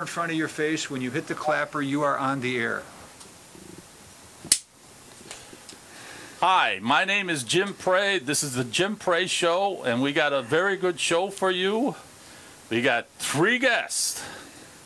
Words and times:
in 0.00 0.06
front 0.06 0.30
of 0.30 0.38
your 0.38 0.46
face. 0.46 0.88
When 0.88 1.00
you 1.00 1.10
hit 1.10 1.26
the 1.26 1.34
clapper, 1.34 1.82
you 1.82 2.02
are 2.02 2.16
on 2.16 2.40
the 2.40 2.56
air. 2.56 2.84
Hi, 6.38 6.78
my 6.80 7.04
name 7.04 7.28
is 7.28 7.42
Jim 7.42 7.74
Pray. 7.74 8.20
This 8.20 8.44
is 8.44 8.54
the 8.54 8.62
Jim 8.62 8.94
Pray 8.94 9.26
Show, 9.26 9.82
and 9.82 10.00
we 10.00 10.12
got 10.12 10.32
a 10.32 10.40
very 10.40 10.76
good 10.76 11.00
show 11.00 11.30
for 11.30 11.50
you. 11.50 11.96
We 12.70 12.80
got 12.80 13.08
three 13.18 13.58
guests. 13.58 14.22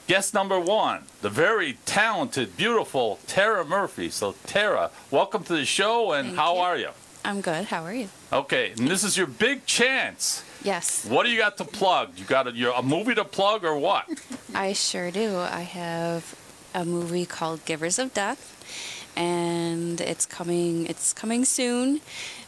Guest 0.06 0.32
number 0.32 0.58
one, 0.58 1.02
the 1.20 1.28
very 1.28 1.76
talented, 1.84 2.56
beautiful 2.56 3.18
Tara 3.26 3.66
Murphy. 3.66 4.08
So, 4.08 4.34
Tara, 4.46 4.90
welcome 5.10 5.44
to 5.44 5.52
the 5.52 5.66
show, 5.66 6.12
and 6.12 6.28
Thank 6.28 6.38
how 6.38 6.54
you. 6.54 6.60
are 6.60 6.76
you? 6.78 6.88
I'm 7.22 7.42
good. 7.42 7.66
How 7.66 7.84
are 7.84 7.92
you? 7.92 8.08
Okay, 8.32 8.72
and 8.78 8.88
this 8.88 9.04
is 9.04 9.18
your 9.18 9.26
big 9.26 9.66
chance. 9.66 10.42
Yes, 10.64 11.04
What 11.06 11.24
do 11.24 11.30
you 11.32 11.38
got 11.38 11.56
to 11.58 11.64
plug? 11.64 12.10
You 12.16 12.24
got 12.24 12.46
a, 12.46 12.52
your, 12.52 12.72
a 12.74 12.82
movie 12.82 13.14
to 13.16 13.24
plug 13.24 13.64
or 13.64 13.76
what? 13.76 14.06
I 14.54 14.72
sure 14.74 15.10
do. 15.10 15.38
I 15.38 15.62
have 15.62 16.38
a 16.74 16.84
movie 16.84 17.26
called 17.26 17.64
Givers 17.64 17.98
of 17.98 18.14
Death, 18.14 19.12
and 19.16 20.00
it's 20.00 20.24
coming. 20.24 20.86
It's 20.86 21.12
coming 21.12 21.44
soon. 21.44 22.00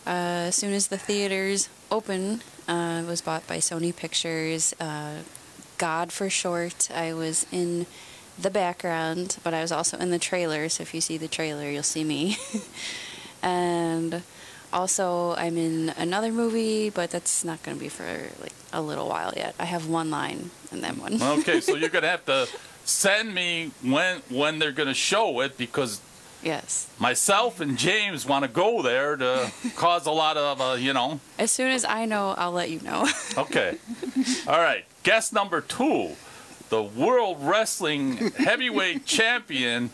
Uh, 0.06 0.48
as 0.48 0.54
soon 0.54 0.72
as 0.72 0.88
the 0.88 0.98
theaters 0.98 1.68
open, 1.90 2.42
uh, 2.68 3.02
it 3.04 3.06
was 3.06 3.20
bought 3.20 3.46
by 3.46 3.56
Sony 3.58 3.94
Pictures. 3.94 4.74
Uh, 4.78 5.18
God 5.78 6.12
for 6.12 6.30
short. 6.30 6.90
I 6.94 7.14
was 7.14 7.46
in 7.50 7.86
the 8.38 8.50
background, 8.50 9.38
but 9.42 9.54
I 9.54 9.60
was 9.62 9.72
also 9.72 9.98
in 9.98 10.10
the 10.10 10.18
trailer. 10.18 10.68
So 10.68 10.82
if 10.82 10.94
you 10.94 11.00
see 11.00 11.16
the 11.16 11.28
trailer, 11.28 11.68
you'll 11.68 11.82
see 11.82 12.04
me. 12.04 12.36
and 13.42 14.22
also, 14.74 15.34
I'm 15.36 15.56
in 15.56 15.90
another 15.96 16.32
movie, 16.32 16.90
but 16.90 17.10
that's 17.10 17.44
not 17.44 17.62
going 17.62 17.76
to 17.76 17.82
be 17.82 17.88
for 17.88 18.04
like 18.42 18.52
a 18.72 18.82
little 18.82 19.08
while 19.08 19.32
yet. 19.36 19.54
I 19.58 19.64
have 19.64 19.88
one 19.88 20.10
line 20.10 20.50
in 20.72 20.80
that 20.82 20.98
one. 20.98 21.22
Okay, 21.22 21.60
so 21.60 21.76
you're 21.76 21.88
gonna 21.96 22.08
have 22.08 22.26
to 22.26 22.48
send 22.84 23.34
me 23.34 23.70
when 23.82 24.18
when 24.28 24.58
they're 24.58 24.72
gonna 24.72 24.92
show 24.92 25.40
it 25.40 25.56
because 25.56 26.00
yes. 26.42 26.90
myself 26.98 27.60
and 27.60 27.78
James 27.78 28.26
want 28.26 28.42
to 28.44 28.48
go 28.48 28.82
there 28.82 29.16
to 29.16 29.50
cause 29.76 30.06
a 30.06 30.10
lot 30.10 30.36
of 30.36 30.60
uh, 30.60 30.74
you 30.74 30.92
know. 30.92 31.20
As 31.38 31.50
soon 31.50 31.70
as 31.70 31.84
I 31.84 32.04
know, 32.04 32.34
I'll 32.36 32.52
let 32.52 32.70
you 32.70 32.80
know. 32.80 33.08
Okay, 33.36 33.78
all 34.46 34.58
right. 34.60 34.84
Guest 35.02 35.32
number 35.32 35.60
two, 35.60 36.12
the 36.68 36.82
World 36.82 37.38
Wrestling 37.40 38.16
Heavyweight 38.16 39.04
Champion, 39.04 39.90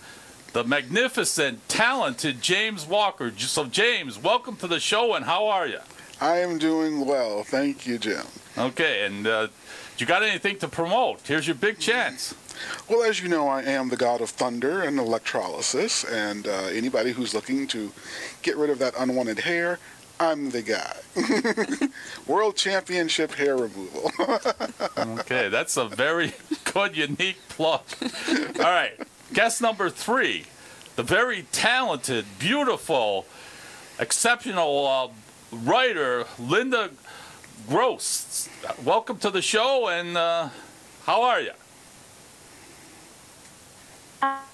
the 0.52 0.64
magnificent, 0.64 1.68
talented 1.68 2.42
James 2.42 2.86
Walker. 2.86 3.32
So 3.36 3.66
James, 3.66 4.18
welcome 4.18 4.56
to 4.56 4.66
the 4.66 4.80
show, 4.80 5.14
and 5.14 5.24
how 5.24 5.46
are 5.46 5.66
you? 5.66 5.78
I 6.20 6.38
am 6.38 6.58
doing 6.58 7.06
well, 7.06 7.44
thank 7.44 7.86
you, 7.86 7.98
Jim. 7.98 8.26
Okay, 8.58 9.06
and 9.06 9.26
uh, 9.26 9.48
you 9.96 10.06
got 10.06 10.22
anything 10.22 10.58
to 10.58 10.68
promote? 10.68 11.20
Here's 11.26 11.46
your 11.46 11.54
big 11.54 11.78
chance. 11.78 12.34
Well, 12.88 13.02
as 13.04 13.22
you 13.22 13.28
know, 13.28 13.48
I 13.48 13.62
am 13.62 13.88
the 13.88 13.96
god 13.96 14.20
of 14.20 14.30
thunder 14.30 14.82
and 14.82 14.98
electrolysis, 14.98 16.04
and 16.04 16.46
uh, 16.46 16.64
anybody 16.72 17.12
who's 17.12 17.32
looking 17.32 17.66
to 17.68 17.92
get 18.42 18.56
rid 18.56 18.70
of 18.70 18.78
that 18.80 18.94
unwanted 18.98 19.38
hair, 19.40 19.78
I'm 20.18 20.50
the 20.50 20.60
guy. 20.60 21.88
World 22.26 22.56
Championship 22.56 23.32
hair 23.34 23.56
removal. 23.56 24.10
Okay, 25.20 25.48
that's 25.48 25.76
a 25.78 25.86
very 25.86 26.34
good, 26.64 26.94
unique 26.96 27.38
plug. 27.48 27.80
All 28.58 28.64
right, 28.64 28.92
guest 29.32 29.62
number 29.62 29.88
three, 29.90 30.44
the 30.96 31.02
very 31.02 31.42
talented, 31.52 32.24
beautiful, 32.38 33.26
exceptional 33.98 34.86
uh, 34.86 35.08
writer, 35.52 36.24
Linda 36.38 36.90
Gross. 37.68 38.48
Welcome 38.84 39.18
to 39.18 39.30
the 39.30 39.42
show, 39.42 39.88
and 39.88 40.16
uh, 40.16 40.48
how 41.04 41.22
are 41.22 41.40
you? 41.40 41.52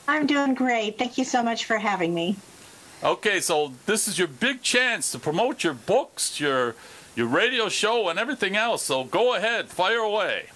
I'm 0.08 0.26
doing 0.26 0.54
great. 0.54 0.98
Thank 0.98 1.18
you 1.18 1.24
so 1.24 1.42
much 1.42 1.64
for 1.64 1.78
having 1.78 2.14
me. 2.14 2.36
Okay, 3.02 3.40
so 3.40 3.72
this 3.86 4.08
is 4.08 4.18
your 4.18 4.28
big 4.28 4.62
chance 4.62 5.10
to 5.12 5.18
promote 5.18 5.64
your 5.64 5.74
books, 5.74 6.40
your 6.40 6.74
your 7.14 7.26
radio 7.26 7.68
show, 7.68 8.08
and 8.08 8.18
everything 8.18 8.56
else. 8.56 8.82
So 8.82 9.04
go 9.04 9.34
ahead, 9.34 9.68
fire 9.68 9.98
away. 9.98 10.46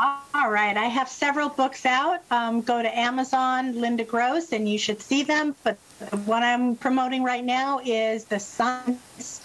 All 0.00 0.50
right, 0.50 0.76
I 0.76 0.84
have 0.84 1.08
several 1.08 1.48
books 1.48 1.84
out. 1.84 2.20
Um, 2.30 2.60
go 2.60 2.80
to 2.80 2.98
Amazon, 2.98 3.80
Linda 3.80 4.04
Gross, 4.04 4.52
and 4.52 4.68
you 4.68 4.78
should 4.78 5.00
see 5.00 5.24
them. 5.24 5.56
But 5.64 5.76
what 6.24 6.44
I'm 6.44 6.76
promoting 6.76 7.24
right 7.24 7.44
now 7.44 7.80
is 7.84 8.24
the 8.24 8.38
science 8.38 9.40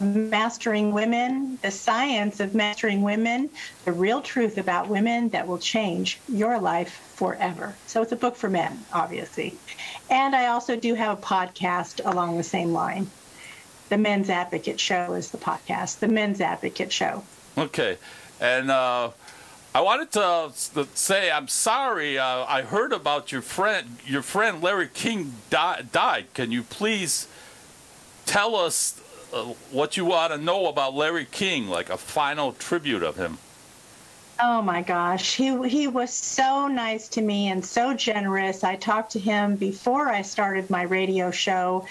of 0.00 0.16
mastering 0.16 0.90
women, 0.92 1.58
the 1.62 1.70
science 1.70 2.40
of 2.40 2.54
mastering 2.54 3.02
women, 3.02 3.48
the 3.84 3.92
real 3.92 4.20
truth 4.20 4.58
about 4.58 4.88
women 4.88 5.28
that 5.28 5.46
will 5.46 5.58
change 5.58 6.18
your 6.28 6.58
life 6.58 6.90
forever. 7.14 7.76
So 7.86 8.02
it's 8.02 8.12
a 8.12 8.16
book 8.16 8.34
for 8.34 8.50
men, 8.50 8.84
obviously. 8.92 9.56
And 10.10 10.34
I 10.34 10.48
also 10.48 10.74
do 10.74 10.94
have 10.94 11.18
a 11.18 11.22
podcast 11.22 12.04
along 12.04 12.38
the 12.38 12.42
same 12.44 12.72
line. 12.72 13.08
The 13.88 13.98
Men's 13.98 14.30
Advocate 14.30 14.80
Show 14.80 15.12
is 15.12 15.30
the 15.30 15.38
podcast. 15.38 16.00
The 16.00 16.08
Men's 16.08 16.40
Advocate 16.40 16.92
Show. 16.92 17.22
Okay, 17.56 17.98
and 18.40 18.70
uh, 18.70 19.10
I 19.76 19.80
wanted 19.80 20.10
to 20.12 20.52
say 20.94 21.30
I'm 21.30 21.48
sorry. 21.48 22.18
Uh, 22.18 22.46
I 22.48 22.62
heard 22.62 22.94
about 22.94 23.30
your 23.30 23.42
friend, 23.42 23.98
your 24.06 24.22
friend 24.22 24.62
Larry 24.62 24.88
King 24.88 25.34
di- 25.50 25.82
died. 25.92 26.32
Can 26.32 26.50
you 26.50 26.62
please 26.62 27.28
tell 28.24 28.56
us 28.56 28.98
uh, 29.34 29.42
what 29.70 29.98
you 29.98 30.06
want 30.06 30.32
to 30.32 30.38
know 30.38 30.68
about 30.68 30.94
Larry 30.94 31.26
King, 31.30 31.68
like 31.68 31.90
a 31.90 31.98
final 31.98 32.52
tribute 32.52 33.02
of 33.02 33.16
him? 33.16 33.36
Oh 34.40 34.62
my 34.62 34.80
gosh, 34.80 35.36
he 35.36 35.68
he 35.68 35.88
was 35.88 36.10
so 36.10 36.68
nice 36.68 37.06
to 37.08 37.20
me 37.20 37.48
and 37.48 37.62
so 37.62 37.92
generous. 37.92 38.64
I 38.64 38.76
talked 38.76 39.12
to 39.12 39.18
him 39.18 39.56
before 39.56 40.08
I 40.08 40.22
started 40.22 40.70
my 40.70 40.84
radio 40.84 41.30
show, 41.30 41.84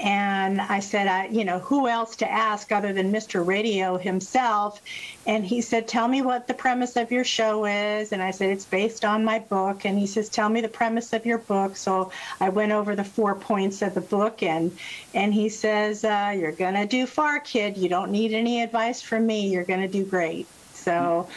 and 0.00 0.60
I 0.60 0.80
said, 0.80 1.08
I, 1.08 1.26
you 1.26 1.44
know, 1.44 1.58
who 1.58 1.88
else 1.88 2.14
to 2.16 2.30
ask 2.30 2.70
other 2.70 2.92
than 2.92 3.12
Mr. 3.12 3.44
Radio 3.44 3.98
himself? 3.98 4.80
And 5.26 5.44
he 5.44 5.60
said, 5.60 5.88
tell 5.88 6.06
me 6.06 6.22
what 6.22 6.46
the 6.46 6.54
premise 6.54 6.96
of 6.96 7.10
your 7.10 7.24
show 7.24 7.64
is. 7.64 8.12
And 8.12 8.22
I 8.22 8.30
said, 8.30 8.50
it's 8.50 8.64
based 8.64 9.04
on 9.04 9.24
my 9.24 9.40
book. 9.40 9.84
And 9.84 9.98
he 9.98 10.06
says, 10.06 10.28
tell 10.28 10.48
me 10.48 10.60
the 10.60 10.68
premise 10.68 11.12
of 11.12 11.26
your 11.26 11.38
book. 11.38 11.76
So 11.76 12.12
I 12.40 12.48
went 12.48 12.72
over 12.72 12.94
the 12.94 13.04
four 13.04 13.34
points 13.34 13.82
of 13.82 13.94
the 13.94 14.00
book, 14.00 14.42
and 14.42 14.76
and 15.14 15.34
he 15.34 15.48
says, 15.48 16.04
uh, 16.04 16.34
you're 16.36 16.52
gonna 16.52 16.86
do 16.86 17.04
far, 17.06 17.40
kid. 17.40 17.76
You 17.76 17.88
don't 17.88 18.10
need 18.12 18.32
any 18.32 18.62
advice 18.62 19.02
from 19.02 19.26
me. 19.26 19.48
You're 19.48 19.64
gonna 19.64 19.88
do 19.88 20.04
great. 20.04 20.46
So. 20.74 21.28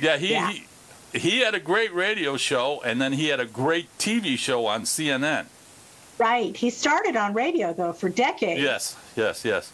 Yeah, 0.00 0.16
he, 0.16 0.32
Yeah. 0.32 0.50
he 0.50 0.66
he 1.14 1.40
had 1.40 1.54
a 1.54 1.60
great 1.60 1.92
radio 1.94 2.36
show, 2.36 2.80
and 2.84 3.00
then 3.00 3.12
he 3.12 3.28
had 3.28 3.38
a 3.38 3.44
great 3.44 3.86
TV 3.98 4.36
show 4.38 4.66
on 4.66 4.82
CNN. 4.82 5.46
Right. 6.22 6.56
He 6.56 6.70
started 6.70 7.16
on 7.16 7.34
radio 7.34 7.72
though 7.72 7.92
for 7.92 8.08
decades. 8.08 8.60
Yes, 8.60 8.96
yes, 9.16 9.44
yes. 9.44 9.72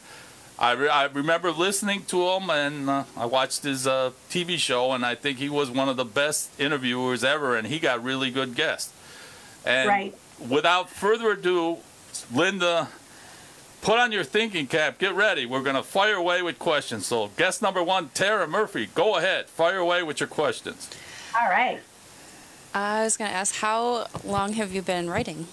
I, 0.59 0.73
re- 0.73 0.89
I 0.89 1.05
remember 1.05 1.51
listening 1.53 2.05
to 2.07 2.27
him, 2.31 2.49
and 2.49 2.89
uh, 2.89 3.05
I 3.19 3.27
watched 3.27 3.65
his 3.65 3.87
uh, 3.87 4.13
TV 4.31 4.57
show, 4.57 4.93
and 4.93 5.05
I 5.05 5.15
think 5.15 5.37
he 5.39 5.51
was 5.51 5.71
one 5.71 5.91
of 5.91 5.97
the 5.99 6.07
best 6.07 6.59
interviewers 6.59 7.23
ever, 7.23 7.55
and 7.55 7.67
he 7.67 7.79
got 7.79 8.03
really 8.03 8.31
good 8.31 8.55
guests. 8.55 8.91
And 9.67 9.89
Right. 9.91 10.15
without 10.49 10.89
further 10.89 11.33
ado, 11.33 11.77
Linda, 12.35 12.89
put 13.83 13.99
on 13.99 14.11
your 14.11 14.25
thinking 14.25 14.67
cap, 14.67 14.99
get 14.99 15.15
ready. 15.15 15.45
We're 15.45 15.63
going 15.63 15.77
to 15.77 15.83
fire 15.83 16.15
away 16.17 16.41
with 16.41 16.59
questions. 16.59 17.07
So, 17.07 17.29
guest 17.37 17.61
number 17.61 17.83
one, 17.83 18.09
Tara 18.15 18.49
Murphy, 18.49 18.89
go 18.95 19.17
ahead, 19.17 19.47
fire 19.51 19.77
away 19.79 20.03
with 20.03 20.19
your 20.19 20.29
questions. 20.31 20.89
All 21.39 21.49
right. 21.51 21.81
I 22.75 23.05
was 23.05 23.19
going 23.19 23.31
to 23.31 23.37
ask, 23.37 23.55
how 23.57 24.07
long 24.25 24.55
have 24.55 24.73
you 24.73 24.81
been 24.83 25.09
writing? 25.11 25.47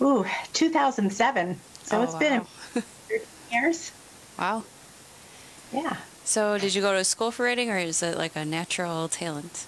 Ooh, 0.00 0.24
2007. 0.52 1.58
So 1.84 1.98
Oh, 1.98 2.02
it's 2.02 2.14
been 2.14 2.40
13 3.10 3.26
years. 3.52 3.92
Wow. 4.38 4.64
Yeah. 5.72 5.96
So, 6.24 6.58
did 6.58 6.74
you 6.74 6.82
go 6.82 6.92
to 6.92 7.04
school 7.04 7.30
for 7.30 7.44
writing, 7.44 7.70
or 7.70 7.78
is 7.78 8.02
it 8.02 8.16
like 8.16 8.36
a 8.36 8.44
natural 8.44 9.08
talent? 9.08 9.66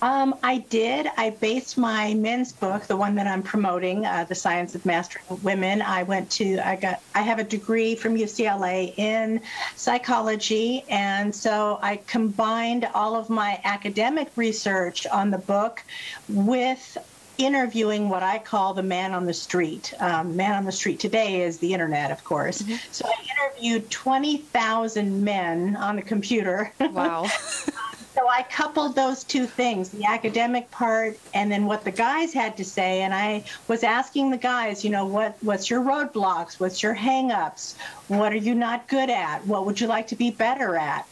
Um, 0.00 0.36
I 0.44 0.58
did. 0.58 1.08
I 1.16 1.30
based 1.30 1.76
my 1.76 2.14
men's 2.14 2.52
book, 2.52 2.84
the 2.84 2.96
one 2.96 3.16
that 3.16 3.26
I'm 3.26 3.42
promoting, 3.42 4.06
uh, 4.06 4.24
"The 4.28 4.34
Science 4.34 4.76
of 4.76 4.86
Mastering 4.86 5.24
Women." 5.42 5.82
I 5.82 6.04
went 6.04 6.30
to. 6.32 6.58
I 6.60 6.76
got. 6.76 7.00
I 7.16 7.22
have 7.22 7.40
a 7.40 7.44
degree 7.44 7.96
from 7.96 8.16
UCLA 8.16 8.94
in 8.96 9.40
psychology, 9.74 10.84
and 10.88 11.34
so 11.34 11.80
I 11.82 11.96
combined 12.06 12.88
all 12.94 13.16
of 13.16 13.28
my 13.28 13.60
academic 13.64 14.28
research 14.36 15.04
on 15.08 15.32
the 15.32 15.38
book 15.38 15.82
with 16.28 16.96
interviewing 17.38 18.08
what 18.08 18.22
I 18.22 18.38
call 18.38 18.74
the 18.74 18.82
man 18.82 19.14
on 19.14 19.24
the 19.24 19.32
street. 19.32 19.94
Um, 20.00 20.36
man 20.36 20.54
on 20.54 20.64
the 20.64 20.72
street 20.72 21.00
today 21.00 21.42
is 21.42 21.58
the 21.58 21.72
internet, 21.72 22.10
of 22.10 22.22
course. 22.24 22.64
So 22.90 23.06
I 23.06 23.14
interviewed 23.46 23.90
20,000 23.90 25.24
men 25.24 25.76
on 25.76 25.96
the 25.96 26.02
computer. 26.02 26.72
Wow. 26.80 27.26
so 28.18 28.28
I 28.28 28.42
coupled 28.42 28.96
those 28.96 29.22
two 29.22 29.46
things, 29.46 29.90
the 29.90 30.04
academic 30.04 30.68
part 30.72 31.16
and 31.34 31.52
then 31.52 31.66
what 31.66 31.84
the 31.84 31.92
guys 31.92 32.32
had 32.32 32.56
to 32.56 32.64
say. 32.64 33.02
And 33.02 33.14
I 33.14 33.44
was 33.68 33.84
asking 33.84 34.32
the 34.32 34.36
guys, 34.36 34.84
you 34.84 34.90
know, 34.90 35.06
what, 35.06 35.36
what's 35.40 35.70
your 35.70 35.82
roadblocks? 35.82 36.58
What's 36.58 36.82
your 36.82 36.96
hangups? 36.96 37.76
What 38.08 38.32
are 38.32 38.36
you 38.36 38.56
not 38.56 38.88
good 38.88 39.08
at? 39.08 39.46
What 39.46 39.66
would 39.66 39.80
you 39.80 39.86
like 39.86 40.08
to 40.08 40.16
be 40.16 40.32
better 40.32 40.76
at? 40.76 41.06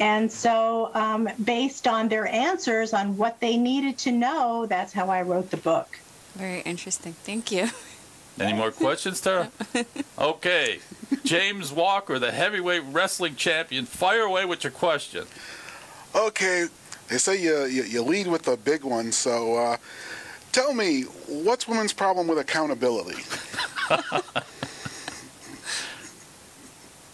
And 0.00 0.30
so, 0.30 0.90
um, 0.92 1.30
based 1.44 1.88
on 1.88 2.08
their 2.08 2.26
answers 2.26 2.92
on 2.92 3.16
what 3.16 3.40
they 3.40 3.56
needed 3.56 3.96
to 3.98 4.12
know, 4.12 4.66
that's 4.66 4.92
how 4.92 5.08
I 5.08 5.22
wrote 5.22 5.50
the 5.50 5.56
book. 5.56 5.98
Very 6.34 6.60
interesting. 6.60 7.14
Thank 7.24 7.50
you. 7.50 7.70
Any 8.38 8.52
more 8.52 8.70
questions, 8.70 9.20
Tara? 9.20 9.50
Okay. 10.18 10.80
James 11.24 11.72
Walker, 11.72 12.18
the 12.18 12.30
heavyweight 12.30 12.82
wrestling 12.90 13.36
champion, 13.36 13.86
fire 13.86 14.20
away 14.20 14.44
with 14.44 14.64
your 14.64 14.70
question. 14.70 15.24
Okay, 16.14 16.66
they 17.08 17.18
say 17.18 17.40
you, 17.40 17.64
you, 17.66 17.82
you 17.84 18.02
lead 18.02 18.26
with 18.26 18.42
the 18.42 18.56
big 18.56 18.84
one, 18.84 19.12
so 19.12 19.56
uh, 19.56 19.76
tell 20.52 20.74
me, 20.74 21.02
what's 21.26 21.68
women's 21.68 21.92
problem 21.92 22.26
with 22.26 22.38
accountability? 22.38 23.22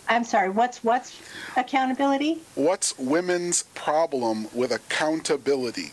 I'm 0.09 0.25
sorry, 0.25 0.51
what's 0.51 0.85
what's 0.85 1.21
accountability? 1.57 2.41
What's 2.55 2.97
women's 2.99 3.65
problem 3.75 4.47
with 4.55 4.71
accountability? 4.73 5.91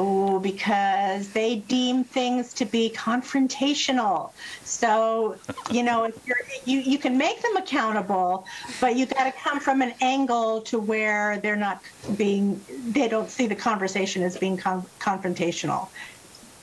Oh, 0.00 0.38
because 0.38 1.28
they 1.30 1.56
deem 1.56 2.04
things 2.04 2.54
to 2.54 2.64
be 2.64 2.88
confrontational. 2.90 4.30
So, 4.62 5.34
you 5.72 5.82
know, 5.82 6.04
if 6.04 6.14
you're, 6.24 6.36
you 6.64 6.78
you 6.78 6.98
can 6.98 7.18
make 7.18 7.42
them 7.42 7.56
accountable, 7.56 8.46
but 8.80 8.94
you 8.94 9.06
got 9.06 9.24
to 9.24 9.32
come 9.32 9.58
from 9.58 9.82
an 9.82 9.94
angle 10.00 10.60
to 10.62 10.78
where 10.78 11.38
they're 11.38 11.56
not 11.56 11.82
being, 12.16 12.64
they 12.90 13.08
don't 13.08 13.28
see 13.28 13.48
the 13.48 13.56
conversation 13.56 14.22
as 14.22 14.38
being 14.38 14.56
con- 14.56 14.86
confrontational. 15.00 15.88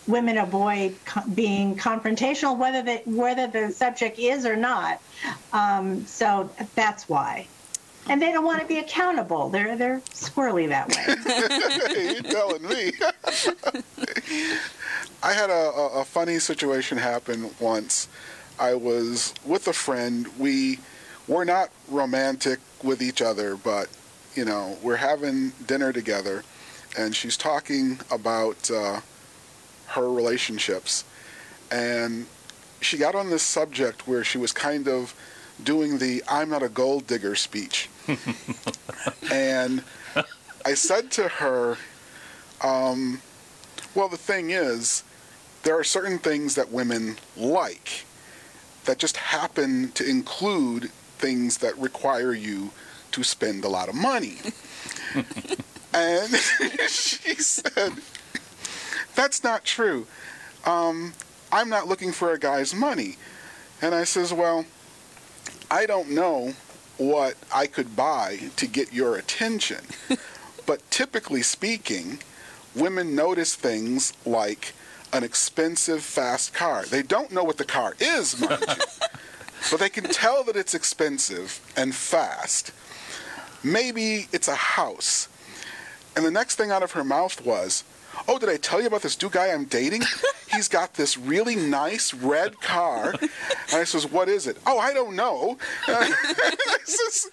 Women 0.08 0.38
avoid 0.38 0.96
co- 1.04 1.28
being 1.34 1.76
confrontational, 1.76 2.58
whether 2.58 2.82
the 2.84 3.02
whether 3.04 3.48
the 3.48 3.70
subject 3.70 4.18
is 4.18 4.46
or 4.46 4.56
not. 4.56 5.02
Um, 5.52 6.06
so 6.06 6.50
that's 6.76 7.10
why. 7.10 7.50
And 8.08 8.22
they 8.22 8.32
don't 8.32 8.46
want 8.46 8.62
to 8.62 8.68
be 8.68 8.78
accountable. 8.78 9.50
They're 9.50 9.76
they're 9.76 10.00
squirrely 10.12 10.68
that 10.70 10.90
way. 10.90 12.14
You're 12.14 12.22
telling 12.24 12.62
me. 12.64 12.92
I 15.24 15.34
had 15.34 15.50
a, 15.50 15.54
a, 15.54 16.02
a 16.02 16.06
funny 16.06 16.38
situation 16.38 16.98
happen 17.00 17.50
once. 17.60 18.08
I 18.60 18.76
was 18.76 19.34
with 19.44 19.68
a 19.68 19.74
friend. 19.74 20.28
We 20.38 20.80
were 21.28 21.46
not 21.46 21.72
romantic 21.90 22.60
with 22.84 23.02
each 23.02 23.22
other, 23.22 23.56
but 23.56 23.90
you 24.36 24.46
know, 24.46 24.78
we're 24.84 24.98
having 24.98 25.50
dinner 25.66 25.92
together, 25.94 26.44
and 26.98 27.16
she's 27.16 27.38
talking 27.38 28.00
about 28.12 28.70
uh, 28.70 29.02
her 29.88 30.12
relationships, 30.12 31.06
and 31.72 32.28
she 32.82 32.98
got 32.98 33.16
on 33.16 33.30
this 33.30 33.44
subject 33.44 34.08
where 34.08 34.24
she 34.24 34.38
was 34.38 34.52
kind 34.52 34.88
of 34.88 35.16
doing 35.64 35.98
the 35.98 36.22
"I'm 36.30 36.50
not 36.50 36.64
a 36.64 36.70
gold 36.70 37.08
digger" 37.08 37.36
speech, 37.36 37.90
and 39.32 39.84
I 40.66 40.74
said 40.74 41.12
to 41.12 41.28
her, 41.28 41.78
um, 42.62 43.22
"Well, 43.94 44.10
the 44.10 44.18
thing 44.18 44.50
is, 44.52 45.04
there 45.64 45.78
are 45.78 45.84
certain 45.84 46.20
things 46.20 46.56
that 46.56 46.72
women 46.72 47.18
like 47.36 48.06
that 48.86 49.00
just 49.00 49.18
happen 49.18 49.92
to 49.94 50.08
include 50.08 50.92
things 51.18 51.58
that 51.60 51.78
require 51.78 52.34
you 52.34 52.72
to 53.12 53.24
spend 53.24 53.64
a 53.64 53.70
lot 53.70 53.90
of 53.90 53.96
money." 53.96 54.38
and 55.94 56.36
she 56.90 57.36
said, 57.36 57.94
"That's 59.16 59.44
not 59.44 59.64
true. 59.64 60.08
Um, 60.66 61.14
I'm 61.52 61.70
not 61.70 61.88
looking 61.88 62.12
for 62.12 62.32
a 62.32 62.40
guy's 62.40 62.74
money." 62.74 63.18
And 63.82 63.96
I 63.96 64.04
says, 64.04 64.34
"Well." 64.34 64.66
I 65.72 65.88
don't 65.88 66.12
know 66.12 66.54
what 66.98 67.36
I 67.54 67.68
could 67.68 67.96
buy 67.96 68.40
to 68.56 68.68
get 68.68 68.94
your 68.94 69.16
attention. 69.16 69.82
but 70.66 70.90
typically 70.92 71.42
speaking, 71.42 72.20
women 72.76 73.16
notice 73.16 73.56
things 73.56 74.14
like 74.26 74.74
an 75.14 75.24
expensive 75.24 76.04
fast 76.04 76.54
car. 76.54 76.86
They 76.86 77.02
don't 77.02 77.32
know 77.32 77.44
what 77.44 77.58
the 77.58 77.66
car 77.66 77.96
is, 78.00 78.40
mind 78.40 78.66
you, 78.68 78.76
but 79.72 79.80
they 79.80 79.90
can 79.90 80.06
tell 80.06 80.44
that 80.44 80.56
it's 80.56 80.74
expensive 80.74 81.60
and 81.78 81.96
fast. 81.96 82.72
Maybe 83.64 84.28
it's 84.32 84.48
a 84.48 84.56
house. 84.56 85.30
And 86.16 86.26
the 86.26 86.32
next 86.32 86.56
thing 86.56 86.72
out 86.72 86.84
of 86.84 86.92
her 86.92 87.04
mouth 87.04 87.46
was, 87.46 87.84
Oh, 88.28 88.40
did 88.40 88.50
I 88.50 88.58
tell 88.58 88.82
you 88.82 88.88
about 88.88 89.02
this 89.02 89.22
new 89.22 89.30
guy 89.30 89.48
I'm 89.48 89.66
dating? 89.66 90.04
He's 90.52 90.68
got 90.68 90.94
this 90.94 91.18
really 91.18 91.56
nice 91.56 92.14
red 92.14 92.60
car. 92.62 93.14
And 93.22 93.30
I 93.74 93.84
says, 93.84 94.10
What 94.10 94.30
is 94.30 94.48
it? 94.48 94.58
Oh, 94.66 94.80
I 94.80 94.94
don't 94.94 95.16
know. 95.16 95.58
I 95.88 96.78
says, 96.86 97.30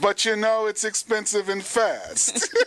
but 0.00 0.24
you 0.24 0.36
know, 0.36 0.66
it's 0.66 0.84
expensive 0.84 1.48
and 1.48 1.62
fast. 1.62 2.48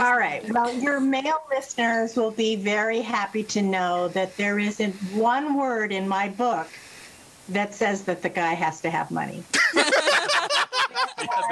All 0.00 0.16
right. 0.16 0.42
Well, 0.50 0.72
your 0.72 1.00
male 1.00 1.42
listeners 1.50 2.16
will 2.16 2.30
be 2.30 2.56
very 2.56 3.02
happy 3.02 3.42
to 3.44 3.60
know 3.60 4.08
that 4.08 4.34
there 4.38 4.58
isn't 4.58 4.94
one 5.12 5.54
word 5.54 5.92
in 5.92 6.08
my 6.08 6.30
book 6.30 6.66
that 7.50 7.74
says 7.74 8.04
that 8.04 8.22
the 8.22 8.30
guy 8.30 8.54
has 8.54 8.80
to 8.80 8.90
have 8.90 9.10
money. 9.10 9.44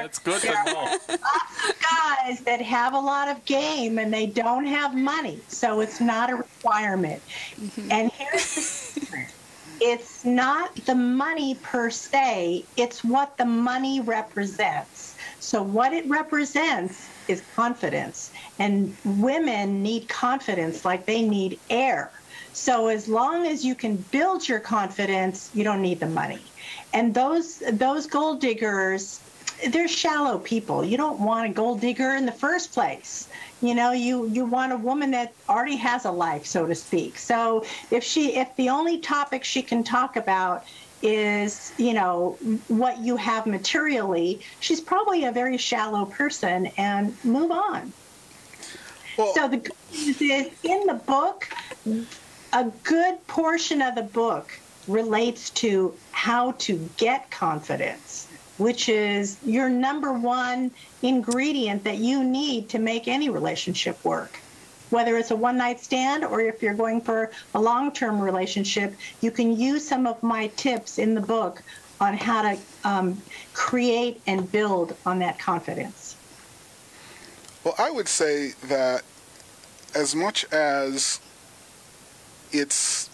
Yeah, 0.01 0.07
that's 0.07 0.19
good 0.19 0.41
to 0.43 0.49
know. 0.65 0.99
Guys 2.27 2.41
that 2.41 2.61
have 2.61 2.95
a 2.95 2.99
lot 2.99 3.29
of 3.29 3.45
game 3.45 3.99
and 3.99 4.13
they 4.13 4.27
don't 4.27 4.67
have 4.67 4.95
money, 4.95 5.41
so 5.49 5.81
it's 5.81 6.01
not 6.01 6.31
a 6.31 6.37
requirement. 6.37 7.23
Mm-hmm. 7.57 7.93
And 7.93 8.13
here's 8.13 8.55
the 8.55 8.61
secret. 8.61 9.29
It's 9.83 10.27
not 10.27 10.77
the 10.85 10.95
money 10.95 11.55
per 11.63 11.89
se, 11.89 12.65
it's 12.77 13.03
what 13.03 13.39
the 13.39 13.47
money 13.47 14.01
represents. 14.03 15.15
So, 15.41 15.63
what 15.63 15.95
it 15.95 16.07
represents 16.07 17.09
is 17.29 17.43
confidence. 17.57 18.31
And 18.59 18.95
women 19.05 19.83
need 19.83 20.09
confidence 20.09 20.85
like 20.85 21.07
they 21.07 21.23
need 21.23 21.59
air. 21.71 22.11
So, 22.53 22.89
as 22.89 23.09
long 23.09 23.47
as 23.47 23.65
you 23.65 23.75
can 23.75 23.97
build 23.97 24.47
your 24.47 24.61
confidence, 24.61 25.51
you 25.55 25.65
don't 25.65 25.81
need 25.81 26.01
the 26.01 26.07
money. 26.07 26.43
And 26.93 27.15
those 27.15 27.61
those 27.73 28.07
gold 28.07 28.41
diggers, 28.41 29.21
they're 29.69 29.89
shallow 29.89 30.39
people. 30.39 30.85
You 30.85 30.97
don't 30.97 31.21
want 31.21 31.51
a 31.51 31.53
gold 31.53 31.81
digger 31.81 32.15
in 32.15 32.27
the 32.27 32.33
first 32.33 32.73
place. 32.73 33.29
You 33.63 33.75
know, 33.75 33.93
you 33.93 34.27
you 34.29 34.45
want 34.45 34.73
a 34.73 34.77
woman 34.77 35.11
that 35.13 35.33
already 35.49 35.77
has 35.77 36.05
a 36.05 36.11
life, 36.11 36.47
so 36.47 36.67
to 36.67 36.75
speak. 36.75 37.19
So 37.19 37.65
if 37.91 38.03
she 38.03 38.37
if 38.37 38.55
the 38.57 38.69
only 38.71 38.99
topic 38.99 39.45
she 39.45 39.63
can 39.63 39.85
talk 39.85 40.17
about 40.17 40.65
is, 41.03 41.73
you 41.79 41.95
know, 41.95 42.37
what 42.69 42.99
you 42.99 43.17
have 43.17 43.47
materially, 43.47 44.41
she's 44.61 44.81
probably 44.81 45.25
a 45.25 45.33
very 45.33 45.57
shallow 45.57 46.05
person 46.05 46.67
and 46.77 47.15
move 47.25 47.51
on. 47.51 47.93
Well, 49.17 49.35
So 49.35 49.49
the 49.49 49.57
good 49.59 49.77
news 49.93 50.21
is 50.21 50.51
in 50.63 50.87
the 50.87 50.95
book, 50.95 51.49
a 52.53 52.65
good 52.85 53.27
portion 53.27 53.83
of 53.83 53.95
the 53.95 54.03
book 54.03 54.53
relates 54.89 55.51
to 55.51 55.95
how 56.13 56.53
to 56.53 56.89
get 56.97 57.31
confidence, 57.31 58.27
which 58.61 58.91
is 58.91 59.39
your 59.43 59.71
number 59.71 60.13
one 60.13 60.71
ingredient 61.03 61.83
that 61.83 61.97
you 61.97 62.23
need 62.23 62.69
to 62.69 62.79
make 62.79 63.09
any 63.09 63.31
relationship 63.31 64.05
work. 64.05 64.39
Whether 64.91 65.17
it's 65.17 65.31
a 65.31 65.37
one 65.37 65.57
night 65.57 65.81
stand 65.81 66.25
or 66.25 66.43
if 66.43 66.63
you're 66.63 66.75
going 66.75 67.01
for 67.01 67.31
a 67.55 67.61
long 67.61 67.91
term 67.91 68.21
relationship, 68.21 68.95
you 69.23 69.31
can 69.31 69.59
use 69.59 69.89
some 69.89 70.07
of 70.07 70.23
my 70.23 70.49
tips 70.57 70.99
in 70.99 71.15
the 71.15 71.23
book 71.23 71.63
on 72.03 72.15
how 72.15 72.43
to 72.43 72.59
um, 72.85 73.23
create 73.55 74.21
and 74.27 74.51
build 74.53 74.95
on 75.07 75.21
that 75.21 75.39
confidence. 75.39 76.17
Well, 77.65 77.75
I 77.79 77.91
would 77.91 78.09
say 78.09 78.53
that 78.69 79.03
as 79.95 80.15
much 80.15 80.45
as 80.53 81.19
it's 82.53 83.09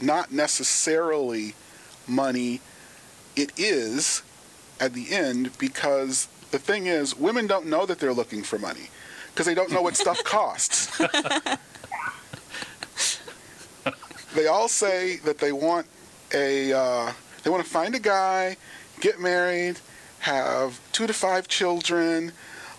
not 0.00 0.30
necessarily 0.30 1.54
money, 2.06 2.60
it 3.34 3.52
is 3.56 4.22
at 4.80 4.94
the 4.94 5.12
end 5.12 5.56
because 5.58 6.28
the 6.50 6.58
thing 6.58 6.86
is, 6.86 7.16
women 7.16 7.46
don't 7.46 7.66
know 7.66 7.86
that 7.86 7.98
they're 7.98 8.12
looking 8.12 8.42
for 8.42 8.58
money 8.58 8.88
because 9.32 9.46
they 9.46 9.54
don't 9.54 9.70
know 9.70 9.82
what 9.82 9.96
stuff 9.96 10.22
costs. 10.34 10.98
they 14.34 14.46
all 14.46 14.68
say 14.68 15.16
that 15.18 15.38
they 15.38 15.52
want 15.52 15.86
a, 16.32 16.72
uh, 16.72 17.12
they 17.42 17.50
want 17.50 17.64
to 17.64 17.70
find 17.70 17.94
a 17.94 18.00
guy, 18.00 18.56
get 19.00 19.20
married, 19.20 19.78
have 20.20 20.80
two 20.92 21.06
to 21.06 21.12
five 21.12 21.48
children, 21.48 22.32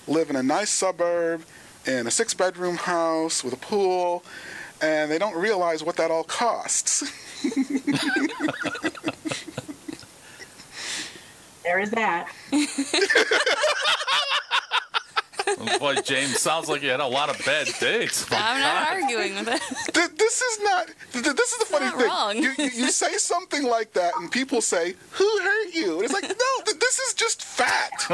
live 0.07 0.29
in 0.29 0.35
a 0.35 0.43
nice 0.43 0.69
suburb, 0.69 1.43
in 1.85 2.07
a 2.07 2.11
six 2.11 2.33
bedroom 2.33 2.77
house 2.77 3.43
with 3.43 3.53
a 3.53 3.57
pool, 3.57 4.23
and 4.81 5.11
they 5.11 5.17
don't 5.17 5.35
realize 5.35 5.83
what 5.83 5.95
that 5.97 6.11
all 6.11 6.23
costs. 6.23 7.03
There 11.65 11.79
is 11.79 11.89
that. 11.91 12.27
Oh, 15.47 15.79
boy, 15.79 15.95
James, 16.01 16.39
sounds 16.39 16.67
like 16.67 16.81
you 16.81 16.89
had 16.89 16.99
a 16.99 17.05
lot 17.05 17.29
of 17.29 17.37
bad 17.45 17.67
dates. 17.79 18.29
My 18.31 18.37
I'm 18.37 18.59
not 18.59 18.87
God. 18.87 19.03
arguing 19.03 19.35
with 19.35 19.47
it. 19.47 19.61
Th- 19.93 20.09
this 20.17 20.41
is 20.41 20.59
not. 20.63 20.87
Th- 21.13 21.23
this 21.35 21.51
is 21.51 21.59
the 21.59 21.65
funny 21.65 21.85
not 21.85 21.97
thing. 21.97 22.07
wrong. 22.07 22.35
You, 22.35 22.51
you, 22.57 22.63
you 22.71 22.89
say 22.91 23.13
something 23.17 23.63
like 23.63 23.93
that, 23.93 24.13
and 24.17 24.31
people 24.31 24.59
say, 24.59 24.95
"Who 25.11 25.39
hurt 25.43 25.73
you?" 25.73 25.95
And 25.97 26.03
it's 26.05 26.13
like, 26.13 26.23
no, 26.23 26.63
th- 26.65 26.79
this 26.79 26.99
is 26.99 27.13
just 27.13 27.43
fact. 27.43 28.07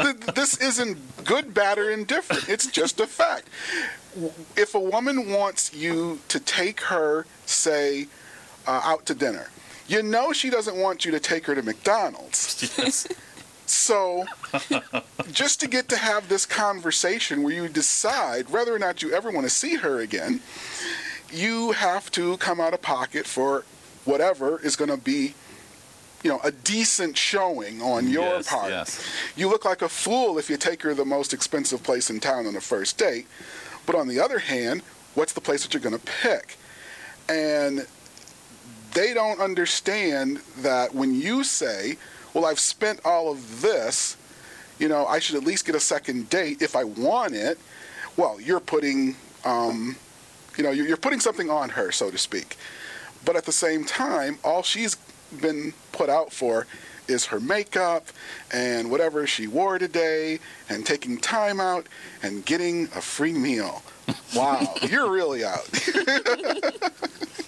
Th- 0.00 0.16
this 0.36 0.56
isn't 0.58 1.24
good, 1.24 1.52
bad, 1.52 1.78
or 1.78 1.90
indifferent. 1.90 2.48
It's 2.48 2.66
just 2.68 3.00
a 3.00 3.06
fact. 3.08 3.48
If 4.56 4.74
a 4.76 4.80
woman 4.80 5.28
wants 5.30 5.74
you 5.74 6.20
to 6.28 6.38
take 6.38 6.80
her, 6.82 7.26
say, 7.46 8.06
uh, 8.66 8.80
out 8.84 9.04
to 9.06 9.14
dinner, 9.14 9.48
you 9.88 10.02
know 10.02 10.32
she 10.32 10.50
doesn't 10.50 10.76
want 10.76 11.04
you 11.04 11.10
to 11.12 11.20
take 11.20 11.46
her 11.46 11.54
to 11.54 11.62
McDonald's. 11.62 12.72
Yes. 12.78 13.06
So, 13.68 14.24
just 15.32 15.58
to 15.60 15.66
get 15.68 15.88
to 15.88 15.96
have 15.96 16.28
this 16.28 16.46
conversation 16.46 17.42
where 17.42 17.52
you 17.52 17.68
decide 17.68 18.48
whether 18.50 18.72
or 18.72 18.78
not 18.78 19.02
you 19.02 19.12
ever 19.12 19.28
want 19.30 19.44
to 19.44 19.50
see 19.50 19.74
her 19.76 20.00
again, 20.00 20.40
you 21.32 21.72
have 21.72 22.08
to 22.12 22.36
come 22.36 22.60
out 22.60 22.74
of 22.74 22.82
pocket 22.82 23.26
for 23.26 23.64
whatever 24.04 24.60
is 24.60 24.76
going 24.76 24.90
to 24.90 24.96
be, 24.96 25.34
you 26.22 26.30
know, 26.30 26.38
a 26.44 26.52
decent 26.52 27.16
showing 27.16 27.82
on 27.82 28.08
your 28.08 28.22
Yes, 28.36 28.48
part. 28.48 28.70
yes. 28.70 29.04
You 29.34 29.48
look 29.48 29.64
like 29.64 29.82
a 29.82 29.88
fool 29.88 30.38
if 30.38 30.48
you 30.48 30.56
take 30.56 30.82
her 30.82 30.90
to 30.90 30.94
the 30.94 31.04
most 31.04 31.34
expensive 31.34 31.82
place 31.82 32.08
in 32.08 32.20
town 32.20 32.46
on 32.46 32.54
a 32.54 32.60
first 32.60 32.96
date. 32.98 33.26
But 33.84 33.96
on 33.96 34.06
the 34.06 34.20
other 34.20 34.38
hand, 34.38 34.82
what's 35.16 35.32
the 35.32 35.40
place 35.40 35.64
that 35.64 35.74
you're 35.74 35.82
going 35.82 35.98
to 35.98 36.06
pick? 36.22 36.56
And 37.28 37.88
they 38.96 39.12
don't 39.12 39.40
understand 39.40 40.38
that 40.56 40.94
when 40.94 41.14
you 41.14 41.44
say, 41.44 41.98
well, 42.32 42.46
I've 42.46 42.58
spent 42.58 42.98
all 43.04 43.30
of 43.30 43.60
this, 43.60 44.16
you 44.78 44.88
know, 44.88 45.04
I 45.06 45.18
should 45.18 45.36
at 45.36 45.44
least 45.44 45.66
get 45.66 45.74
a 45.74 45.80
second 45.80 46.30
date 46.30 46.62
if 46.62 46.74
I 46.74 46.84
want 46.84 47.34
it. 47.34 47.58
Well, 48.16 48.40
you're 48.40 48.58
putting, 48.58 49.16
um, 49.44 49.96
you 50.56 50.64
know, 50.64 50.70
you're, 50.70 50.86
you're 50.86 50.96
putting 50.96 51.20
something 51.20 51.50
on 51.50 51.68
her, 51.70 51.92
so 51.92 52.10
to 52.10 52.16
speak. 52.16 52.56
But 53.22 53.36
at 53.36 53.44
the 53.44 53.52
same 53.52 53.84
time, 53.84 54.38
all 54.42 54.62
she's 54.62 54.96
been 55.42 55.74
put 55.92 56.08
out 56.08 56.32
for 56.32 56.66
is 57.06 57.26
her 57.26 57.38
makeup 57.38 58.06
and 58.50 58.90
whatever 58.90 59.26
she 59.26 59.46
wore 59.46 59.78
today 59.78 60.40
and 60.70 60.86
taking 60.86 61.18
time 61.18 61.60
out 61.60 61.86
and 62.22 62.46
getting 62.46 62.84
a 62.96 63.02
free 63.02 63.34
meal. 63.34 63.82
Wow, 64.34 64.74
you're 64.88 65.10
really 65.10 65.44
out. 65.44 65.68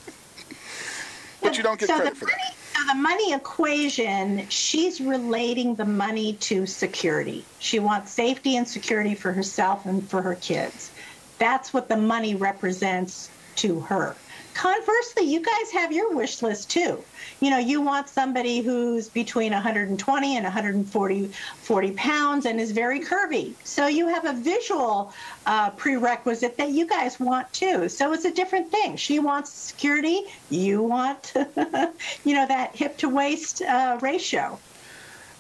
but 1.42 1.57
you 1.57 1.62
don't 1.62 1.78
get 1.78 1.88
so 1.88 1.97
credit 1.97 2.14
the 2.14 2.16
for 2.16 2.26
money, 2.26 2.37
that. 2.49 2.80
So 2.80 2.87
the 2.88 2.95
money 2.95 3.33
equation, 3.33 4.49
she's 4.49 5.00
relating 5.00 5.75
the 5.75 5.85
money 5.85 6.35
to 6.35 6.66
security. 6.66 7.45
She 7.59 7.78
wants 7.78 8.12
safety 8.12 8.57
and 8.57 8.66
security 8.66 9.14
for 9.14 9.33
herself 9.33 9.87
and 9.87 10.09
for 10.09 10.23
her 10.23 10.35
kids. 10.37 10.90
That's 11.38 11.73
what 11.73 11.88
the 11.88 11.97
money 11.97 12.35
represents 12.35 13.30
to 13.57 13.80
her. 13.80 14.14
Conversely, 14.59 15.23
you 15.23 15.41
guys 15.41 15.71
have 15.73 15.93
your 15.93 16.12
wish 16.17 16.43
list 16.43 16.69
too. 16.69 17.05
You 17.38 17.50
know, 17.50 17.59
you 17.59 17.81
want 17.81 18.09
somebody 18.09 18.61
who's 18.61 19.09
between 19.09 19.53
120 19.53 20.37
and 20.37 20.45
140 20.45 21.31
40 21.62 21.91
pounds 21.93 22.45
and 22.45 22.61
is 22.61 22.73
very 22.73 22.99
curvy. 22.99 23.55
So 23.62 23.87
you 23.87 24.09
have 24.09 24.25
a 24.25 24.33
visual 24.33 25.12
uh, 25.47 25.71
prerequisite 25.71 26.57
that 26.57 26.71
you 26.71 26.88
guys 26.88 27.21
want 27.21 27.53
too. 27.53 27.88
So 27.88 28.12
it's 28.12 28.25
a 28.25 28.33
different 28.33 28.69
thing. 28.73 28.97
She 28.97 29.21
wants 29.21 29.53
security. 29.53 30.25
You 30.50 30.83
want, 30.83 31.35
you 32.25 32.35
know, 32.35 32.49
that 32.49 32.75
hip 32.75 32.97
to 32.99 33.09
waist 33.09 33.62
uh, 33.62 34.00
ratio. 34.03 34.59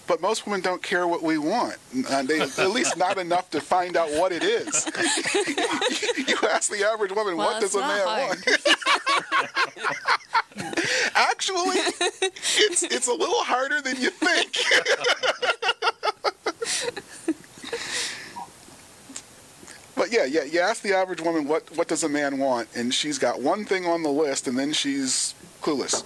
But 0.08 0.22
most 0.22 0.46
women 0.46 0.62
don't 0.62 0.82
care 0.82 1.06
what 1.06 1.22
we 1.22 1.36
want. 1.36 1.76
And 2.10 2.26
they, 2.26 2.40
at 2.40 2.70
least 2.70 2.96
not 2.96 3.18
enough 3.18 3.50
to 3.50 3.60
find 3.60 3.94
out 3.94 4.10
what 4.12 4.32
it 4.32 4.42
is. 4.42 4.86
you 6.26 6.36
ask 6.50 6.70
the 6.70 6.82
average 6.90 7.12
woman, 7.12 7.36
Well, 7.36 7.52
what 7.52 7.60
does 7.60 7.74
a 7.74 7.80
man 7.80 8.08
hard. 8.08 8.38
want? 8.46 8.60
Actually, 11.14 11.76
it's 12.56 12.82
it's 12.82 13.06
a 13.06 13.12
little 13.12 13.44
harder 13.44 13.80
than 13.82 14.00
you 14.00 14.08
think. 14.10 14.54
but 19.94 20.10
yeah, 20.10 20.24
yeah, 20.24 20.42
you 20.44 20.60
ask 20.60 20.82
the 20.82 20.94
average 20.94 21.20
woman 21.20 21.46
what 21.46 21.70
what 21.76 21.86
does 21.88 22.02
a 22.02 22.08
man 22.08 22.38
want, 22.38 22.68
and 22.74 22.92
she's 22.94 23.18
got 23.18 23.40
one 23.40 23.64
thing 23.64 23.86
on 23.86 24.02
the 24.02 24.10
list, 24.10 24.48
and 24.48 24.58
then 24.58 24.72
she's 24.72 25.34
clueless. 25.60 26.02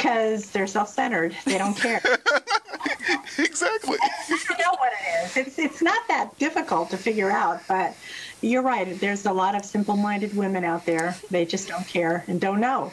Because 0.00 0.48
they're 0.50 0.66
self-centered, 0.66 1.36
they 1.44 1.58
don't 1.58 1.76
care. 1.76 2.00
exactly. 3.38 3.98
I 4.02 4.54
know 4.58 4.74
what 4.78 4.92
it 4.92 5.26
is. 5.26 5.36
It's 5.36 5.58
it's 5.58 5.82
not 5.82 6.00
that 6.08 6.38
difficult 6.38 6.88
to 6.90 6.96
figure 6.96 7.30
out, 7.30 7.60
but 7.68 7.94
you're 8.40 8.62
right. 8.62 8.98
There's 8.98 9.26
a 9.26 9.32
lot 9.32 9.54
of 9.54 9.62
simple-minded 9.62 10.34
women 10.34 10.64
out 10.64 10.86
there. 10.86 11.16
They 11.30 11.44
just 11.44 11.68
don't 11.68 11.86
care 11.86 12.24
and 12.28 12.40
don't 12.40 12.60
know. 12.60 12.92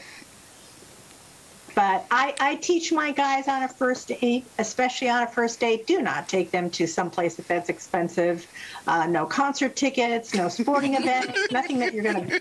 But 1.75 2.05
I, 2.11 2.35
I 2.41 2.55
teach 2.55 2.91
my 2.91 3.11
guys 3.11 3.47
on 3.47 3.63
a 3.63 3.69
first 3.69 4.09
date, 4.09 4.45
especially 4.57 5.07
on 5.07 5.23
a 5.23 5.27
first 5.27 5.61
date, 5.61 5.87
do 5.87 6.01
not 6.01 6.27
take 6.27 6.51
them 6.51 6.69
to 6.71 6.87
some 6.87 7.09
place 7.09 7.35
that's 7.35 7.69
expensive. 7.69 8.45
Uh, 8.85 9.05
no 9.07 9.25
concert 9.25 9.77
tickets, 9.77 10.33
no 10.33 10.49
sporting 10.49 10.95
event, 11.01 11.37
nothing 11.51 11.79
that 11.79 11.93
you're 11.93 12.03
going 12.03 12.27
to 12.27 12.39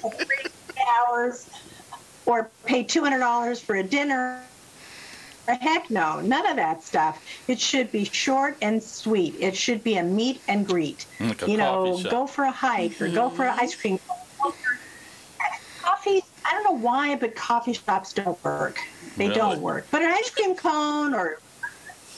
for 0.00 0.10
three 0.10 0.50
hours 0.98 1.48
or 2.26 2.50
pay 2.64 2.84
$200 2.84 3.60
for 3.60 3.76
a 3.76 3.82
dinner 3.82 4.42
Heck 5.46 5.90
no, 5.90 6.20
none 6.20 6.46
of 6.46 6.56
that 6.56 6.82
stuff. 6.82 7.22
It 7.48 7.60
should 7.60 7.92
be 7.92 8.04
short 8.04 8.56
and 8.62 8.82
sweet. 8.82 9.34
It 9.38 9.54
should 9.54 9.84
be 9.84 9.96
a 9.96 10.02
meet 10.02 10.40
and 10.48 10.66
greet. 10.66 11.04
Mm, 11.18 11.28
like 11.28 11.48
you 11.48 11.58
know, 11.58 11.98
shop. 11.98 12.10
go 12.10 12.26
for 12.26 12.44
a 12.44 12.50
hike 12.50 13.00
or 13.00 13.08
go 13.08 13.28
for 13.28 13.44
an 13.44 13.58
ice 13.58 13.74
cream. 13.74 13.98
Coffee, 15.82 16.22
I 16.46 16.52
don't 16.52 16.64
know 16.64 16.82
why, 16.82 17.16
but 17.16 17.34
coffee 17.34 17.74
shops 17.74 18.14
don't 18.14 18.42
work. 18.42 18.78
They 19.18 19.28
Really? 19.28 19.38
don't 19.38 19.60
work. 19.60 19.86
But 19.90 20.00
an 20.00 20.12
ice 20.12 20.30
cream 20.30 20.56
cone 20.56 21.12
or 21.14 21.38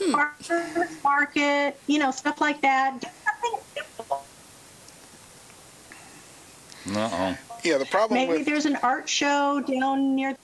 hmm. 0.00 0.12
farmer's 0.12 1.02
market, 1.02 1.80
you 1.88 1.98
know, 1.98 2.12
stuff 2.12 2.40
like 2.40 2.60
that. 2.60 3.00
Just 3.00 3.14
something 3.24 3.60
simple. 3.74 4.24
Uh-oh. 6.94 7.36
Yeah, 7.64 7.78
the 7.78 7.86
problem 7.86 8.20
Maybe 8.20 8.38
with 8.38 8.46
there's 8.46 8.66
an 8.66 8.76
art 8.76 9.08
show 9.08 9.60
down 9.60 10.14
near 10.14 10.36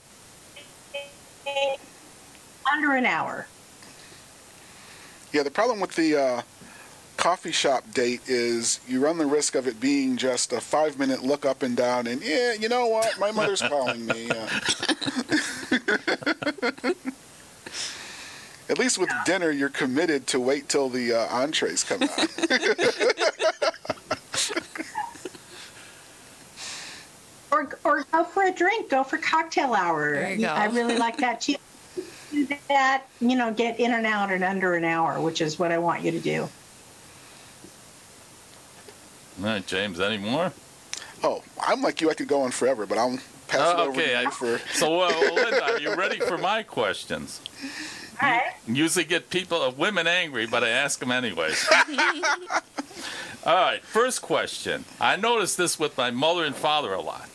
under 2.73 2.95
an 2.95 3.07
hour. 3.07 3.47
Yeah, 5.33 5.43
the 5.43 5.51
problem 5.51 5.81
with 5.81 5.95
the 5.95 6.17
uh, 6.17 6.43
coffee 7.17 7.53
shop 7.53 7.85
date 7.93 8.23
is 8.27 8.81
you 8.89 9.01
run 9.01 9.19
the 9.19 9.27
risk 9.27 9.55
of 9.55 9.69
it 9.69 9.81
being 9.81 10.17
just 10.17 10.53
a 10.53 10.61
five 10.61 10.99
minute 10.99 11.23
look 11.23 11.47
up 11.47 11.63
and 11.63 11.77
down, 11.77 12.07
and 12.07 12.23
yeah, 12.23 12.55
you 12.55 12.69
know 12.69 12.87
what? 12.87 13.19
My 13.19 13.31
mother's 13.31 13.63
calling 13.63 14.07
me. 14.07 14.31
Uh, 14.31 14.35
at 18.69 18.79
least 18.79 18.99
with 18.99 19.11
dinner, 19.25 19.51
you're 19.51 19.69
committed 19.69 20.27
to 20.29 20.41
wait 20.41 20.69
till 20.69 20.89
the 20.89 21.13
uh, 21.13 21.27
entrees 21.29 21.85
come 21.85 22.03
out. 22.03 22.29
Or, 27.53 27.69
or 27.85 28.05
go 28.11 28.25
for 28.25 28.45
a 28.45 28.51
drink. 28.51 28.89
Go 28.89 29.05
for 29.05 29.19
cocktail 29.19 29.75
hour. 29.75 30.15
There 30.15 30.33
you 30.33 30.39
go. 30.39 30.49
I 30.49 30.65
really 30.67 30.97
like 30.97 31.19
that. 31.19 31.43
too. 31.43 31.57
Do 32.33 32.49
that. 32.69 33.05
You 33.21 33.37
know, 33.37 33.53
get 33.53 33.79
in 33.79 33.93
and 33.93 34.07
out 34.07 34.33
in 34.33 34.43
under 34.43 34.75
an 34.75 34.85
hour, 34.85 35.21
which 35.21 35.41
is 35.43 35.59
what 35.59 35.71
I 35.71 35.77
want 35.79 36.03
you 36.03 36.11
to 36.13 36.19
do. 36.19 36.49
All 39.39 39.45
right, 39.47 39.67
James, 39.67 40.01
any 40.01 40.17
more? 40.19 40.53
oh, 41.25 41.43
I'm 41.61 41.83
like 41.83 42.01
you. 42.01 42.11
I 42.11 42.15
could 42.15 42.29
go 42.29 42.41
on 42.43 42.51
forever, 42.51 42.87
but 42.87 42.97
I'll 42.99 43.19
pass 43.49 43.73
it 43.75 43.77
Oh, 43.79 43.83
over 43.89 44.01
okay, 44.01 44.11
to 44.11 44.15
I- 44.19 44.23
you 44.23 44.31
for. 44.31 44.59
So, 44.73 45.01
uh, 45.03 45.09
Linda, 45.35 45.63
are 45.65 45.79
you 45.79 45.95
ready 45.95 46.19
for 46.21 46.39
my 46.39 46.63
questions? 46.63 47.41
All 48.21 48.29
right. 48.31 48.55
Usually 48.67 49.05
get 49.05 49.29
people, 49.31 49.61
uh, 49.63 49.71
women 49.71 50.07
angry, 50.07 50.47
but 50.47 50.65
I 50.65 50.69
ask 50.71 50.99
them 51.01 51.11
anyways. 51.13 51.69
All 53.45 53.55
right, 53.57 53.83
first 53.85 54.23
question. 54.23 54.85
I 55.01 55.17
noticed 55.17 55.59
this 55.59 55.79
with 55.79 55.97
my 55.99 56.11
mother 56.11 56.45
and 56.45 56.55
father 56.55 56.93
a 56.93 57.01
lot. 57.01 57.29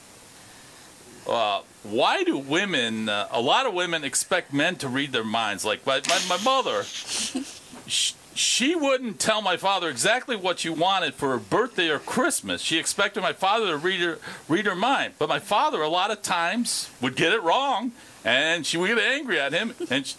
Uh, 1.28 1.62
why 1.84 2.24
do 2.24 2.38
women, 2.38 3.10
uh, 3.10 3.28
a 3.32 3.42
lot 3.42 3.66
of 3.66 3.74
women 3.74 4.04
expect 4.04 4.54
men 4.54 4.76
to 4.78 4.88
read 4.88 5.12
their 5.12 5.24
minds? 5.24 5.66
Like 5.66 5.86
my, 5.86 6.02
my, 6.08 6.20
my 6.30 6.44
mother, 6.44 6.84
sh- 6.84 8.14
she 8.34 8.76
wouldn't 8.76 9.20
tell 9.20 9.42
my 9.42 9.58
father 9.58 9.90
exactly 9.90 10.36
what 10.36 10.60
she 10.60 10.70
wanted 10.70 11.16
for 11.16 11.30
her 11.30 11.38
birthday 11.40 11.90
or 11.90 12.00
Christmas. 12.00 12.62
She 12.62 12.78
expected 12.78 13.22
my 13.22 13.34
father 13.34 13.68
to 13.68 13.78
read 13.78 14.00
her, 14.02 14.20
read 14.48 14.66
her 14.66 14.76
mind. 14.76 15.16
But 15.20 15.28
my 15.28 15.40
father, 15.40 15.82
a 15.82 15.90
lot 15.90 16.12
of 16.12 16.22
times, 16.22 16.90
would 17.02 17.16
get 17.16 17.34
it 17.34 17.42
wrong, 17.42 17.92
and 18.24 18.66
she 18.66 18.78
would 18.78 18.88
get 18.88 19.00
angry 19.00 19.40
at 19.40 19.54
him. 19.54 19.74
And 19.90 20.06
sh 20.06 20.14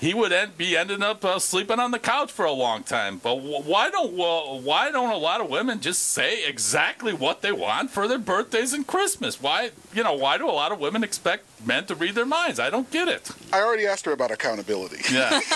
he 0.00 0.14
would 0.14 0.32
end, 0.32 0.56
be 0.56 0.76
ending 0.76 1.02
up 1.02 1.24
uh, 1.24 1.38
sleeping 1.38 1.80
on 1.80 1.90
the 1.90 1.98
couch 1.98 2.30
for 2.30 2.44
a 2.44 2.52
long 2.52 2.82
time. 2.84 3.18
But 3.18 3.36
wh- 3.36 3.66
why 3.66 3.90
don't 3.90 4.12
well, 4.12 4.60
why 4.60 4.90
don't 4.90 5.10
a 5.10 5.16
lot 5.16 5.40
of 5.40 5.50
women 5.50 5.80
just 5.80 6.02
say 6.02 6.46
exactly 6.46 7.12
what 7.12 7.42
they 7.42 7.52
want 7.52 7.90
for 7.90 8.06
their 8.06 8.18
birthdays 8.18 8.72
and 8.72 8.86
Christmas? 8.86 9.42
Why 9.42 9.70
you 9.92 10.04
know 10.04 10.14
why 10.14 10.38
do 10.38 10.48
a 10.48 10.52
lot 10.52 10.72
of 10.72 10.78
women 10.78 11.02
expect 11.02 11.44
men 11.64 11.86
to 11.86 11.94
read 11.94 12.14
their 12.14 12.26
minds? 12.26 12.60
I 12.60 12.70
don't 12.70 12.90
get 12.90 13.08
it. 13.08 13.30
I 13.52 13.60
already 13.60 13.86
asked 13.86 14.04
her 14.06 14.12
about 14.12 14.30
accountability. 14.30 15.02
Yeah. 15.12 15.40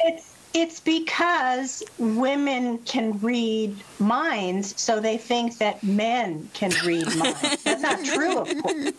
It's 0.00 0.36
it's 0.54 0.80
because 0.80 1.82
women 1.98 2.78
can 2.78 3.18
read 3.20 3.76
minds, 3.98 4.80
so 4.80 5.00
they 5.00 5.18
think 5.18 5.58
that 5.58 5.82
men 5.82 6.48
can 6.54 6.72
read 6.84 7.06
minds. 7.16 7.64
That's 7.64 7.82
not 7.82 8.04
true, 8.04 8.38
of 8.38 8.62
course. 8.62 8.92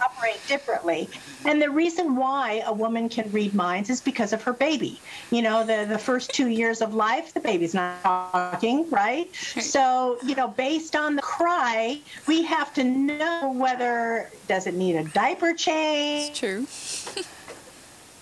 Operate 0.00 0.40
differently. 0.46 1.08
And 1.44 1.60
the 1.60 1.70
reason 1.70 2.16
why 2.16 2.62
a 2.66 2.72
woman 2.72 3.08
can 3.08 3.30
read 3.32 3.54
minds 3.54 3.90
is 3.90 4.00
because 4.00 4.32
of 4.32 4.42
her 4.42 4.52
baby. 4.52 5.00
You 5.30 5.42
know, 5.42 5.64
the, 5.64 5.86
the 5.88 5.98
first 5.98 6.32
two 6.32 6.48
years 6.48 6.80
of 6.80 6.94
life, 6.94 7.34
the 7.34 7.40
baby's 7.40 7.74
not 7.74 8.02
talking, 8.02 8.88
right? 8.90 9.34
So, 9.34 10.18
you 10.24 10.34
know, 10.34 10.48
based 10.48 10.96
on 10.96 11.16
the 11.16 11.22
cry, 11.22 12.00
we 12.26 12.42
have 12.42 12.72
to 12.74 12.84
know 12.84 13.52
whether 13.56 14.30
does 14.46 14.66
it 14.66 14.74
need 14.74 14.96
a 14.96 15.04
diaper 15.04 15.54
change? 15.54 16.30
It's 16.30 16.38
true. 16.38 16.66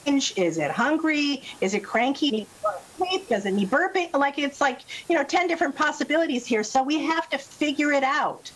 Is 0.06 0.58
it 0.58 0.70
hungry? 0.70 1.42
Is 1.60 1.74
it 1.74 1.82
cranky? 1.82 2.46
Does 3.28 3.44
it 3.44 3.52
need 3.52 3.68
burping? 3.70 4.12
Like 4.12 4.38
it's 4.38 4.60
like 4.60 4.82
you 5.08 5.16
know, 5.16 5.24
ten 5.24 5.48
different 5.48 5.74
possibilities 5.74 6.46
here. 6.46 6.62
So 6.62 6.82
we 6.82 7.00
have 7.00 7.28
to 7.30 7.38
figure 7.38 7.92
it 7.92 8.04
out 8.04 8.52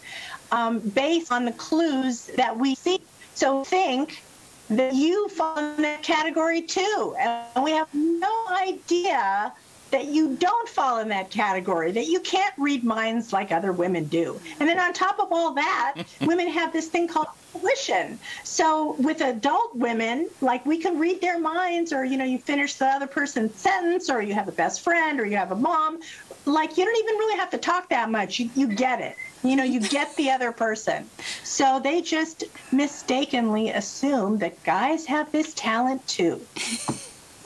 um, 0.53 0.79
based 0.79 1.33
on 1.33 1.45
the 1.45 1.53
clues 1.53 2.27
that 2.37 2.57
we 2.57 2.77
see. 2.77 3.01
So 3.41 3.65
think 3.65 4.23
that 4.69 4.93
you 4.93 5.27
fall 5.31 5.57
in 5.57 5.81
that 5.81 6.03
category 6.03 6.61
too, 6.61 7.17
and 7.19 7.65
we 7.65 7.71
have 7.71 7.89
no 7.95 8.47
idea 8.51 9.51
that 9.91 10.05
you 10.09 10.37
don't 10.37 10.69
fall 10.69 10.99
in 10.99 11.09
that 11.09 11.31
category, 11.31 11.91
that 11.91 12.07
you 12.07 12.21
can't 12.21 12.53
read 12.59 12.85
minds 12.85 13.33
like 13.33 13.51
other 13.51 13.73
women 13.73 14.05
do. 14.05 14.39
And 14.61 14.69
then 14.69 14.79
on 14.79 14.93
top 14.93 15.19
of 15.19 15.29
all 15.33 15.55
that, 15.55 16.03
women 16.21 16.49
have 16.49 16.71
this 16.75 16.89
thing 16.89 17.09
called 17.09 17.29
intuition. 17.55 18.19
So 18.45 18.97
with 18.99 19.23
adult 19.23 19.75
women, 19.75 20.29
like 20.43 20.67
we 20.67 20.77
can 20.77 20.99
read 20.99 21.23
their 21.23 21.41
minds, 21.41 21.95
or 21.95 22.05
you 22.05 22.19
know, 22.19 22.27
you 22.27 22.41
finish 22.41 22.75
the 22.75 22.89
other 22.89 23.07
person's 23.07 23.59
sentence, 23.59 24.11
or 24.11 24.21
you 24.21 24.35
have 24.35 24.49
a 24.49 24.53
best 24.53 24.83
friend, 24.83 25.19
or 25.19 25.25
you 25.25 25.39
have 25.39 25.51
a 25.51 25.57
mom. 25.57 25.99
Like 26.45 26.77
you 26.77 26.85
don't 26.85 26.99
even 26.99 27.15
really 27.15 27.39
have 27.39 27.49
to 27.51 27.59
talk 27.59 27.89
that 27.89 28.11
much. 28.11 28.39
You, 28.39 28.51
you 28.55 28.67
get 28.67 29.01
it. 29.01 29.17
You 29.43 29.57
know, 29.57 29.65
you 29.65 29.81
get 29.81 30.15
the 30.17 30.31
other 30.31 30.53
person. 30.53 31.09
So 31.45 31.81
they 31.81 32.03
just 32.03 32.45
mistakenly 32.73 33.71
assume 33.71 34.39
that 34.39 34.63
guys 34.65 35.07
have 35.07 35.33
this 35.33 35.55
talent 35.55 36.07
too. 36.07 36.41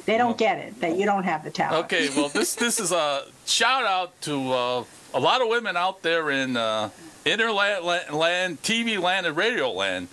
They 0.06 0.18
don't 0.18 0.36
get 0.36 0.58
it 0.58 0.80
that 0.80 0.96
you 0.96 1.06
don't 1.06 1.24
have 1.24 1.44
the 1.44 1.50
talent. 1.50 1.84
Okay, 1.86 2.08
well, 2.16 2.28
this 2.28 2.54
this 2.54 2.78
is 2.80 2.92
a 2.92 3.24
shout 3.46 3.84
out 3.84 4.20
to 4.22 4.52
uh, 4.52 4.84
a 5.14 5.20
lot 5.20 5.40
of 5.40 5.48
women 5.48 5.76
out 5.76 6.02
there 6.02 6.30
in 6.30 6.56
uh, 6.56 6.90
interland 7.24 8.12
land, 8.12 8.60
TV 8.62 9.00
land, 9.00 9.26
and 9.26 9.36
radio 9.36 9.70
land. 9.70 10.08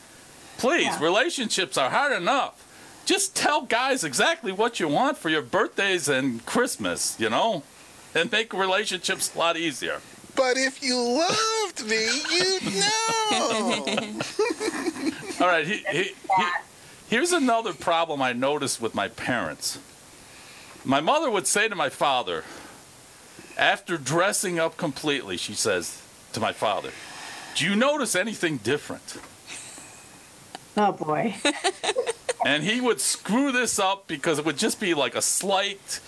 Please, 0.57 0.83
Yeah. 0.85 1.03
relationships 1.03 1.77
are 1.77 1.89
hard 1.89 2.13
enough. 2.13 2.63
Just 3.03 3.35
tell 3.35 3.61
guys 3.63 4.03
exactly 4.03 4.51
what 4.51 4.79
you 4.79 4.87
want 4.87 5.17
for 5.17 5.29
your 5.29 5.41
birthdays 5.41 6.07
and 6.07 6.45
Christmas, 6.45 7.15
you 7.19 7.29
know, 7.29 7.63
and 8.13 8.31
make 8.31 8.53
relationships 8.53 9.33
a 9.35 9.39
lot 9.39 9.57
easier. 9.57 9.99
But 10.41 10.57
if 10.57 10.81
you 10.81 10.97
loved 10.97 11.85
me, 11.87 12.03
you'd 12.31 12.73
know. 12.73 13.85
All 15.39 15.47
right, 15.47 15.67
he, 15.67 15.83
he, 15.91 16.03
he, 16.03 16.45
here's 17.07 17.31
another 17.31 17.73
problem 17.73 18.23
I 18.23 18.33
noticed 18.33 18.81
with 18.81 18.95
my 18.95 19.07
parents. 19.07 19.77
My 20.83 20.99
mother 20.99 21.29
would 21.29 21.45
say 21.45 21.67
to 21.67 21.75
my 21.75 21.89
father, 21.89 22.43
after 23.55 23.99
dressing 23.99 24.57
up 24.57 24.77
completely, 24.77 25.37
she 25.37 25.53
says 25.53 26.01
to 26.33 26.39
my 26.39 26.53
father, 26.53 26.89
Do 27.55 27.63
you 27.65 27.75
notice 27.75 28.15
anything 28.15 28.57
different? 28.57 29.17
Oh 30.75 30.91
boy. 30.91 31.35
And 32.43 32.63
he 32.63 32.81
would 32.81 32.99
screw 32.99 33.51
this 33.51 33.77
up 33.77 34.07
because 34.07 34.39
it 34.39 34.45
would 34.45 34.57
just 34.57 34.79
be 34.79 34.95
like 34.95 35.15
a 35.15 35.21
slight. 35.21 35.99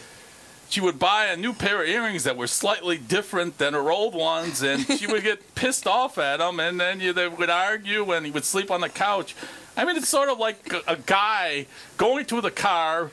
She 0.73 0.81
would 0.81 0.97
buy 0.97 1.25
a 1.25 1.37
new 1.37 1.53
pair 1.53 1.83
of 1.83 1.87
earrings 1.87 2.23
that 2.23 2.35
were 2.35 2.47
slightly 2.47 2.97
different 2.97 3.59
than 3.59 3.75
her 3.75 3.91
old 3.91 4.15
ones, 4.15 4.63
and 4.63 4.83
she 4.87 5.05
would 5.05 5.21
get 5.21 5.53
pissed 5.53 5.85
off 5.85 6.17
at 6.17 6.39
him, 6.39 6.59
and 6.59 6.79
then 6.79 6.99
you, 6.99 7.13
they 7.13 7.27
would 7.27 7.51
argue, 7.51 8.11
and 8.11 8.25
he 8.25 8.31
would 8.31 8.43
sleep 8.43 8.71
on 8.71 8.81
the 8.81 8.89
couch. 8.89 9.35
I 9.77 9.85
mean, 9.85 9.97
it's 9.97 10.09
sort 10.09 10.29
of 10.29 10.39
like 10.39 10.73
a, 10.73 10.93
a 10.93 10.95
guy 10.95 11.67
going 11.97 12.25
to 12.25 12.41
the 12.41 12.49
car, 12.49 13.11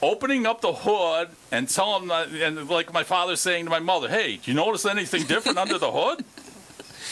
opening 0.00 0.46
up 0.46 0.60
the 0.60 0.72
hood, 0.72 1.30
and 1.50 1.68
telling, 1.68 2.08
uh, 2.08 2.28
and 2.34 2.70
like 2.70 2.92
my 2.92 3.02
father 3.02 3.34
saying 3.34 3.64
to 3.64 3.70
my 3.72 3.80
mother, 3.80 4.08
"Hey, 4.08 4.36
do 4.36 4.52
you 4.52 4.54
notice 4.54 4.86
anything 4.86 5.24
different 5.24 5.58
under 5.58 5.78
the 5.78 5.90
hood 5.90 6.24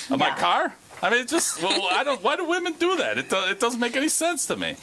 of 0.09 0.21
my 0.21 0.31
car?" 0.39 0.73
I 1.03 1.11
mean, 1.11 1.23
it 1.23 1.29
just 1.29 1.61
well, 1.61 1.89
I 1.91 2.05
don't. 2.05 2.23
Why 2.23 2.37
do 2.37 2.45
women 2.45 2.75
do 2.75 2.95
that? 2.95 3.19
It 3.19 3.29
do, 3.29 3.39
it 3.39 3.59
doesn't 3.59 3.81
make 3.81 3.97
any 3.97 4.09
sense 4.09 4.47
to 4.47 4.57
me. 4.57 4.77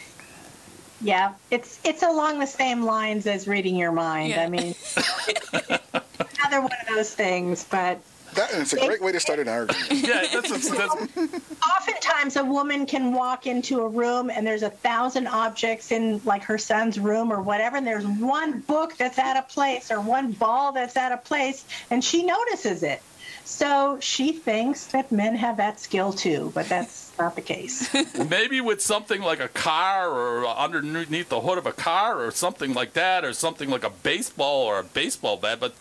Yeah, 1.02 1.34
it's 1.52 1.80
it's 1.84 2.04
along 2.04 2.40
the 2.40 2.48
same 2.48 2.84
lines 2.84 3.28
as 3.28 3.48
reading 3.48 3.76
your 3.76 3.92
mind. 3.92 4.30
Yeah. 4.30 4.44
I 4.44 4.50
mean, 4.50 4.76
another 5.54 6.62
one 6.62 6.72
of 6.82 6.96
those 6.96 7.14
things. 7.14 7.66
But 7.70 8.00
That, 8.34 8.50
it's 8.54 8.74
a 8.74 8.78
great 8.78 9.02
way 9.02 9.12
to 9.12 9.20
start 9.20 9.40
an 9.40 9.48
argument. 9.48 9.92
Yeah, 9.92 10.26
that's, 10.34 10.50
that's, 10.50 10.70
that's 11.16 11.42
oftentimes 11.78 12.36
a 12.36 12.44
woman 12.44 12.86
can 12.86 13.14
walk 13.14 13.46
into 13.46 13.82
a 13.82 13.88
room 13.88 14.30
and 14.30 14.46
there's 14.46 14.64
a 14.64 14.70
thousand 14.70 15.28
objects 15.28 15.92
in 15.92 16.22
like 16.26 16.44
her 16.44 16.58
son's 16.58 17.00
room 17.00 17.32
or 17.32 17.42
whatever, 17.42 17.78
and 17.78 17.86
there's 17.86 18.06
one 18.06 18.62
book 18.62 18.98
that's 18.98 19.20
out 19.20 19.38
of 19.38 19.48
place 19.50 19.92
or 19.92 20.02
one 20.02 20.32
ball 20.32 20.72
that's 20.72 20.98
out 20.98 21.12
of 21.12 21.24
place, 21.24 21.64
and 21.92 22.04
she 22.04 22.26
notices 22.26 22.82
it. 22.84 23.02
So 23.48 23.98
she 24.02 24.34
thinks 24.34 24.88
that 24.88 25.10
men 25.10 25.34
have 25.38 25.56
that 25.56 25.80
skill 25.80 26.12
too, 26.12 26.52
but 26.54 26.68
that's 26.68 27.14
not 27.18 27.36
the 27.36 27.42
case. 27.42 27.88
maybe 28.30 28.60
with 28.60 28.82
something 28.82 29.22
like 29.22 29.40
a 29.40 29.48
car 29.48 30.12
or 30.12 30.46
underneath 30.46 31.30
the 31.30 31.40
hood 31.40 31.58
of 31.58 31.66
a 31.66 31.72
car 31.72 32.22
or 32.22 32.30
something 32.32 32.74
like 32.74 32.92
that 32.94 33.24
or 33.24 33.32
something 33.32 33.70
like 33.70 33.86
a 33.86 33.90
baseball 33.90 34.64
or 34.64 34.80
a 34.80 34.84
baseball 34.84 35.38
bat 35.38 35.60
but 35.60 35.74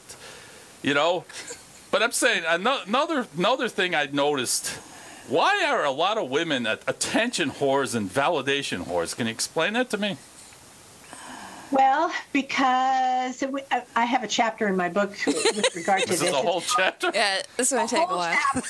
you 0.82 0.94
know 0.94 1.24
but 1.90 2.02
i'm 2.02 2.12
saying 2.12 2.44
uh, 2.46 2.56
another 2.86 3.26
another 3.36 3.68
thing 3.68 3.94
i 3.94 4.06
noticed 4.06 4.68
why 5.28 5.62
are 5.66 5.84
a 5.84 5.90
lot 5.90 6.16
of 6.16 6.30
women 6.30 6.66
attention 6.66 7.50
whores 7.50 7.94
and 7.94 8.08
validation 8.08 8.84
whores 8.84 9.14
can 9.14 9.26
you 9.26 9.32
explain 9.32 9.74
that 9.74 9.90
to 9.90 9.98
me 9.98 10.16
well, 11.70 12.10
because 12.32 13.42
it, 13.42 13.50
I- 13.70 13.82
I 13.94 14.04
have 14.04 14.22
a 14.22 14.28
chapter 14.28 14.68
in 14.68 14.76
my 14.76 14.88
book 14.88 15.10
with 15.26 15.74
regard 15.76 16.02
to 16.02 16.08
this 16.08 16.20
this. 16.20 16.28
is 16.30 16.34
a 16.34 16.42
whole 16.42 16.60
chapter 16.60 17.10
Yeah, 17.14 17.42
this 17.56 17.72
is 17.72 17.76
gonna 17.76 17.88
take 17.88 18.02
a 18.02 18.06
whole 18.06 18.18
while. 18.18 18.36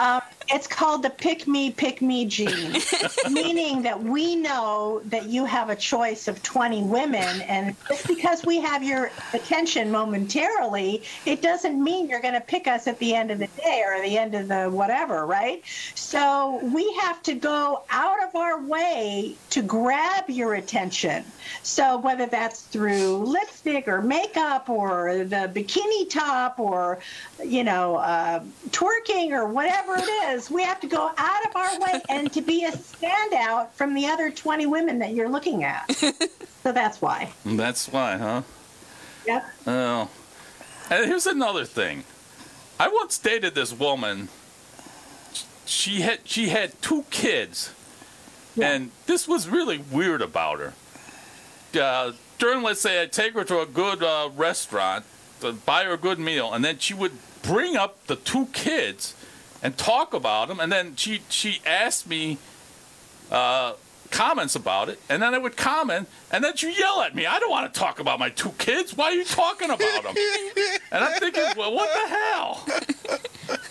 Um, 0.00 0.22
it's 0.52 0.66
called 0.66 1.02
the 1.02 1.10
pick 1.10 1.46
me, 1.46 1.70
pick 1.70 2.02
me 2.02 2.26
gene, 2.26 2.76
meaning 3.30 3.82
that 3.82 4.02
we 4.02 4.36
know 4.36 5.00
that 5.06 5.26
you 5.26 5.44
have 5.44 5.70
a 5.70 5.76
choice 5.76 6.28
of 6.28 6.42
20 6.42 6.82
women, 6.82 7.40
and 7.42 7.74
just 7.88 8.06
because 8.06 8.44
we 8.44 8.60
have 8.60 8.82
your 8.82 9.10
attention 9.32 9.90
momentarily, 9.90 11.02
it 11.26 11.40
doesn't 11.40 11.82
mean 11.82 12.08
you're 12.08 12.20
going 12.20 12.34
to 12.34 12.40
pick 12.40 12.66
us 12.66 12.86
at 12.86 12.98
the 12.98 13.14
end 13.14 13.30
of 13.30 13.38
the 13.38 13.48
day 13.58 13.82
or 13.86 14.02
the 14.02 14.18
end 14.18 14.34
of 14.34 14.48
the 14.48 14.68
whatever, 14.68 15.26
right? 15.26 15.62
So 15.94 16.60
we 16.62 16.92
have 17.02 17.22
to 17.24 17.34
go 17.34 17.84
out 17.90 18.22
of 18.22 18.34
our 18.36 18.60
way 18.62 19.36
to 19.50 19.62
grab 19.62 20.28
your 20.28 20.54
attention. 20.54 21.24
So 21.62 21.98
whether 21.98 22.26
that's 22.26 22.62
through 22.62 23.18
lipstick 23.18 23.88
or 23.88 24.02
makeup 24.02 24.68
or 24.68 25.24
the 25.24 25.50
bikini 25.54 26.08
top 26.10 26.58
or, 26.58 26.98
you 27.44 27.64
know, 27.64 27.96
uh, 27.96 28.40
twerking 28.70 29.30
or 29.30 29.46
whatever 29.46 29.96
it 29.96 30.08
is, 30.30 30.41
we 30.50 30.62
have 30.62 30.80
to 30.80 30.86
go 30.86 31.10
out 31.16 31.46
of 31.46 31.56
our 31.56 31.80
way 31.80 32.00
and 32.08 32.32
to 32.32 32.40
be 32.42 32.64
a 32.64 32.72
standout 32.72 33.70
from 33.72 33.94
the 33.94 34.06
other 34.06 34.30
20 34.30 34.66
women 34.66 34.98
that 35.00 35.14
you're 35.14 35.28
looking 35.28 35.64
at. 35.64 35.90
so 36.62 36.72
that's 36.72 37.00
why. 37.02 37.32
that's 37.44 37.88
why 37.88 38.16
huh 38.16 38.42
Yep. 39.26 39.44
Oh. 39.68 40.08
And 40.90 41.06
here's 41.06 41.26
another 41.26 41.64
thing. 41.64 42.04
I 42.80 42.88
once 42.88 43.18
dated 43.18 43.54
this 43.54 43.72
woman. 43.72 44.28
She 45.64 46.00
had 46.00 46.20
she 46.24 46.48
had 46.48 46.80
two 46.82 47.04
kids, 47.10 47.72
Yeah. 48.56 48.72
and 48.72 48.90
this 49.06 49.28
was 49.28 49.48
really 49.48 49.78
weird 49.78 50.20
about 50.20 50.58
her. 50.58 50.72
Uh, 51.80 52.12
during, 52.38 52.62
let's 52.62 52.80
say, 52.80 53.00
I'd 53.00 53.12
take 53.12 53.34
her 53.34 53.44
to 53.44 53.60
a 53.60 53.66
good 53.66 54.02
uh, 54.02 54.28
restaurant, 54.36 55.04
to 55.40 55.52
buy 55.52 55.84
her 55.84 55.92
a 55.92 55.96
good 55.96 56.18
meal, 56.18 56.52
and 56.52 56.64
then 56.64 56.78
she 56.78 56.92
would 56.92 57.12
bring 57.42 57.76
up 57.76 58.06
the 58.08 58.16
two 58.16 58.46
kids 58.46 59.14
and 59.62 59.76
talk 59.78 60.12
about 60.14 60.48
them, 60.48 60.60
and 60.60 60.70
then 60.72 60.96
she 60.96 61.22
she 61.28 61.60
asked 61.66 62.08
me 62.08 62.38
uh, 63.30 63.74
comments 64.10 64.54
about 64.54 64.88
it, 64.88 65.00
and 65.08 65.22
then 65.22 65.34
I 65.34 65.38
would 65.38 65.56
comment, 65.56 66.08
and 66.30 66.42
then 66.44 66.56
she'd 66.56 66.78
yell 66.78 67.00
at 67.02 67.14
me. 67.14 67.26
I 67.26 67.38
don't 67.38 67.50
want 67.50 67.72
to 67.72 67.78
talk 67.80 67.98
about 68.00 68.18
my 68.18 68.28
two 68.30 68.50
kids. 68.58 68.96
Why 68.96 69.06
are 69.06 69.12
you 69.14 69.24
talking 69.24 69.70
about 69.70 70.02
them? 70.02 70.14
And 70.92 71.02
I'm 71.02 71.18
thinking, 71.18 71.44
well, 71.56 71.72
what 71.72 71.88
the 71.94 72.08
hell? 72.14 72.66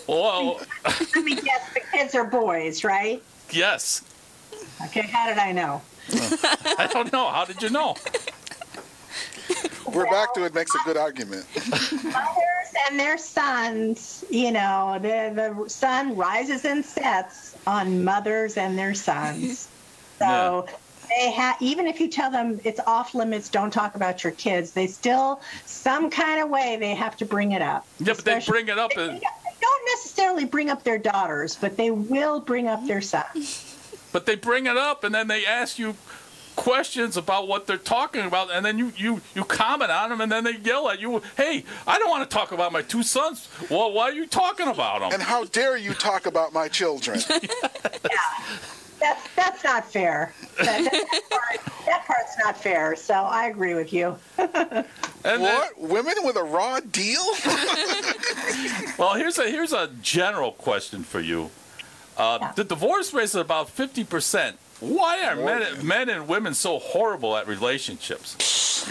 Well, 0.08 0.60
Let 0.84 1.23
me 1.23 1.36
guess, 1.36 1.71
the 1.73 1.82
kids 1.93 2.15
are 2.15 2.23
boys, 2.25 2.84
right? 2.84 3.21
yes. 3.51 4.01
Okay, 4.86 5.01
how 5.01 5.27
did 5.27 5.38
I 5.38 5.51
know? 5.51 5.84
I 6.80 6.89
don't 6.91 7.13
know. 7.13 7.30
How 7.30 7.45
did 7.45 7.62
you 7.62 7.69
know? 7.69 7.95
We're 9.93 10.06
back 10.06 10.34
to 10.36 10.45
it 10.45 10.54
makes 10.54 10.73
a 10.73 10.80
good 10.86 10.97
argument. 10.97 11.45
Mothers 11.56 12.73
and 12.89 12.99
their 12.99 13.17
sons, 13.17 14.23
you 14.30 14.51
know, 14.51 14.97
the, 15.01 15.32
the 15.63 15.69
sun 15.69 16.15
rises 16.15 16.65
and 16.65 16.84
sets 16.84 17.58
on 17.67 18.04
mothers 18.04 18.58
and 18.58 18.77
their 18.77 18.93
sons. 18.93 19.67
So 20.21 20.67
they 21.10 21.32
have, 21.32 21.60
even 21.60 21.88
if 21.88 21.99
you 21.99 22.08
tell 22.08 22.30
them 22.30 22.60
it's 22.63 22.80
off 22.86 23.15
limits, 23.15 23.49
don't 23.49 23.71
talk 23.71 23.95
about 23.95 24.23
your 24.23 24.34
kids, 24.34 24.69
they 24.69 24.86
still, 24.86 25.41
some 25.65 26.12
kind 26.12 26.43
of 26.43 26.49
way, 26.51 26.77
they 26.80 26.93
have 26.93 27.17
to 27.17 27.25
bring 27.25 27.54
it 27.54 27.62
up. 27.63 27.88
Yeah, 27.99 28.13
but 28.13 28.25
they 28.25 28.39
bring 28.45 28.67
it 28.67 28.77
up. 28.77 28.91
They 28.95 29.10
And, 29.10 29.19
don't 29.19 29.86
necessarily 29.88 30.45
bring 30.45 30.69
up 30.69 30.84
their 30.84 30.99
daughters, 30.99 31.56
but 31.56 31.75
they 31.75 31.89
will 31.89 32.39
bring 32.39 32.67
up 32.67 32.86
their 32.86 33.01
sons. 33.01 33.75
but 34.12 34.27
they 34.27 34.36
bring 34.36 34.67
it 34.67 34.77
up, 34.77 35.04
and 35.04 35.15
then 35.15 35.27
they 35.27 35.43
ask 35.43 35.80
you 35.80 35.95
questions 36.56 37.18
about 37.18 37.48
what 37.48 37.68
they're 37.68 37.78
talking 37.78 38.26
about, 38.26 38.52
and 38.52 38.66
then 38.66 38.78
you 38.78 38.92
you 38.98 39.22
you 39.36 39.44
comment 39.44 39.92
on 39.92 40.10
them, 40.10 40.22
and 40.22 40.32
then 40.32 40.44
they 40.44 40.56
yell 40.58 40.90
at 40.90 41.00
you. 41.00 41.22
Hey, 41.38 41.64
I 41.88 41.98
don't 42.00 42.10
want 42.10 42.30
to 42.30 42.34
talk 42.34 42.52
about 42.52 42.72
my 42.72 42.82
two 42.82 43.04
sons. 43.04 43.48
Well, 43.70 43.92
why 43.92 44.04
are 44.10 44.14
you 44.14 44.28
talking 44.28 44.68
about 44.68 45.00
them? 45.02 45.12
And 45.14 45.22
how 45.22 45.46
dare 45.46 45.78
you 45.78 45.94
talk 45.94 46.26
about 46.26 46.54
my 46.54 46.68
children? 46.68 47.20
yeah. 47.30 48.20
That's 49.00 49.28
that's 49.36 49.64
not 49.64 49.92
fair. 49.92 50.32
That, 50.60 50.84
that, 50.92 51.22
part, 51.32 51.60
that 51.88 52.06
part's 52.06 52.38
not 52.46 52.56
fair. 52.56 52.96
So 52.96 53.16
I 53.16 53.48
agree 53.48 53.74
with 53.74 53.92
you. 53.94 54.18
And 55.24 55.44
then- 55.44 55.54
What? 55.54 55.80
Women 55.80 56.14
with 56.24 56.36
a 56.36 56.44
raw 56.44 56.80
deal? 56.80 57.22
Well, 58.98 59.14
here's 59.16 59.38
a 59.40 59.50
here's 59.50 59.74
a 59.74 59.90
general 60.02 60.52
question 60.52 61.04
for 61.04 61.20
you. 61.20 61.50
Uh, 62.18 62.38
Yeah. 62.42 62.52
The 62.54 62.64
divorce 62.64 63.14
rate 63.14 63.24
is 63.24 63.36
about 63.36 63.70
fifty 63.70 64.04
percent. 64.04 64.58
Why 64.82 65.24
are 65.28 65.36
men 65.36 65.86
men 65.86 66.10
and 66.10 66.28
women 66.28 66.56
so 66.56 66.80
horrible 66.80 67.38
at 67.38 67.48
relationships? 67.48 68.86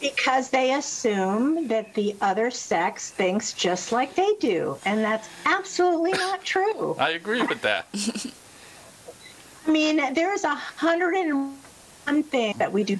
Because 0.00 0.50
they 0.50 0.74
assume 0.74 1.66
that 1.66 1.92
the 1.94 2.14
other 2.20 2.52
sex 2.52 3.10
thinks 3.10 3.52
just 3.52 3.90
like 3.90 4.14
they 4.14 4.32
do, 4.38 4.78
and 4.84 5.02
that's 5.02 5.28
absolutely 5.44 6.12
not 6.12 6.44
true. 6.44 6.94
I 7.00 7.10
agree 7.10 7.42
with 7.42 7.62
that. 7.62 7.88
I 9.66 9.70
mean, 9.70 10.14
there's 10.14 10.44
a 10.44 10.54
hundred 10.54 11.14
and 11.14 11.56
one 12.04 12.22
things 12.22 12.56
that 12.58 12.72
we 12.72 12.84
do. 12.84 12.98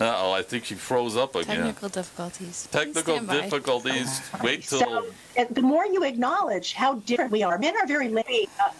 Oh, 0.00 0.32
I 0.32 0.42
think 0.42 0.64
she 0.64 0.74
froze 0.74 1.16
up 1.16 1.34
again. 1.34 1.56
Technical 1.56 1.88
difficulties. 1.88 2.68
Technical 2.70 3.14
stand 3.16 3.26
by. 3.26 3.40
difficulties. 3.40 4.20
Wait 4.42 4.62
till. 4.62 4.80
So 4.80 5.06
the 5.50 5.62
more 5.62 5.84
you 5.86 6.04
acknowledge 6.04 6.72
how 6.72 6.94
different 7.06 7.30
we 7.30 7.42
are, 7.42 7.58
men 7.58 7.76
are 7.76 7.86
very 7.86 8.08
limited. 8.08 8.48
Uh, 8.58 8.70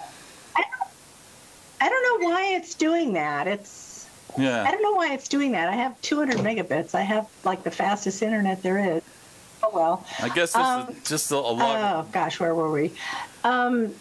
I 0.56 0.62
don't, 0.62 0.90
I 1.80 1.88
don't 1.88 2.22
know 2.22 2.28
why 2.28 2.54
it's 2.54 2.74
doing 2.74 3.12
that. 3.14 3.46
It's 3.46 4.09
Yeah. 4.38 4.64
I 4.64 4.70
don't 4.70 4.83
know 4.83 4.94
why 4.94 5.12
it's 5.12 5.28
doing 5.28 5.52
that. 5.52 5.68
I 5.68 5.74
have 5.76 6.00
200 6.02 6.38
megabits. 6.38 6.94
I 6.94 7.02
have 7.02 7.28
like 7.44 7.62
the 7.62 7.70
fastest 7.70 8.22
internet 8.22 8.62
there 8.62 8.96
is. 8.96 9.02
Oh 9.62 9.70
well. 9.74 10.06
I 10.20 10.28
guess 10.30 10.52
this 10.52 10.56
Um, 10.56 10.88
is 10.88 11.09
just 11.09 11.30
a, 11.33 11.37
a 11.37 11.52
lot. 11.52 11.76
Oh 12.06 12.09
gosh, 12.12 12.40
where 12.40 12.54
were 12.54 12.70
we? 12.70 12.92
Um, 13.44 13.94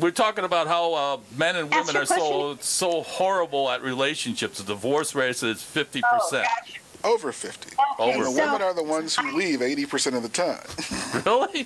We're 0.00 0.10
talking 0.10 0.44
about 0.44 0.66
how 0.66 0.94
uh, 0.94 1.16
men 1.36 1.56
and 1.56 1.70
women 1.70 1.96
are 1.96 2.06
so 2.06 2.56
so 2.60 3.02
horrible 3.02 3.68
at 3.70 3.82
relationships. 3.82 4.58
The 4.58 4.64
divorce 4.64 5.14
rate 5.14 5.42
is 5.42 5.62
fifty 5.62 6.00
percent. 6.02 6.46
gotcha. 6.60 6.78
Over 7.04 7.30
50. 7.30 7.68
Okay, 7.76 7.76
Over. 8.00 8.12
And 8.12 8.22
the 8.22 8.30
so- 8.32 8.44
women 8.44 8.60
are 8.62 8.74
the 8.74 8.82
ones 8.82 9.14
who 9.14 9.36
leave 9.36 9.60
80% 9.60 10.16
of 10.16 10.22
the 10.24 10.28
time. 10.28 10.58
Really? 11.24 11.60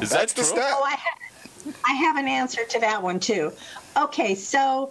Is 0.00 0.08
That's 0.08 0.10
that 0.10 0.28
the 0.30 0.34
true? 0.36 0.44
stat. 0.44 0.72
Oh, 0.74 0.82
I 0.82 0.90
have, 0.96 1.76
I 1.84 1.92
have 1.92 2.16
an 2.16 2.26
answer 2.26 2.64
to 2.64 2.80
that 2.80 3.02
one 3.02 3.20
too. 3.20 3.52
Okay, 3.98 4.34
so 4.34 4.90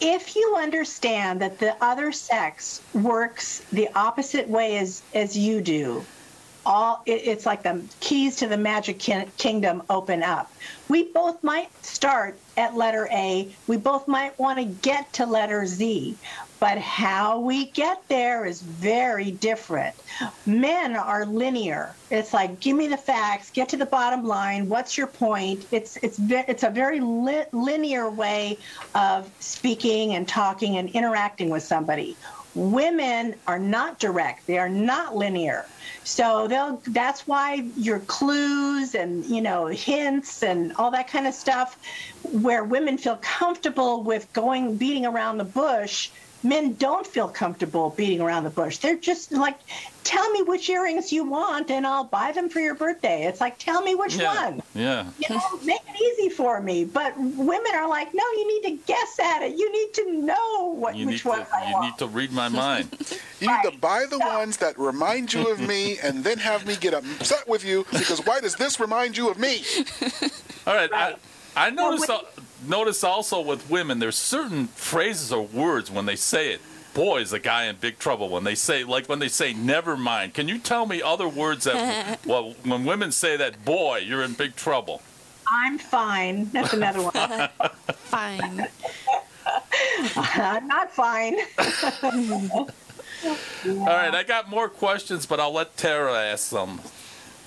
if 0.00 0.34
you 0.34 0.56
understand 0.56 1.42
that 1.42 1.58
the 1.58 1.76
other 1.84 2.10
sex 2.10 2.80
works 2.94 3.60
the 3.70 3.88
opposite 3.94 4.48
way 4.48 4.78
as 4.78 5.02
as 5.14 5.36
you 5.36 5.60
do, 5.60 6.02
all 6.68 7.02
it, 7.06 7.22
it's 7.24 7.46
like 7.46 7.62
the 7.62 7.82
keys 8.00 8.36
to 8.36 8.46
the 8.46 8.56
magic 8.56 8.98
kin- 8.98 9.30
kingdom 9.38 9.82
open 9.88 10.22
up. 10.22 10.52
We 10.88 11.04
both 11.04 11.42
might 11.42 11.70
start 11.84 12.38
at 12.58 12.76
letter 12.76 13.08
A. 13.10 13.48
We 13.66 13.78
both 13.78 14.06
might 14.06 14.38
want 14.38 14.58
to 14.58 14.64
get 14.64 15.12
to 15.14 15.26
letter 15.26 15.64
Z. 15.66 16.16
But 16.60 16.78
how 16.78 17.38
we 17.38 17.66
get 17.66 18.02
there 18.08 18.44
is 18.44 18.60
very 18.62 19.30
different. 19.30 19.94
Men 20.44 20.96
are 20.96 21.24
linear. 21.24 21.94
It's 22.10 22.34
like, 22.34 22.58
give 22.58 22.76
me 22.76 22.88
the 22.88 22.96
facts, 22.96 23.50
get 23.50 23.68
to 23.70 23.76
the 23.76 23.86
bottom 23.86 24.26
line. 24.26 24.68
What's 24.68 24.98
your 24.98 25.06
point? 25.06 25.66
It's 25.70 25.96
it's 25.98 26.18
it's 26.20 26.64
a 26.64 26.70
very 26.70 27.00
li- 27.00 27.46
linear 27.52 28.10
way 28.10 28.58
of 28.94 29.30
speaking 29.40 30.14
and 30.14 30.28
talking 30.28 30.76
and 30.76 30.90
interacting 30.90 31.48
with 31.48 31.62
somebody. 31.62 32.16
Women 32.54 33.36
are 33.46 33.58
not 33.58 34.00
direct. 34.00 34.46
They 34.46 34.58
are 34.58 34.68
not 34.68 35.16
linear. 35.16 35.64
So 36.08 36.48
they'll 36.48 36.80
that's 36.86 37.26
why 37.26 37.66
your 37.76 38.00
clues 38.00 38.94
and 38.94 39.26
you 39.26 39.42
know 39.42 39.66
hints 39.66 40.42
and 40.42 40.72
all 40.76 40.90
that 40.92 41.06
kind 41.06 41.26
of 41.26 41.34
stuff 41.34 41.78
where 42.32 42.64
women 42.64 42.96
feel 42.96 43.18
comfortable 43.20 44.02
with 44.02 44.32
going 44.32 44.78
beating 44.78 45.04
around 45.04 45.36
the 45.36 45.44
bush 45.44 46.08
men 46.42 46.74
don't 46.74 47.06
feel 47.06 47.28
comfortable 47.28 47.90
beating 47.96 48.20
around 48.20 48.44
the 48.44 48.50
bush. 48.50 48.78
They're 48.78 48.96
just 48.96 49.32
like, 49.32 49.56
tell 50.04 50.30
me 50.30 50.42
which 50.42 50.70
earrings 50.70 51.12
you 51.12 51.24
want 51.24 51.70
and 51.70 51.86
I'll 51.86 52.04
buy 52.04 52.32
them 52.32 52.48
for 52.48 52.60
your 52.60 52.74
birthday. 52.74 53.24
It's 53.24 53.40
like, 53.40 53.58
tell 53.58 53.82
me 53.82 53.94
which 53.94 54.14
Yeah. 54.16 54.34
one. 54.44 54.62
Yeah. 54.74 55.06
You 55.18 55.34
know, 55.34 55.40
make 55.64 55.80
it 55.88 56.00
easy 56.20 56.28
for 56.30 56.60
me. 56.60 56.84
But 56.84 57.14
women 57.18 57.72
are 57.74 57.88
like, 57.88 58.14
no, 58.14 58.22
you 58.22 58.62
need 58.62 58.68
to 58.78 58.84
guess 58.86 59.18
at 59.18 59.42
it. 59.42 59.56
You 59.58 59.70
need 59.72 59.94
to 59.94 60.12
know 60.22 60.66
what 60.74 60.94
You 60.96 61.06
need 61.06 61.12
which 61.14 61.22
to 61.22 61.28
one 61.28 61.46
I 61.52 61.66
you 61.68 61.72
want. 61.74 61.84
You 61.84 61.90
need 61.90 61.98
to 61.98 62.06
read 62.06 62.32
my 62.32 62.48
mind. 62.66 62.88
You 63.40 63.48
need 63.48 63.70
to 63.72 63.76
buy 63.78 64.06
the 64.08 64.18
ones 64.18 64.58
that 64.58 64.78
remind 64.78 65.32
you 65.32 65.48
of 65.50 65.60
me 65.60 65.98
and 66.02 66.22
then 66.22 66.38
have 66.38 66.66
me 66.66 66.76
get 66.76 66.94
upset 66.94 67.48
with 67.48 67.64
you 67.64 67.84
because 67.92 68.24
why 68.24 68.40
does 68.40 68.54
this 68.54 68.78
remind 68.78 69.16
you 69.16 69.28
of 69.28 69.38
me? 69.38 69.64
All 70.66 70.74
right. 70.74 70.90
Right. 70.90 71.16
I, 71.56 71.66
I 71.66 71.70
noticed 71.70 72.08
when- 72.08 72.18
al- 72.18 72.24
notice 72.66 73.04
also 73.04 73.40
with 73.40 73.68
women, 73.70 73.98
there's 73.98 74.16
certain 74.16 74.66
phrases 74.68 75.32
or 75.32 75.42
words 75.42 75.90
when 75.90 76.06
they 76.06 76.16
say 76.16 76.52
it. 76.52 76.60
Boy, 76.94 77.20
is 77.20 77.32
a 77.32 77.38
guy 77.38 77.64
in 77.66 77.76
big 77.76 77.98
trouble 77.98 78.28
when 78.28 78.44
they 78.44 78.54
say 78.54 78.82
like 78.82 79.08
when 79.08 79.18
they 79.18 79.28
say 79.28 79.52
never 79.52 79.96
mind. 79.96 80.34
Can 80.34 80.48
you 80.48 80.58
tell 80.58 80.86
me 80.86 81.00
other 81.00 81.28
words 81.28 81.64
that 81.64 82.18
well 82.26 82.54
when 82.64 82.84
women 82.84 83.12
say 83.12 83.36
that 83.36 83.64
boy, 83.64 83.98
you're 83.98 84.22
in 84.22 84.32
big 84.32 84.56
trouble. 84.56 85.02
I'm 85.46 85.78
fine. 85.78 86.50
That's 86.50 86.72
another 86.72 87.02
one. 87.02 87.12
Fine. 88.08 88.68
I'm 90.16 90.66
not 90.66 90.92
fine. 90.92 91.36
All 93.66 93.86
right, 93.86 94.14
I 94.14 94.22
got 94.22 94.48
more 94.48 94.68
questions, 94.68 95.26
but 95.26 95.40
I'll 95.40 95.52
let 95.52 95.76
Tara 95.76 96.12
ask 96.14 96.48
some. 96.48 96.80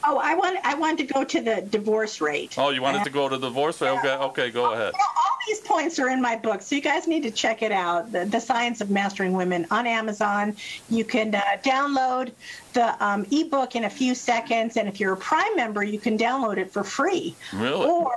Oh, 0.03 0.17
I 0.17 0.35
want 0.35 0.57
I 0.63 0.75
want 0.75 0.97
to 0.99 1.05
go 1.05 1.23
to 1.23 1.41
the 1.41 1.61
divorce 1.61 2.21
rate. 2.21 2.55
Oh, 2.57 2.69
you 2.69 2.81
wanted 2.81 3.03
to 3.03 3.09
go 3.09 3.29
to 3.29 3.37
the 3.37 3.47
divorce 3.47 3.81
rate? 3.81 3.89
Okay, 3.99 4.13
okay, 4.13 4.49
go 4.51 4.73
ahead. 4.73 4.93
Well, 4.93 5.07
all 5.17 5.37
these 5.47 5.59
points 5.61 5.99
are 5.99 6.09
in 6.09 6.21
my 6.21 6.35
book, 6.35 6.61
so 6.61 6.75
you 6.75 6.81
guys 6.81 7.07
need 7.07 7.23
to 7.23 7.31
check 7.31 7.61
it 7.61 7.71
out. 7.71 8.11
The, 8.11 8.25
the 8.25 8.39
Science 8.39 8.81
of 8.81 8.89
Mastering 8.89 9.33
Women 9.33 9.67
on 9.71 9.85
Amazon. 9.85 10.55
You 10.89 11.05
can 11.05 11.33
uh, 11.35 11.41
download 11.63 12.31
the 12.73 13.03
um, 13.03 13.25
ebook 13.31 13.75
in 13.75 13.83
a 13.83 13.89
few 13.89 14.15
seconds, 14.15 14.77
and 14.77 14.87
if 14.87 14.99
you're 14.99 15.13
a 15.13 15.17
Prime 15.17 15.55
member, 15.55 15.83
you 15.83 15.99
can 15.99 16.17
download 16.17 16.57
it 16.57 16.71
for 16.71 16.83
free. 16.83 17.35
Really? 17.53 17.87
Or, 17.87 18.15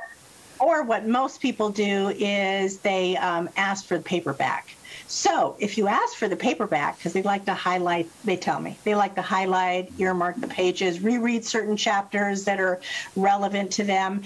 or 0.61 0.83
what 0.85 1.07
most 1.07 1.41
people 1.41 1.71
do 1.71 2.09
is 2.17 2.79
they 2.79 3.17
um, 3.17 3.49
ask 3.57 3.85
for 3.87 3.99
the 3.99 4.05
paperback. 4.05 4.74
So 5.07 5.57
if 5.59 5.77
you 5.77 5.89
ask 5.89 6.17
for 6.17 6.29
the 6.29 6.37
paperback, 6.37 6.99
because 6.99 7.13
they 7.13 7.23
like 7.23 7.45
to 7.47 7.55
highlight, 7.55 8.09
they 8.25 8.37
tell 8.37 8.61
me 8.61 8.79
they 8.85 8.95
like 8.95 9.15
to 9.17 9.23
highlight, 9.23 9.93
earmark 9.99 10.41
the 10.41 10.49
pages, 10.49 11.01
reread 11.01 11.45
certain 11.45 11.77
chapters 11.77 12.45
that 12.45 12.61
are 12.61 12.81
relevant 13.17 13.73
to 13.73 13.85
them. 13.85 14.23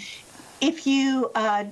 If 0.60 0.86
you 0.86 1.30
uh, 1.34 1.64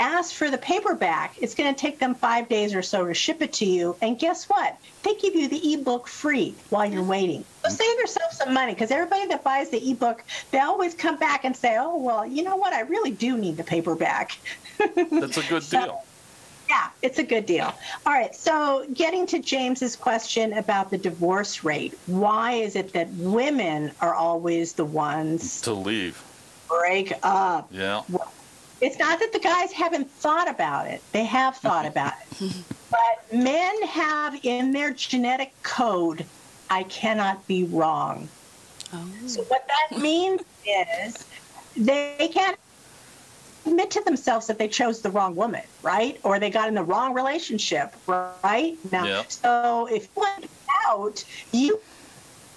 ask 0.00 0.34
for 0.34 0.50
the 0.50 0.58
paperback, 0.58 1.36
it's 1.40 1.54
going 1.54 1.72
to 1.72 1.80
take 1.80 1.98
them 1.98 2.14
five 2.14 2.48
days 2.48 2.74
or 2.74 2.82
so 2.82 3.06
to 3.06 3.14
ship 3.14 3.42
it 3.42 3.52
to 3.54 3.64
you. 3.64 3.96
And 4.02 4.18
guess 4.18 4.48
what? 4.48 4.76
They 5.02 5.14
give 5.14 5.34
you 5.34 5.48
the 5.48 5.74
ebook 5.74 6.08
free 6.08 6.54
while 6.70 6.86
you're 6.86 7.02
waiting. 7.02 7.44
So 7.64 7.70
save 7.70 7.98
yourself 7.98 8.32
some 8.32 8.52
money 8.52 8.74
because 8.74 8.90
everybody 8.90 9.26
that 9.28 9.44
buys 9.44 9.70
the 9.70 9.90
ebook, 9.90 10.24
they 10.50 10.60
always 10.60 10.94
come 10.94 11.16
back 11.16 11.44
and 11.44 11.56
say, 11.56 11.76
oh, 11.78 11.96
well, 11.96 12.26
you 12.26 12.42
know 12.42 12.56
what? 12.56 12.72
I 12.72 12.80
really 12.80 13.10
do 13.10 13.36
need 13.36 13.56
the 13.56 13.64
paperback. 13.64 14.38
That's 14.78 15.38
a 15.38 15.42
good 15.42 15.68
deal. 15.68 16.04
Yeah, 16.68 16.88
it's 17.02 17.18
a 17.18 17.22
good 17.22 17.46
deal. 17.46 17.72
All 18.06 18.12
right, 18.12 18.34
so 18.34 18.86
getting 18.94 19.26
to 19.26 19.38
James's 19.38 19.96
question 19.96 20.54
about 20.54 20.90
the 20.90 20.98
divorce 20.98 21.62
rate, 21.64 21.98
why 22.06 22.52
is 22.52 22.74
it 22.76 22.92
that 22.94 23.08
women 23.14 23.92
are 24.00 24.14
always 24.14 24.72
the 24.72 24.84
ones 24.84 25.60
To 25.62 25.72
leave. 25.74 26.22
break 26.68 27.12
up? 27.22 27.68
Yeah. 27.70 28.02
It's 28.80 28.98
not 28.98 29.18
that 29.20 29.32
the 29.32 29.38
guys 29.38 29.72
haven't 29.72 30.10
thought 30.10 30.48
about 30.50 30.86
it. 30.88 31.00
They 31.12 31.24
have 31.24 31.56
thought 31.56 31.86
about 31.86 32.14
it. 32.40 32.52
But 32.90 33.36
men 33.36 33.82
have 33.88 34.38
in 34.44 34.70
their 34.70 34.92
genetic 34.92 35.52
code, 35.64 36.24
I 36.70 36.84
cannot 36.84 37.44
be 37.48 37.64
wrong. 37.64 38.28
Oh. 38.92 39.04
So 39.26 39.42
what 39.44 39.66
that 39.66 39.98
means 39.98 40.42
is 40.64 41.24
they 41.76 42.30
can't 42.32 42.56
admit 43.66 43.90
to 43.92 44.00
themselves 44.02 44.46
that 44.48 44.58
they 44.58 44.68
chose 44.68 45.00
the 45.00 45.10
wrong 45.10 45.34
woman, 45.36 45.62
right? 45.82 46.18
Or 46.22 46.38
they 46.38 46.50
got 46.50 46.68
in 46.68 46.74
the 46.74 46.82
wrong 46.82 47.14
relationship, 47.14 47.94
right? 48.06 48.76
Now, 48.92 49.04
Yeah. 49.04 49.22
so 49.28 49.88
if 49.90 50.04
you 50.04 50.22
want 50.22 50.46
out, 50.86 51.24
you 51.52 51.80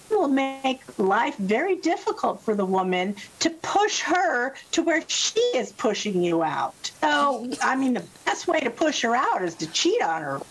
will 0.10 0.28
make 0.30 0.82
life 0.98 1.36
very 1.38 1.76
difficult 1.76 2.42
for 2.42 2.56
the 2.56 2.64
woman 2.66 3.16
to 3.40 3.50
push 3.50 4.00
her 4.02 4.56
to 4.72 4.82
where 4.82 5.04
she 5.08 5.40
is 5.54 5.74
pushing 5.74 6.22
you 6.24 6.44
out. 6.44 6.92
So, 7.02 7.50
I 7.62 7.76
mean, 7.76 7.94
the 7.94 8.04
best 8.26 8.48
way 8.48 8.60
to 8.62 8.70
push 8.70 9.02
her 9.02 9.16
out 9.16 9.42
is 9.44 9.56
to 9.56 9.68
cheat 9.68 10.02
on 10.02 10.22
her. 10.22 10.42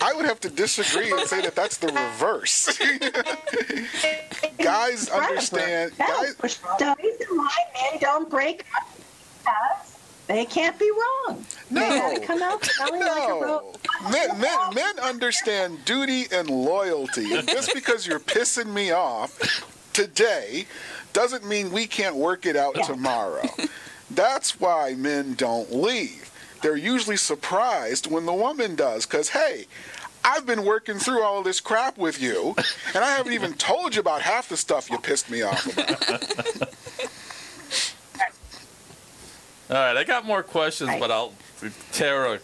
I 0.00 0.14
would 0.14 0.24
have 0.26 0.40
to 0.40 0.48
disagree 0.48 1.10
and 1.10 1.26
say 1.28 1.40
that 1.42 1.54
that's 1.56 1.76
the 1.78 1.88
reverse. 1.88 2.78
guys 4.58 5.08
understand. 5.08 5.92
That'll 5.98 6.22
Guys, 6.24 6.34
push 6.36 6.56
the 6.78 6.94
reason 7.02 7.07
why 7.48 7.90
men 7.90 8.00
don't 8.00 8.30
break 8.30 8.64
up 8.76 8.88
because 9.40 9.96
they 10.26 10.44
can't 10.44 10.78
be 10.78 10.90
wrong. 10.90 11.44
They 11.70 11.80
No. 11.80 11.88
gotta 11.88 12.20
come 12.26 12.42
out 12.42 12.64
smelling 12.76 13.00
like 13.00 13.10
a 13.24 13.28
no, 13.28 13.40
rose. 13.40 13.76
men, 14.12 14.40
men, 14.40 14.58
men 14.74 14.98
understand 15.00 15.84
duty 15.84 16.26
and 16.32 16.50
loyalty. 16.50 17.34
And 17.34 17.48
just 17.48 17.72
because 17.74 18.06
you're 18.06 18.20
pissing 18.20 18.72
me 18.72 18.90
off 18.90 19.38
today 19.92 20.66
doesn't 21.12 21.46
mean 21.46 21.72
we 21.72 21.86
can't 21.86 22.16
work 22.16 22.44
it 22.46 22.56
out 22.56 22.76
Yeah. 22.76 22.82
tomorrow. 22.82 23.48
That's 24.10 24.60
why 24.60 24.94
men 24.94 25.34
don't 25.34 25.72
leave. 25.74 26.30
They're 26.62 26.76
usually 26.76 27.16
surprised 27.16 28.06
when 28.10 28.26
the 28.26 28.32
woman 28.32 28.74
does, 28.74 29.06
because, 29.06 29.28
hey, 29.30 29.66
I've 30.24 30.44
been 30.44 30.64
working 30.64 30.98
through 30.98 31.22
all 31.22 31.42
this 31.42 31.60
crap 31.60 31.96
with 31.96 32.20
you, 32.20 32.54
and 32.94 33.04
I 33.04 33.10
haven't 33.16 33.32
even 33.32 33.54
told 33.54 33.94
you 33.94 34.00
about 34.00 34.22
half 34.22 34.48
the 34.48 34.56
stuff 34.56 34.90
you 34.90 34.98
pissed 34.98 35.30
me 35.30 35.42
off 35.42 35.64
about. 35.72 36.68
All 39.70 39.76
right, 39.76 39.96
I 39.96 40.04
got 40.04 40.24
more 40.24 40.42
questions, 40.42 40.88
Right. 40.90 41.00
but 41.00 41.10
I'll. 41.10 41.32
Tara, 41.92 42.34
I 42.34 42.38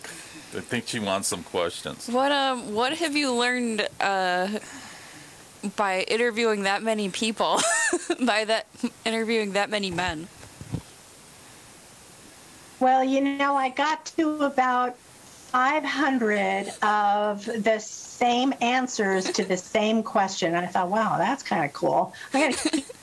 think 0.61 0.87
she 0.89 0.99
wants 0.99 1.29
some 1.29 1.43
questions. 1.43 2.09
What 2.09 2.33
um 2.33 2.75
what 2.75 2.93
have 2.95 3.17
you 3.17 3.33
learned 3.33 3.89
uh 4.01 4.49
by 5.77 6.03
interviewing 6.03 6.65
that 6.65 6.83
many 6.83 7.09
people? 7.09 7.61
by 8.27 8.45
that 8.45 8.67
interviewing 9.05 9.53
that 9.53 9.71
many 9.71 9.91
men? 9.91 10.29
Well, 12.81 13.03
you 13.03 13.21
know, 13.23 13.55
I 13.57 13.71
got 13.71 14.05
to 14.17 14.43
about 14.45 14.97
500 14.99 16.69
of 16.83 17.45
the 17.47 17.79
same 17.79 18.53
answers 18.61 19.25
to 19.33 19.45
the 19.45 19.57
same 19.57 20.03
question. 20.03 20.55
and 20.55 20.67
I 20.67 20.69
thought, 20.69 20.91
wow, 20.91 21.17
that's 21.17 21.43
kind 21.43 21.65
of 21.65 21.73
cool. 21.73 22.13
I 22.35 22.51
got 22.51 22.59
to 22.59 22.71
keep 22.71 22.87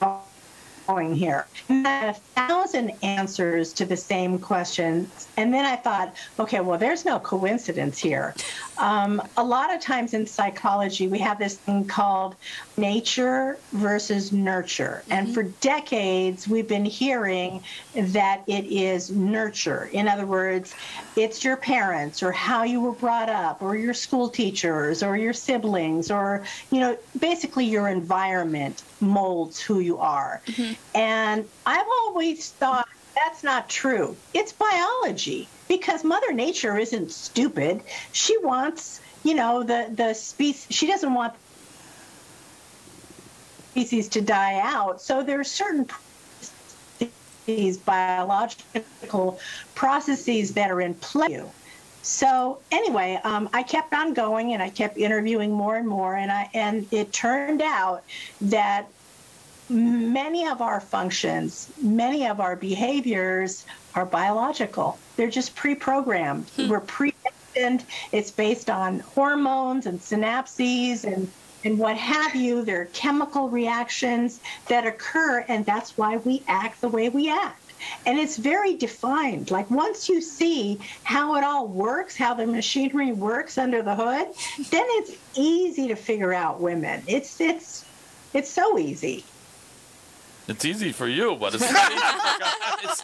going 0.86 1.14
here. 1.14 1.46
And 1.68 1.84
then 1.84 2.08
a 2.10 2.14
thousand 2.14 2.92
answers 3.02 3.72
to 3.74 3.84
the 3.84 3.96
same 3.96 4.38
questions. 4.38 5.28
And 5.36 5.52
then 5.52 5.64
I 5.64 5.76
thought, 5.76 6.14
okay, 6.38 6.60
well, 6.60 6.78
there's 6.78 7.04
no 7.04 7.18
coincidence 7.18 7.98
here. 7.98 8.34
Um, 8.78 9.22
a 9.36 9.44
lot 9.44 9.72
of 9.74 9.80
times 9.80 10.14
in 10.14 10.26
psychology, 10.26 11.08
we 11.08 11.18
have 11.18 11.38
this 11.38 11.56
thing 11.56 11.84
called 11.84 12.36
nature 12.76 13.58
versus 13.72 14.32
nurture. 14.32 15.02
And 15.10 15.32
for 15.32 15.44
decades, 15.60 16.48
we've 16.48 16.68
been 16.68 16.84
hearing 16.84 17.62
that 17.94 18.42
it 18.46 18.64
is 18.64 19.10
nurture. 19.10 19.88
In 19.92 20.08
other 20.08 20.26
words, 20.26 20.74
it's 21.16 21.44
your 21.44 21.56
parents 21.56 22.22
or 22.22 22.32
how 22.32 22.64
you 22.64 22.80
were 22.80 22.92
brought 22.92 23.28
up 23.28 23.62
or 23.62 23.76
your 23.76 23.94
school 23.94 24.28
teachers 24.28 25.02
or 25.02 25.16
your 25.16 25.32
siblings 25.32 26.10
or, 26.10 26.44
you 26.70 26.80
know, 26.80 26.96
basically 27.18 27.66
your 27.66 27.88
environment 27.88 28.82
molds 29.00 29.60
who 29.60 29.80
you 29.80 29.98
are. 29.98 30.40
And 30.94 31.48
I've 31.66 31.86
always 32.02 32.50
thought 32.50 32.88
that's 33.14 33.42
not 33.42 33.68
true. 33.68 34.16
It's 34.34 34.52
biology 34.52 35.48
because 35.68 36.04
Mother 36.04 36.32
Nature 36.32 36.78
isn't 36.78 37.10
stupid. 37.10 37.82
She 38.12 38.36
wants, 38.38 39.00
you 39.22 39.34
know, 39.34 39.62
the 39.62 39.88
the 39.94 40.14
species. 40.14 40.74
She 40.74 40.86
doesn't 40.86 41.12
want 41.12 41.34
species 43.70 44.08
to 44.08 44.20
die 44.20 44.60
out. 44.62 45.00
So 45.00 45.22
there 45.22 45.40
are 45.40 45.44
certain 45.44 45.88
these 47.46 47.76
biological 47.78 49.40
processes 49.74 50.54
that 50.54 50.70
are 50.70 50.80
in 50.80 50.94
play. 50.94 51.42
So 52.02 52.58
anyway, 52.70 53.20
um, 53.24 53.48
I 53.52 53.62
kept 53.62 53.92
on 53.94 54.12
going 54.12 54.52
and 54.52 54.62
I 54.62 54.70
kept 54.70 54.96
interviewing 54.96 55.52
more 55.52 55.76
and 55.76 55.86
more, 55.86 56.16
and 56.16 56.30
I 56.30 56.50
and 56.52 56.86
it 56.92 57.12
turned 57.12 57.62
out 57.62 58.02
that 58.42 58.86
many 59.68 60.46
of 60.46 60.60
our 60.60 60.80
functions, 60.80 61.70
many 61.80 62.26
of 62.26 62.40
our 62.40 62.56
behaviors 62.56 63.64
are 63.94 64.06
biological. 64.06 64.98
They're 65.16 65.30
just 65.30 65.54
pre-programmed. 65.54 66.48
Hmm. 66.50 66.68
We're 66.68 66.80
predestined. 66.80 67.84
It's 68.12 68.30
based 68.30 68.70
on 68.70 69.00
hormones 69.00 69.86
and 69.86 70.00
synapses 70.00 71.04
and 71.04 71.30
and 71.64 71.78
what 71.78 71.96
have 71.96 72.34
you. 72.34 72.64
There 72.64 72.80
are 72.80 72.86
chemical 72.86 73.48
reactions 73.48 74.40
that 74.68 74.84
occur, 74.86 75.44
and 75.48 75.64
that's 75.64 75.96
why 75.96 76.16
we 76.16 76.42
act 76.48 76.80
the 76.80 76.88
way 76.88 77.08
we 77.08 77.30
act. 77.30 77.72
And 78.06 78.18
it's 78.18 78.36
very 78.36 78.76
defined. 78.76 79.50
Like 79.50 79.70
once 79.70 80.08
you 80.08 80.20
see 80.20 80.80
how 81.04 81.36
it 81.36 81.44
all 81.44 81.66
works, 81.66 82.16
how 82.16 82.34
the 82.34 82.46
machinery 82.46 83.12
works 83.12 83.58
under 83.58 83.82
the 83.82 83.94
hood, 83.94 84.28
then 84.70 84.86
it's 84.90 85.12
easy 85.34 85.88
to 85.88 85.96
figure 85.96 86.32
out 86.32 86.60
women. 86.60 87.02
It's 87.06 87.40
it's 87.40 87.84
it's 88.34 88.50
so 88.50 88.78
easy. 88.78 89.24
It's 90.48 90.64
easy 90.64 90.92
for 90.92 91.06
you, 91.08 91.36
but 91.36 91.54
it's 91.54 91.72
not 91.72 91.92
easy 91.92 92.00
for 92.00 92.38
guys. 92.38 93.02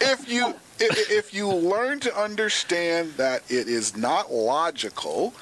if 0.00 0.28
you 0.30 0.54
if, 0.78 1.10
if 1.10 1.34
you 1.34 1.48
learn 1.48 2.00
to 2.00 2.16
understand 2.16 3.12
that 3.14 3.42
it 3.48 3.68
is 3.68 3.96
not 3.96 4.32
logical, 4.32 5.34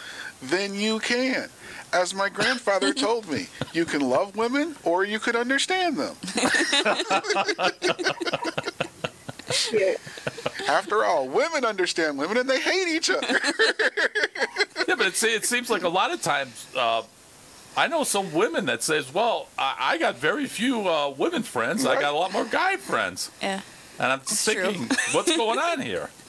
then 0.42 0.74
you 0.74 0.98
can. 1.00 1.48
As 1.92 2.14
my 2.14 2.28
grandfather 2.28 2.92
told 3.06 3.28
me, 3.30 3.48
you 3.72 3.84
can 3.84 4.00
love 4.00 4.36
women 4.36 4.76
or 4.84 5.04
you 5.04 5.18
could 5.18 5.36
understand 5.36 5.96
them. 5.96 6.16
After 10.68 11.04
all, 11.04 11.26
women 11.28 11.64
understand 11.64 12.16
women 12.18 12.36
and 12.36 12.48
they 12.48 12.60
hate 12.60 12.88
each 12.88 13.10
other. 13.10 13.38
Yeah, 14.86 14.94
but 14.96 15.06
it, 15.08 15.22
it 15.24 15.44
seems 15.44 15.68
like 15.68 15.82
a 15.82 15.88
lot 15.88 16.12
of 16.12 16.22
times, 16.22 16.66
uh, 16.76 17.02
I 17.76 17.86
know 17.86 18.04
some 18.04 18.32
women 18.32 18.66
that 18.66 18.82
says, 18.82 19.12
"Well, 19.14 19.48
I, 19.58 19.74
I 19.80 19.98
got 19.98 20.16
very 20.16 20.46
few 20.46 20.88
uh, 20.88 21.10
women 21.10 21.42
friends. 21.42 21.86
I 21.86 22.00
got 22.00 22.12
a 22.12 22.16
lot 22.16 22.32
more 22.32 22.44
guy 22.44 22.76
friends," 22.76 23.30
Yeah. 23.42 23.60
and 23.98 24.12
I'm 24.12 24.18
That's 24.18 24.44
thinking, 24.44 24.88
"What's 25.12 25.34
going 25.36 25.58
on 25.58 25.80
here?" 25.80 26.10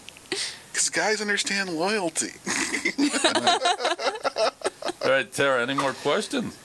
Because 0.72 0.90
guys 0.90 1.20
understand 1.20 1.70
loyalty. 1.70 2.32
All 5.04 5.10
right, 5.12 5.30
Tara, 5.34 5.62
any 5.62 5.74
more 5.74 5.92
questions? 5.92 6.58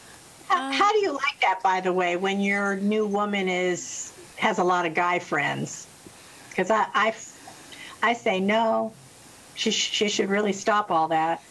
How, 0.47 0.71
how 0.71 0.93
do 0.93 0.99
you 0.99 1.11
like 1.13 1.41
that, 1.41 1.61
by 1.61 1.81
the 1.81 1.93
way, 1.93 2.17
when 2.17 2.41
your 2.41 2.77
new 2.77 3.05
woman 3.05 3.49
is 3.49 4.13
has 4.37 4.59
a 4.59 4.65
lot 4.65 4.87
of 4.87 4.95
guy 4.95 5.19
friends? 5.19 5.89
Because 6.51 6.71
I, 6.71 6.87
I, 6.95 7.15
I 8.03 8.13
say 8.13 8.39
no. 8.39 8.93
She 9.57 9.73
she 9.73 10.09
should 10.09 10.29
really 10.29 10.53
stop 10.53 10.93
all 10.93 11.09
that. 11.09 11.43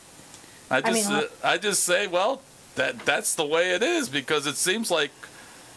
I 0.72 0.78
I 0.78 0.82
just, 0.82 1.10
mean, 1.10 1.20
uh, 1.20 1.24
I 1.44 1.58
just 1.58 1.84
say, 1.84 2.08
well, 2.08 2.42
that 2.76 3.00
that's 3.06 3.36
the 3.36 3.46
way 3.46 3.72
it 3.72 3.82
is 3.84 4.10
because 4.10 4.46
it 4.48 4.56
seems 4.56 4.90
like, 4.92 5.12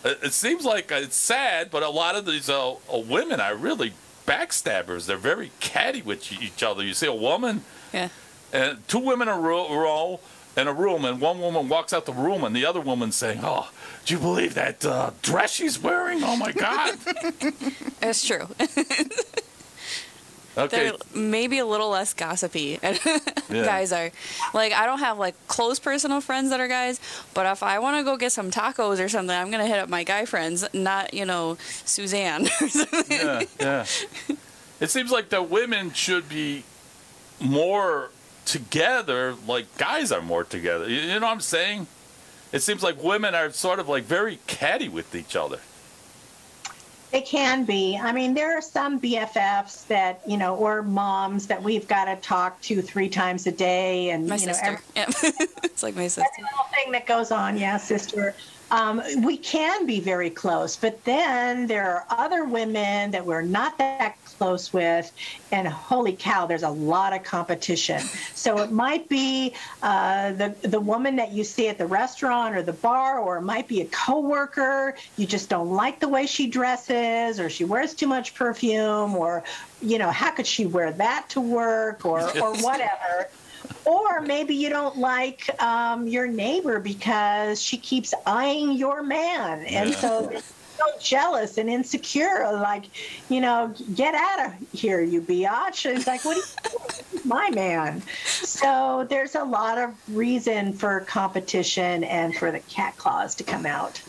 it 0.05 0.33
seems 0.33 0.65
like 0.65 0.91
it's 0.93 1.17
sad, 1.17 1.71
but 1.71 1.83
a 1.83 1.89
lot 1.91 2.15
of 2.17 2.27
these 2.27 2.49
uh, 2.49 2.73
uh, 2.73 2.99
women 2.99 3.41
are 3.41 3.55
really 3.57 3.93
backstabbers. 4.27 5.07
They're 5.07 5.17
very 5.17 5.51
catty 5.61 6.03
with 6.03 6.31
each 6.33 6.63
other. 6.63 6.83
You 6.83 6.95
see 6.95 7.07
a 7.07 7.15
woman, 7.15 7.63
Yeah. 7.93 8.09
and 8.53 8.87
two 8.89 8.99
women 9.01 9.29
in 9.29 9.35
a 9.35 9.39
row 9.39 10.21
in 10.57 10.67
a 10.67 10.73
room, 10.73 11.05
and 11.05 11.21
one 11.21 11.41
woman 11.41 11.69
walks 11.69 11.93
out 11.93 12.05
the 12.05 12.13
room, 12.13 12.43
and 12.43 12.55
the 12.55 12.67
other 12.67 12.81
woman's 12.81 13.15
saying, 13.15 13.41
"Oh, 13.45 13.71
do 14.05 14.15
you 14.15 14.19
believe 14.21 14.55
that 14.55 14.85
uh, 14.85 15.11
dress 15.23 15.53
she's 15.53 15.79
wearing? 15.79 16.23
Oh 16.25 16.37
my 16.37 16.51
God!" 16.53 16.97
It's 18.03 18.27
true. 18.27 18.49
okay, 20.59 20.91
They're 20.91 21.23
maybe 21.23 21.59
a 21.59 21.67
little 21.67 21.91
less 21.91 22.13
gossipy. 22.15 22.79
Yeah. 23.51 23.65
guys 23.65 23.93
are 23.93 24.11
like 24.53 24.75
I 24.75 24.85
don't 24.85 24.99
have 24.99 25.19
like 25.19 25.35
close 25.49 25.79
personal 25.79 26.21
friends 26.21 26.51
that 26.51 26.61
are 26.61 26.69
guys, 26.69 27.01
but 27.33 27.47
if 27.47 27.63
I 27.63 27.79
want 27.79 27.97
to 27.97 28.05
go 28.05 28.19
get 28.19 28.31
some 28.31 28.51
tacos 28.51 29.03
or 29.03 29.09
something, 29.09 29.35
I'm 29.35 29.51
gonna 29.51 29.67
hit 29.67 29.79
up 29.79 29.89
my 29.89 30.05
guy 30.05 30.27
friends, 30.27 30.67
not 30.75 31.15
you 31.15 31.25
know 31.25 31.57
Suzanne. 31.87 32.43
or 32.61 32.69
something. 32.69 33.05
yeah, 33.11 33.43
yeah. 33.59 33.87
It 34.81 34.91
seems 34.91 35.11
like 35.11 35.31
the 35.31 35.43
women 35.43 35.93
should 35.95 36.29
be 36.29 36.65
more 37.41 38.11
together, 38.45 39.35
like 39.47 39.77
guys 39.79 40.13
are 40.13 40.21
more 40.23 40.45
together. 40.45 40.89
You, 40.89 41.01
you 41.01 41.21
know 41.21 41.27
what 41.27 41.33
I'm 41.33 41.41
saying? 41.41 41.87
It 42.53 42.61
seems 42.61 42.83
like 42.83 43.03
women 43.03 43.35
are 43.35 43.51
sort 43.51 43.79
of 43.79 43.89
like 43.89 44.05
very 44.05 44.39
catty 44.47 44.89
with 44.89 45.15
each 45.15 45.37
other. 45.37 45.61
It 47.13 47.25
can 47.25 47.65
be. 47.65 47.97
I 47.97 48.13
mean, 48.13 48.35
there 48.35 48.57
are 48.57 48.61
some 48.61 49.01
BFFs 49.01 49.87
that 49.87 50.21
you 50.27 50.37
know, 50.37 50.55
or 50.57 50.83
moms 50.83 51.47
that 51.47 51.63
we've 51.63 51.89
got 51.89 52.05
to 52.05 52.17
talk 52.17 52.61
to 52.63 52.83
three 52.83 53.09
times 53.09 53.47
a 53.47 53.53
day, 53.53 54.11
and 54.11 54.29
my 54.29 54.37
you 54.37 54.47
know, 54.47 54.55
every, 54.63 54.81
yeah. 54.95 55.07
it's 55.65 55.83
like 55.83 55.97
my 55.97 56.07
sister. 56.09 56.29
every 56.39 56.45
little 56.45 56.67
thing 56.75 56.93
that 56.93 57.07
goes 57.07 57.31
on. 57.31 57.57
Yeah, 57.57 57.79
sister. 57.79 58.35
um, 58.71 59.03
we 59.23 59.39
can 59.39 59.87
be 59.87 60.01
very 60.01 60.29
close. 60.29 60.77
But 60.77 61.03
then 61.05 61.67
there 61.67 61.91
are 61.91 62.05
other 62.11 62.45
women 62.45 63.11
that 63.13 63.25
we're 63.25 63.43
not 63.43 63.79
that 63.79 64.17
close 64.39 64.73
with, 64.73 65.13
and 65.53 65.67
holy 65.67 66.15
cow, 66.15 66.47
there's 66.47 66.63
a 66.63 66.71
lot 66.71 67.13
of 67.13 67.25
competition. 67.25 68.01
So 68.35 68.59
it 68.59 68.71
might 68.71 69.09
be 69.09 69.55
uh, 69.83 70.33
the 70.33 70.55
the 70.63 70.81
woman 70.81 71.17
that 71.17 71.33
you 71.33 71.45
see 71.45 71.69
at 71.69 71.77
the 71.77 71.87
restaurant 71.87 72.57
or 72.57 72.63
the 72.63 72.73
bar, 72.73 73.19
or 73.19 73.39
it 73.39 73.43
might 73.43 73.69
be 73.69 73.81
a 73.81 73.87
coworker. 73.87 74.97
You 75.17 75.27
just 75.27 75.49
don't 75.49 75.71
like 75.71 76.01
the 76.01 76.09
way 76.09 76.27
she 76.27 76.47
dresses, 76.47 77.41
or 77.41 77.51
she 77.51 77.65
wears 77.65 77.95
too 77.95 78.07
much 78.07 78.35
perfume, 78.35 79.17
or 79.17 79.43
you 79.83 79.99
know, 79.99 80.11
how 80.11 80.31
could 80.31 80.47
she 80.47 80.67
wear 80.67 80.93
that 80.93 81.29
to 81.31 81.41
work, 81.41 82.07
or 82.07 82.21
or 82.39 82.55
whatever. 82.57 83.29
Or 83.85 84.21
maybe 84.21 84.55
you 84.55 84.69
don't 84.69 84.99
like 84.99 85.51
um, 85.63 86.07
your 86.07 86.27
neighbor 86.27 86.79
because 86.79 87.61
she 87.61 87.77
keeps 87.77 88.15
eyeing 88.25 88.73
your 88.73 89.03
man, 89.03 89.65
and 89.67 89.95
so 89.95 90.31
so 90.79 90.99
jealous 91.01 91.59
and 91.59 91.69
insecure. 91.69 92.49
Like, 92.53 92.85
you 93.29 93.41
know, 93.41 93.75
get 93.95 94.15
out 94.15 94.47
of 94.47 94.53
here, 94.73 95.01
you 95.01 95.21
biatch. 95.21 95.87
And 95.89 95.99
it's 95.99 96.07
like, 96.07 96.25
what? 96.25 96.37
Are 96.37 96.41
you 96.41 96.71
doing? 96.71 96.85
my 97.25 97.51
man. 97.51 98.03
So 98.25 99.07
there's 99.09 99.35
a 99.35 99.45
lot 99.45 99.77
of 99.79 99.95
reason 100.17 100.73
for 100.73 101.01
competition 101.01 102.05
and 102.05 102.35
for 102.35 102.51
the 102.51 102.61
cat 102.61 102.97
claws 102.97 103.35
to 103.37 103.45
come 103.45 103.67
out. 103.67 104.01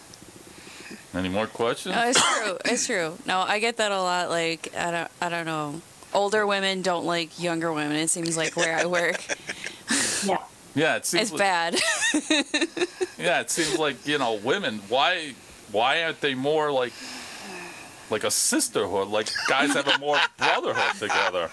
Any 1.13 1.29
more 1.29 1.47
questions? 1.47 1.95
No, 1.95 2.07
it's 2.07 2.37
true. 2.37 2.57
It's 2.65 2.85
true. 2.85 3.17
No, 3.25 3.39
I 3.39 3.59
get 3.59 3.77
that 3.77 3.91
a 3.91 4.01
lot. 4.01 4.29
Like 4.29 4.73
I 4.77 4.91
don't, 4.91 5.11
I 5.21 5.29
don't 5.29 5.45
know. 5.45 5.81
Older 6.13 6.45
women 6.47 6.81
don't 6.81 7.05
like 7.05 7.41
younger 7.41 7.73
women. 7.73 7.95
It 7.97 8.09
seems 8.09 8.37
like 8.37 8.55
where 8.55 8.77
I 8.77 8.85
work, 8.85 9.23
Yeah. 10.25 10.37
yeah, 10.75 10.95
it 10.95 11.05
seems 11.05 11.23
it's 11.23 11.31
like, 11.31 11.39
bad. 11.39 11.75
Yeah, 13.19 13.41
it 13.41 13.51
seems 13.51 13.77
like 13.77 14.07
you 14.07 14.17
know, 14.17 14.35
women. 14.35 14.79
Why, 14.87 15.33
why 15.71 16.03
aren't 16.03 16.21
they 16.21 16.35
more 16.35 16.71
like, 16.71 16.93
like 18.09 18.23
a 18.23 18.31
sisterhood? 18.31 19.07
Like 19.07 19.29
guys 19.47 19.73
have 19.73 19.87
a 19.87 19.97
more 19.97 20.19
brotherhood 20.37 20.93
together. 20.99 21.49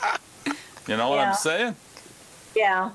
You 0.89 0.97
know 0.97 1.11
what 1.11 1.19
I'm 1.19 1.35
saying? 1.35 1.75
Yeah. 2.55 2.91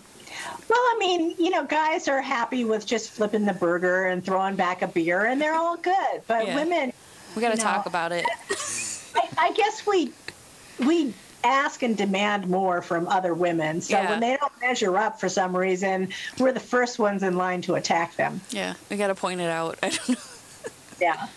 Well, 0.69 0.79
I 0.79 0.95
mean, 0.97 1.35
you 1.37 1.49
know, 1.49 1.65
guys 1.65 2.07
are 2.07 2.21
happy 2.21 2.63
with 2.63 2.85
just 2.85 3.11
flipping 3.11 3.45
the 3.45 3.53
burger 3.53 4.05
and 4.05 4.23
throwing 4.23 4.55
back 4.55 4.81
a 4.81 4.87
beer, 4.87 5.25
and 5.25 5.41
they're 5.41 5.55
all 5.55 5.75
good. 5.75 6.21
But 6.27 6.47
Yeah. 6.47 6.55
women, 6.55 6.93
We 7.35 7.41
got 7.41 7.51
to 7.51 7.57
No. 7.57 7.63
talk 7.63 7.85
about 7.85 8.11
it. 8.11 8.25
I, 9.15 9.27
I 9.37 9.51
guess 9.53 9.85
we 9.85 10.11
we 10.85 11.13
ask 11.43 11.81
and 11.83 11.97
demand 11.97 12.47
more 12.47 12.81
from 12.81 13.07
other 13.07 13.33
women. 13.33 13.81
So 13.81 13.97
Yeah. 13.97 14.09
when 14.09 14.19
they 14.19 14.37
don't 14.37 14.51
measure 14.61 14.97
up 14.97 15.19
for 15.19 15.27
some 15.29 15.55
reason, 15.55 16.13
we're 16.39 16.51
the 16.53 16.59
first 16.59 16.97
ones 16.99 17.23
in 17.23 17.35
line 17.35 17.61
to 17.63 17.75
attack 17.75 18.15
them. 18.15 18.41
Yeah, 18.51 18.73
we 18.89 18.97
got 18.97 19.07
to 19.07 19.15
point 19.15 19.41
it 19.41 19.49
out. 19.49 19.77
I 19.83 19.89
don't 19.89 20.09
know. 20.09 20.15
Yeah. 21.01 21.27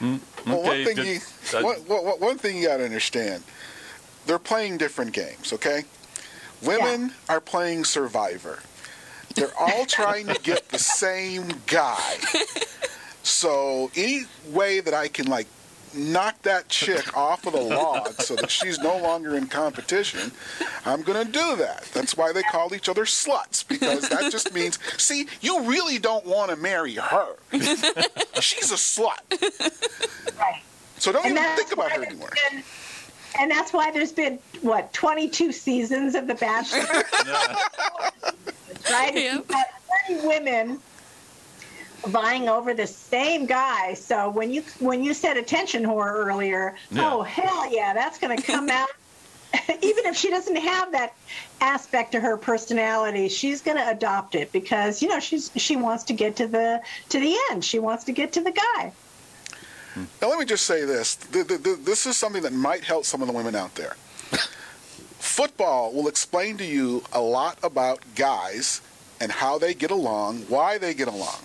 Well, 0.00 0.18
Okay, 0.46 0.62
one 0.62 0.84
thing 0.84 0.96
good- 0.96 1.06
you 1.06 1.20
uh, 1.56 1.62
one, 1.62 1.76
one, 1.86 2.04
one 2.20 2.38
thing 2.38 2.56
you 2.56 2.66
got 2.66 2.78
to 2.78 2.84
understand, 2.84 3.44
they're 4.26 4.38
playing 4.40 4.78
different 4.78 5.12
games. 5.12 5.52
Okay, 5.52 5.84
women 6.62 7.12
are 7.28 7.40
playing 7.40 7.84
Survivor. 7.84 8.58
They're 9.36 9.52
all 9.58 9.84
trying 10.00 10.26
to 10.26 10.40
get 10.42 10.68
the 10.70 10.78
same 10.78 11.52
guy. 11.66 12.16
So 13.22 13.90
any 13.94 14.24
way 14.48 14.80
that 14.80 14.94
I 14.94 15.06
can 15.08 15.26
like 15.26 15.46
knock 15.94 16.40
that 16.42 16.68
chick 16.68 17.16
off 17.16 17.46
of 17.46 17.52
the 17.52 17.60
log 17.60 18.08
so 18.20 18.34
that 18.36 18.50
she's 18.50 18.78
no 18.78 18.96
longer 18.98 19.36
in 19.36 19.46
competition, 19.46 20.32
I'm 20.86 21.02
going 21.02 21.26
to 21.26 21.30
do 21.32 21.56
that. 21.56 21.84
That's 21.92 22.16
why 22.16 22.32
they 22.32 22.42
call 22.42 22.74
each 22.74 22.88
other 22.88 23.04
sluts 23.04 23.66
because 23.66 24.08
that 24.08 24.30
just 24.32 24.52
means, 24.54 24.78
see, 24.98 25.26
you 25.40 25.62
really 25.64 25.98
don't 25.98 26.24
want 26.26 26.50
to 26.50 26.56
marry 26.56 26.94
her. 26.94 27.36
she's 28.40 28.70
a 28.72 28.76
slut. 28.76 29.18
Right. 30.38 30.62
So 30.98 31.12
don't 31.12 31.26
And 31.26 31.36
even 31.38 31.56
think 31.56 31.72
about 31.72 31.92
her 31.92 32.02
anymore. 32.04 32.30
been- 32.50 32.62
and 33.40 33.50
that's 33.50 33.72
why 33.72 33.90
there's 33.90 34.12
been 34.12 34.38
what 34.60 34.92
22 34.92 35.52
seasons 35.52 36.14
of 36.14 36.26
The 36.26 36.34
Bachelor, 36.34 36.80
right? 38.90 39.14
Yep. 39.14 39.16
You've 39.16 39.46
30 40.20 40.26
women 40.28 40.78
vying 42.06 42.48
over 42.48 42.74
the 42.74 42.86
same 42.86 43.46
guy. 43.46 43.94
So 43.94 44.28
when 44.30 44.52
you 44.52 44.62
when 44.80 45.02
you 45.04 45.14
said 45.14 45.36
attention 45.36 45.82
whore 45.84 46.12
earlier, 46.12 46.76
Yeah. 46.90 47.12
oh 47.12 47.22
hell 47.22 47.72
yeah, 47.72 47.92
that's 47.94 48.18
going 48.18 48.36
to 48.36 48.42
come 48.42 48.68
out. 48.80 48.88
Even 49.82 50.06
if 50.06 50.16
she 50.16 50.30
doesn't 50.30 50.56
have 50.56 50.92
that 50.92 51.14
aspect 51.60 52.12
to 52.12 52.20
her 52.20 52.36
personality, 52.38 53.28
she's 53.28 53.60
going 53.60 53.76
to 53.76 53.86
adopt 53.88 54.34
it 54.34 54.50
because 54.50 55.02
you 55.02 55.08
know 55.08 55.20
she's 55.20 55.50
she 55.56 55.76
wants 55.76 56.04
to 56.04 56.12
get 56.14 56.36
to 56.36 56.46
the 56.46 56.80
to 57.10 57.20
the 57.20 57.36
end. 57.50 57.64
She 57.64 57.78
wants 57.78 58.04
to 58.04 58.12
get 58.12 58.32
to 58.32 58.40
the 58.40 58.52
guy. 58.52 58.92
Now, 60.22 60.30
let 60.30 60.38
me 60.38 60.46
just 60.46 60.64
say 60.64 60.86
this. 60.86 61.16
Th- 61.16 61.46
th- 61.46 61.62
th- 61.62 61.78
This 61.84 62.06
is 62.06 62.16
something 62.16 62.42
that 62.44 62.54
might 62.54 62.82
help 62.82 63.04
some 63.04 63.20
of 63.20 63.28
the 63.28 63.34
women 63.34 63.54
out 63.54 63.74
there. 63.74 63.94
Football 65.18 65.92
will 65.92 66.08
explain 66.08 66.56
to 66.56 66.64
you 66.64 67.04
a 67.12 67.20
lot 67.20 67.58
about 67.62 68.00
guys 68.14 68.80
and 69.20 69.30
how 69.30 69.58
they 69.58 69.74
get 69.74 69.90
along, 69.90 70.38
why 70.48 70.78
they 70.78 70.94
get 70.94 71.08
along. 71.08 71.36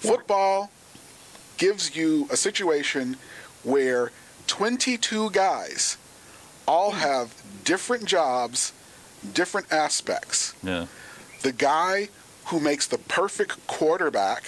Football 0.00 0.70
gives 1.58 1.94
you 1.94 2.26
a 2.30 2.36
situation 2.36 3.16
where 3.62 4.10
22 4.46 5.30
guys 5.30 5.98
all 6.66 6.92
have 6.92 7.34
different 7.64 8.04
jobs, 8.06 8.72
different 9.34 9.72
aspects. 9.72 10.54
yeah. 10.62 10.86
The 11.42 11.52
guy 11.52 12.08
who 12.46 12.60
makes 12.60 12.86
the 12.86 12.98
perfect 12.98 13.66
quarterback 13.66 14.44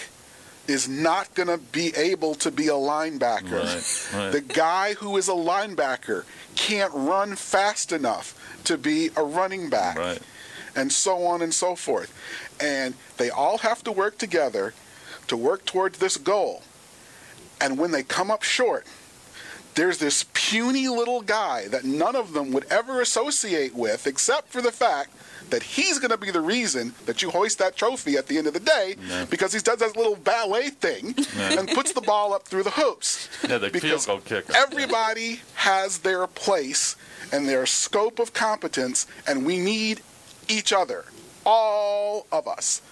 is 0.69 0.88
not 0.88 1.35
going 1.35 1.49
to 1.49 1.59
be 1.59 1.95
able 1.97 2.35
to 2.37 2.51
be 2.51 2.69
a 2.69 2.73
linebacker. 2.73 3.62
Right, 3.62 4.25
right. 4.25 4.33
The 4.33 4.41
guy 4.41 4.95
who 4.95 5.17
is 5.17 5.29
a 5.29 5.33
linebacker 5.33 6.25
can't 6.55 6.93
run 6.95 7.35
fast 7.35 7.93
enough 7.93 8.38
to 8.65 8.77
be 8.77 9.11
a 9.17 9.25
running 9.25 9.71
back. 9.71 9.97
Right. 9.99 10.21
And 10.77 10.93
so 10.93 11.25
on 11.27 11.43
and 11.43 11.53
so 11.53 11.75
forth. 11.75 12.15
And 12.61 12.95
they 13.17 13.31
all 13.31 13.59
have 13.59 13.83
to 13.85 13.93
work 13.93 14.19
together 14.19 14.73
to 15.28 15.37
work 15.37 15.64
towards 15.64 15.98
this 15.98 16.16
goal. 16.16 16.62
And 17.61 17.78
when 17.78 17.90
they 17.92 18.02
come 18.02 18.30
up 18.30 18.42
short, 18.42 18.87
there's 19.74 19.98
this 19.98 20.26
puny 20.35 20.88
little 20.88 21.22
guy 21.22 21.68
that 21.68 21.85
none 21.85 22.14
of 22.16 22.32
them 22.35 22.52
would 22.52 22.64
ever 22.70 23.00
associate 23.00 23.74
with, 23.74 24.06
except 24.06 24.48
for 24.50 24.61
the 24.61 24.72
fact 24.72 25.11
that 25.50 25.62
he's 25.62 25.98
going 25.98 26.11
to 26.11 26.16
be 26.18 26.30
the 26.30 26.40
reason 26.40 26.94
that 27.06 27.22
you 27.22 27.30
hoist 27.30 27.58
that 27.58 27.76
trophy 27.76 28.16
at 28.16 28.26
the 28.26 28.37
end 28.38 28.46
of 28.46 28.52
the 28.54 28.61
day 28.61 28.96
Yeah. 29.06 29.24
because 29.26 29.52
he 29.52 29.61
does 29.61 29.78
that 29.78 29.96
little 29.96 30.16
ballet 30.16 30.70
thing 30.70 31.14
Yeah. 31.37 31.58
and 31.58 31.68
puts 31.70 31.92
the 31.92 32.00
ball 32.00 32.32
up 32.35 32.46
through 32.46 32.62
the 32.64 32.70
hoops. 32.70 33.28
Yeah, 33.48 33.58
the 33.58 33.70
Because 33.70 34.04
field 34.04 34.06
goal 34.06 34.40
kicker. 34.42 34.56
Everybody 34.56 35.40
has 35.54 35.98
their 35.98 36.26
place 36.26 36.96
and 37.32 37.48
their 37.48 37.64
scope 37.66 38.18
of 38.18 38.32
competence, 38.35 39.06
and 39.26 39.44
we 39.46 39.58
need 39.58 40.00
each 40.48 40.72
other, 40.72 41.04
all 41.46 42.26
of 42.32 42.46
us. 42.48 42.82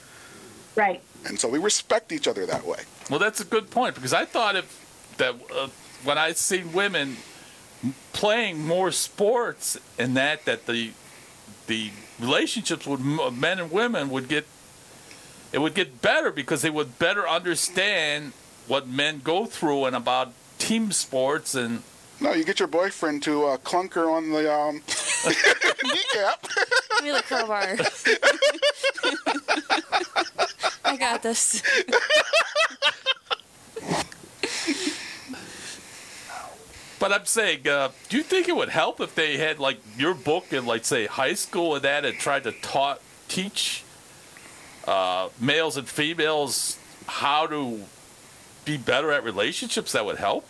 Right. 0.76 1.02
And 1.26 1.38
so 1.38 1.48
we 1.48 1.58
respect 1.58 2.12
each 2.12 2.26
other 2.26 2.46
that 2.46 2.66
way. 2.66 2.80
Well, 3.08 3.18
that's 3.18 3.40
a 3.40 3.44
good 3.44 3.70
point 3.70 3.94
because 3.94 4.12
I 4.12 4.24
thought 4.24 4.56
if 4.56 5.14
that 5.18 5.34
uh, 5.54 5.68
when 6.04 6.18
I 6.18 6.32
see 6.32 6.62
women 6.62 7.16
playing 8.12 8.66
more 8.66 8.90
sports 8.90 9.78
and 9.98 10.16
that 10.16 10.44
that 10.44 10.66
the 10.66 10.92
the 11.66 11.90
relationships 12.18 12.86
with 12.86 13.00
men 13.00 13.58
and 13.58 13.70
women 13.70 14.10
would 14.10 14.28
get 14.28 14.46
it 15.52 15.58
would 15.58 15.74
get 15.74 16.00
better 16.00 16.30
because 16.30 16.62
they 16.62 16.70
would 16.70 16.98
better 16.98 17.28
understand 17.28 18.32
what 18.66 18.86
men 18.86 19.20
go 19.22 19.46
through 19.46 19.84
and 19.84 19.96
about 19.96 20.32
team 20.58 20.92
sports 20.92 21.54
and 21.54 21.82
No, 22.20 22.32
you 22.34 22.44
get 22.44 22.58
your 22.58 22.68
boyfriend 22.68 23.22
to 23.22 23.46
uh, 23.46 23.56
clunk 23.58 23.94
her 23.94 24.10
on 24.10 24.30
the 24.30 24.52
um, 24.52 24.74
kneecap. 25.84 26.42
Give 26.96 27.04
me 27.04 27.12
the 27.12 27.22
crowbar. 27.26 27.76
I 30.84 30.96
got 30.96 31.22
this. 31.22 31.62
But 37.00 37.12
I'm 37.14 37.24
saying, 37.24 37.66
uh, 37.66 37.88
do 38.10 38.18
you 38.18 38.22
think 38.22 38.46
it 38.46 38.54
would 38.54 38.68
help 38.68 39.00
if 39.00 39.14
they 39.14 39.38
had 39.38 39.58
like 39.58 39.78
your 39.96 40.12
book 40.12 40.52
in 40.52 40.66
like 40.66 40.84
say 40.84 41.06
high 41.06 41.32
school 41.32 41.74
and 41.74 41.82
that 41.82 42.04
and 42.04 42.18
tried 42.18 42.44
to 42.44 42.52
taught 42.52 43.00
teach 43.26 43.82
uh, 44.86 45.30
males 45.40 45.78
and 45.78 45.88
females 45.88 46.78
how 47.06 47.46
to 47.46 47.84
be 48.66 48.76
better 48.76 49.10
at 49.10 49.24
relationships? 49.24 49.92
That 49.92 50.04
would 50.04 50.18
help. 50.18 50.46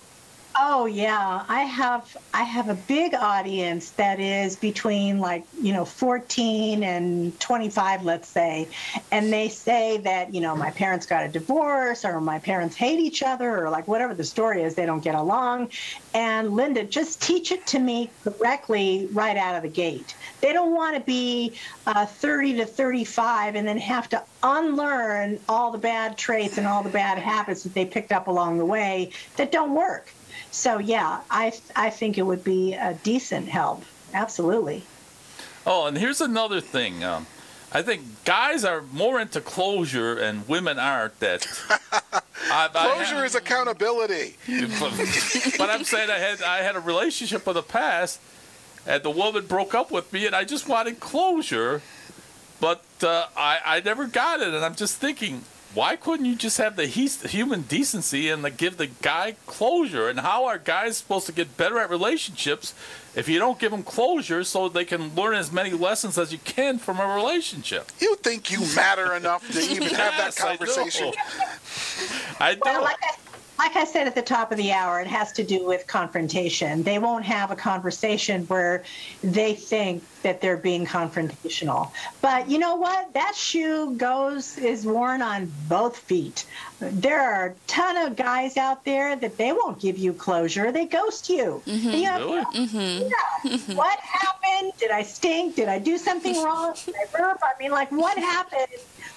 Oh 0.56 0.86
yeah, 0.86 1.44
I 1.48 1.62
have 1.62 2.16
I 2.34 2.42
have 2.42 2.68
a 2.68 2.74
big 2.74 3.14
audience 3.14 3.90
that 3.92 4.18
is 4.18 4.56
between 4.56 5.18
like, 5.18 5.44
you 5.62 5.72
know, 5.72 5.84
14 5.84 6.82
and 6.82 7.38
25 7.38 8.04
let's 8.04 8.28
say. 8.28 8.68
And 9.12 9.32
they 9.32 9.48
say 9.48 9.98
that, 9.98 10.34
you 10.34 10.40
know, 10.40 10.56
my 10.56 10.70
parents 10.70 11.06
got 11.06 11.24
a 11.24 11.28
divorce 11.28 12.04
or 12.04 12.20
my 12.20 12.40
parents 12.40 12.74
hate 12.74 12.98
each 12.98 13.22
other 13.22 13.64
or 13.64 13.70
like 13.70 13.86
whatever 13.86 14.12
the 14.12 14.24
story 14.24 14.62
is, 14.62 14.74
they 14.74 14.86
don't 14.86 15.04
get 15.04 15.14
along. 15.14 15.70
And 16.14 16.52
Linda, 16.52 16.84
just 16.84 17.22
teach 17.22 17.52
it 17.52 17.64
to 17.68 17.78
me 17.78 18.10
correctly 18.24 19.08
right 19.12 19.36
out 19.36 19.54
of 19.54 19.62
the 19.62 19.68
gate. 19.68 20.16
They 20.40 20.52
don't 20.52 20.74
want 20.74 20.96
to 20.96 21.02
be 21.02 21.56
uh, 21.86 22.06
30 22.06 22.56
to 22.56 22.66
35 22.66 23.54
and 23.54 23.68
then 23.68 23.78
have 23.78 24.08
to 24.08 24.22
unlearn 24.42 25.38
all 25.48 25.70
the 25.70 25.78
bad 25.78 26.18
traits 26.18 26.58
and 26.58 26.66
all 26.66 26.82
the 26.82 26.90
bad 26.90 27.18
habits 27.18 27.62
that 27.62 27.74
they 27.74 27.84
picked 27.84 28.10
up 28.10 28.26
along 28.26 28.58
the 28.58 28.64
way 28.64 29.12
that 29.36 29.52
don't 29.52 29.74
work. 29.74 30.12
So 30.50 30.78
yeah, 30.78 31.20
I 31.30 31.52
I 31.76 31.90
think 31.90 32.18
it 32.18 32.22
would 32.22 32.44
be 32.44 32.74
a 32.74 32.94
decent 33.02 33.48
help. 33.48 33.84
Absolutely. 34.12 34.82
Oh, 35.66 35.86
and 35.86 35.96
here's 35.96 36.20
another 36.20 36.60
thing. 36.60 37.04
Um, 37.04 37.26
I 37.72 37.82
think 37.82 38.24
guys 38.24 38.64
are 38.64 38.82
more 38.92 39.20
into 39.20 39.40
closure 39.40 40.18
and 40.18 40.48
women 40.48 40.78
aren't. 40.78 41.20
That 41.20 41.46
I, 42.50 42.68
Closure 42.72 43.16
I, 43.16 43.24
is 43.24 43.34
accountability. 43.36 44.36
but, 44.80 44.92
but 45.56 45.70
I'm 45.70 45.84
saying 45.84 46.10
I 46.10 46.18
had 46.18 46.42
I 46.42 46.58
had 46.58 46.74
a 46.74 46.80
relationship 46.80 47.46
in 47.46 47.54
the 47.54 47.62
past, 47.62 48.20
and 48.86 49.02
the 49.02 49.10
woman 49.10 49.46
broke 49.46 49.74
up 49.74 49.90
with 49.92 50.12
me, 50.12 50.26
and 50.26 50.34
I 50.34 50.44
just 50.44 50.68
wanted 50.68 50.98
closure, 50.98 51.82
but 52.60 52.82
uh, 53.02 53.26
I 53.36 53.60
I 53.64 53.80
never 53.80 54.06
got 54.06 54.40
it, 54.40 54.48
and 54.48 54.64
I'm 54.64 54.74
just 54.74 54.96
thinking. 54.96 55.44
Why 55.72 55.94
couldn't 55.94 56.26
you 56.26 56.34
just 56.34 56.58
have 56.58 56.74
the 56.74 56.86
he- 56.86 57.06
human 57.28 57.62
decency 57.62 58.28
and 58.28 58.42
like, 58.42 58.56
give 58.56 58.76
the 58.76 58.88
guy 58.88 59.36
closure? 59.46 60.08
And 60.08 60.18
how 60.20 60.46
are 60.46 60.58
guys 60.58 60.96
supposed 60.96 61.26
to 61.26 61.32
get 61.32 61.56
better 61.56 61.78
at 61.78 61.88
relationships 61.88 62.74
if 63.14 63.28
you 63.28 63.38
don't 63.38 63.56
give 63.58 63.70
them 63.70 63.84
closure 63.84 64.42
so 64.42 64.68
they 64.68 64.84
can 64.84 65.14
learn 65.14 65.34
as 65.36 65.52
many 65.52 65.70
lessons 65.70 66.18
as 66.18 66.32
you 66.32 66.38
can 66.38 66.78
from 66.78 66.98
a 66.98 67.06
relationship? 67.14 67.92
You 68.00 68.16
think 68.16 68.50
you 68.50 68.58
matter 68.74 69.14
enough 69.14 69.48
to 69.52 69.60
even 69.60 69.88
have 69.90 70.14
that 70.18 70.34
Yes, 70.36 70.40
I 70.40 70.56
do. 70.56 70.58
conversation? 70.58 71.12
I 72.40 72.54
do. 72.54 72.60
Well, 72.64 72.82
like 72.82 72.96
I, 73.02 73.14
like 73.60 73.76
I 73.76 73.84
said 73.84 74.06
at 74.06 74.14
the 74.14 74.22
top 74.22 74.52
of 74.52 74.56
the 74.58 74.72
hour, 74.72 75.00
it 75.00 75.06
has 75.06 75.32
to 75.32 75.44
do 75.44 75.66
with 75.66 75.86
confrontation. 75.86 76.82
They 76.82 76.98
won't 76.98 77.26
have 77.26 77.50
a 77.50 77.56
conversation 77.56 78.44
where 78.46 78.82
they 79.22 79.52
think 79.54 80.02
that 80.22 80.40
they're 80.40 80.56
being 80.56 80.86
confrontational. 80.86 81.90
But 82.22 82.48
you 82.48 82.58
know 82.58 82.76
what? 82.76 83.12
That 83.12 83.34
shoe 83.34 83.94
goes 83.96 84.56
is 84.56 84.86
worn 84.86 85.20
on 85.20 85.52
both 85.68 85.96
feet. 85.98 86.46
There 86.80 87.20
are 87.20 87.46
a 87.48 87.54
ton 87.66 87.98
of 87.98 88.16
guys 88.16 88.56
out 88.56 88.82
there 88.86 89.14
that 89.16 89.36
they 89.36 89.52
won't 89.52 89.78
give 89.78 89.98
you 89.98 90.14
closure. 90.14 90.72
They 90.72 90.86
ghost 90.86 91.28
you. 91.28 91.62
And 91.66 91.82
you 91.82 92.04
have- 92.06 92.20
Really? 92.22 92.36
yeah. 92.38 92.60
Mm-hmm. 92.60 93.48
Mm-hmm. 93.48 93.74
What 93.76 93.98
happened? 94.00 94.72
Did 94.78 94.90
I 94.90 95.02
stink? 95.02 95.56
Did 95.56 95.68
I 95.68 95.78
do 95.78 95.98
something 95.98 96.34
wrong? 96.44 96.74
Did 96.86 96.94
I 96.94 97.18
burp? 97.18 97.38
I 97.42 97.52
mean, 97.60 97.72
like, 97.72 97.90
what 97.92 98.16
happened? 98.16 98.68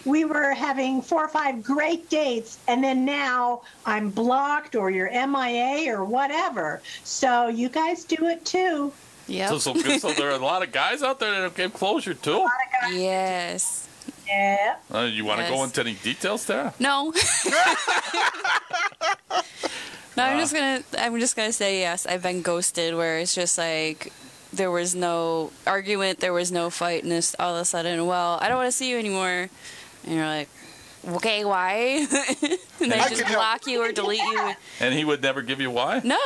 We 0.05 0.25
were 0.25 0.51
having 0.51 1.01
four 1.01 1.23
or 1.25 1.29
five 1.29 1.63
great 1.63 2.09
dates, 2.09 2.59
and 2.67 2.83
then 2.83 3.05
now 3.05 3.61
I'm 3.85 4.09
blocked 4.09 4.75
or 4.75 4.89
you're 4.89 5.09
MIA 5.09 5.93
or 5.93 6.03
whatever. 6.03 6.81
So 7.03 7.47
you 7.47 7.69
guys 7.69 8.03
do 8.03 8.27
it 8.27 8.45
too. 8.45 8.91
Yeah. 9.27 9.49
So, 9.49 9.57
so, 9.57 9.73
so 9.97 10.11
there 10.13 10.29
are 10.29 10.35
a 10.35 10.45
lot 10.45 10.63
of 10.63 10.71
guys 10.71 11.01
out 11.01 11.19
there 11.19 11.31
that 11.31 11.39
don't 11.39 11.55
give 11.55 11.73
closure 11.73 12.13
too. 12.13 12.45
yes. 12.91 13.87
Yeah. 14.27 14.75
Uh, 14.93 15.09
you 15.11 15.25
want 15.25 15.41
to 15.41 15.47
go 15.49 15.63
into 15.63 15.81
any 15.81 15.93
details 15.93 16.45
there? 16.45 16.73
No. 16.79 17.13
no, 20.17 20.23
I'm 20.23 20.39
just 20.39 20.53
gonna 20.53 20.83
I'm 20.97 21.19
just 21.19 21.35
gonna 21.35 21.53
say 21.53 21.79
yes. 21.79 22.05
I've 22.05 22.23
been 22.23 22.41
ghosted 22.41 22.95
where 22.95 23.19
it's 23.19 23.35
just 23.35 23.57
like 23.57 24.11
there 24.51 24.71
was 24.71 24.95
no 24.95 25.51
argument, 25.65 26.19
there 26.19 26.33
was 26.33 26.51
no 26.51 26.69
fight, 26.69 27.03
and 27.03 27.11
it's 27.11 27.35
all 27.39 27.55
of 27.55 27.61
a 27.61 27.65
sudden, 27.65 28.05
well, 28.05 28.37
I 28.41 28.47
don't 28.47 28.57
want 28.57 28.67
to 28.67 28.71
see 28.71 28.89
you 28.89 28.99
anymore, 28.99 29.49
and 30.05 30.15
you're 30.15 30.25
like, 30.25 30.49
okay, 31.07 31.45
why? 31.45 32.05
and 32.81 32.91
they 32.91 32.99
I 32.99 33.09
just 33.09 33.21
can 33.21 33.25
help. 33.25 33.39
block 33.39 33.67
you 33.67 33.81
or 33.81 33.91
delete 33.91 34.21
you. 34.21 34.53
And 34.79 34.93
he 34.93 35.05
would 35.05 35.21
never 35.21 35.41
give 35.41 35.61
you 35.61 35.71
why? 35.71 36.01
No, 36.03 36.19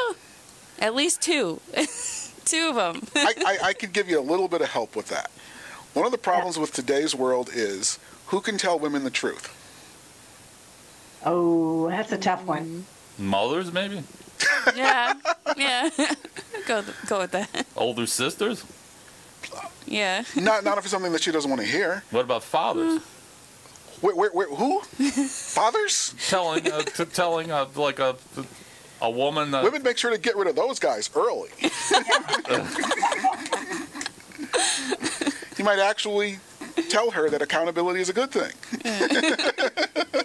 at 0.80 0.96
least 0.96 1.22
two, 1.22 1.60
two 2.46 2.70
of 2.70 2.76
them. 2.76 3.08
I, 3.16 3.34
I, 3.46 3.68
I 3.70 3.74
could 3.74 3.94
give 3.94 4.10
you 4.10 4.20
a 4.20 4.22
little 4.22 4.48
bit 4.48 4.62
of 4.62 4.70
help 4.70 4.96
with 4.96 5.08
that. 5.10 5.32
One 5.94 6.06
of 6.06 6.12
the 6.12 6.18
problems 6.18 6.60
with 6.60 6.74
today's 6.74 7.16
world 7.16 7.50
is 7.54 8.00
who 8.28 8.42
can 8.42 8.58
tell 8.58 8.78
women 8.78 9.04
the 9.04 9.10
truth? 9.10 9.54
Oh, 11.26 11.90
that's 11.90 12.12
a 12.12 12.18
tough 12.18 12.44
one. 12.46 12.84
Mm-hmm. 13.18 13.28
Mothers, 13.30 13.74
maybe? 13.74 14.04
yeah, 14.76 15.14
yeah. 15.58 15.90
go 16.68 16.84
go 17.08 17.20
with 17.20 17.32
that. 17.32 17.66
Older 17.76 18.06
sisters? 18.06 18.64
Yeah. 19.88 20.24
Not 20.36 20.64
not 20.64 20.78
if 20.78 20.84
it's 20.84 20.92
something 20.92 21.12
that 21.14 21.24
she 21.24 21.32
doesn't 21.32 21.50
want 21.50 21.62
to 21.62 21.68
hear. 21.68 22.04
What 22.12 22.26
about 22.26 22.44
fathers? 22.44 23.00
Mm. 23.00 23.04
Wait, 24.02 24.16
wait, 24.16 24.34
wait, 24.36 24.48
who? 24.50 24.80
Fathers? 24.82 26.14
telling, 26.28 26.72
uh, 26.72 26.82
t- 26.84 27.06
telling, 27.06 27.52
uh, 27.52 27.66
like 27.76 28.00
a, 28.00 28.16
a 29.02 29.10
woman. 29.10 29.54
Uh, 29.54 29.64
Women 29.64 29.84
make 29.84 29.98
sure 29.98 30.12
to 30.12 30.18
get 30.18 30.36
rid 30.36 30.48
of 30.48 30.56
those 30.56 30.80
guys 30.80 31.10
early. 31.16 31.50
you 35.58 35.66
might 35.66 35.80
actually 35.80 36.40
tell 36.90 37.10
her 37.12 37.30
that 37.30 37.42
accountability 37.42 38.00
is 38.00 38.10
a 38.10 38.14
good 38.14 38.32
thing. 38.32 38.52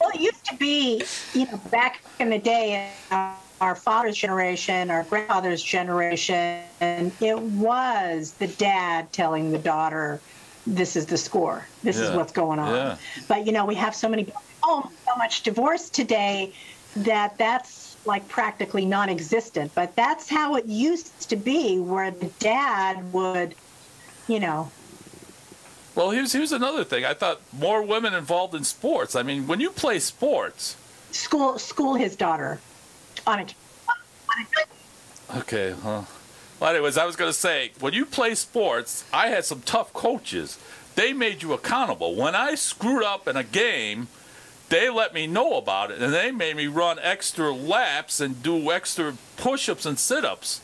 Well, 0.00 0.10
it 0.14 0.20
used 0.20 0.44
to 0.46 0.56
be, 0.56 1.04
you 1.32 1.46
know, 1.46 1.60
back 1.70 2.02
in 2.18 2.28
the 2.28 2.38
day, 2.38 2.90
uh, 3.12 3.34
our 3.60 3.76
father's 3.76 4.16
generation, 4.16 4.90
our 4.90 5.04
grandfather's 5.04 5.62
generation, 5.62 6.64
it 6.80 7.38
was 7.38 8.32
the 8.32 8.48
dad 8.48 9.12
telling 9.12 9.52
the 9.52 9.58
daughter, 9.58 10.20
"This 10.66 10.96
is 10.96 11.06
the 11.06 11.16
score. 11.18 11.66
This 11.82 11.98
is 11.98 12.10
what's 12.10 12.32
going 12.32 12.58
on." 12.58 12.74
Yeah. 12.74 12.96
But 13.28 13.46
you 13.46 13.52
know, 13.52 13.64
we 13.64 13.74
have 13.76 13.94
so 13.94 14.08
many, 14.08 14.32
oh, 14.62 14.90
so 15.06 15.16
much 15.16 15.42
divorce 15.42 15.88
today 15.90 16.52
that 16.96 17.38
that's 17.38 17.96
like 18.04 18.26
practically 18.28 18.84
non-existent. 18.84 19.72
But 19.74 19.94
that's 19.96 20.28
how 20.28 20.56
it 20.56 20.66
used 20.66 21.28
to 21.30 21.36
be, 21.36 21.78
where 21.78 22.10
the 22.10 22.26
dad 22.40 23.12
would, 23.12 23.54
you 24.28 24.40
know, 24.40 24.70
Well, 25.94 26.10
here's 26.10 26.32
here's 26.32 26.52
another 26.52 26.84
thing. 26.84 27.04
I 27.04 27.14
thought 27.14 27.40
more 27.52 27.82
women 27.82 28.14
involved 28.14 28.54
in 28.54 28.64
sports. 28.64 29.14
I 29.14 29.22
mean, 29.22 29.46
when 29.46 29.60
you 29.60 29.70
play 29.70 29.98
sports, 30.00 30.76
school 31.10 31.58
school 31.58 31.94
his 31.94 32.16
daughter 32.16 32.60
on 33.26 33.40
a 33.40 33.46
okay, 35.36 35.74
huh? 35.82 36.02
Well, 36.62 36.70
anyways, 36.70 36.96
I 36.96 37.06
was 37.06 37.16
gonna 37.16 37.32
say 37.32 37.72
when 37.80 37.92
you 37.92 38.06
play 38.06 38.36
sports, 38.36 39.02
I 39.12 39.30
had 39.30 39.44
some 39.44 39.62
tough 39.62 39.92
coaches. 39.92 40.60
They 40.94 41.12
made 41.12 41.42
you 41.42 41.54
accountable. 41.54 42.14
When 42.14 42.36
I 42.36 42.54
screwed 42.54 43.02
up 43.02 43.26
in 43.26 43.36
a 43.36 43.42
game, 43.42 44.06
they 44.68 44.88
let 44.88 45.12
me 45.12 45.26
know 45.26 45.58
about 45.58 45.90
it, 45.90 46.00
and 46.00 46.14
they 46.14 46.30
made 46.30 46.54
me 46.54 46.68
run 46.68 47.00
extra 47.02 47.50
laps 47.50 48.20
and 48.20 48.44
do 48.44 48.70
extra 48.70 49.16
push-ups 49.36 49.84
and 49.84 49.98
sit-ups. 49.98 50.60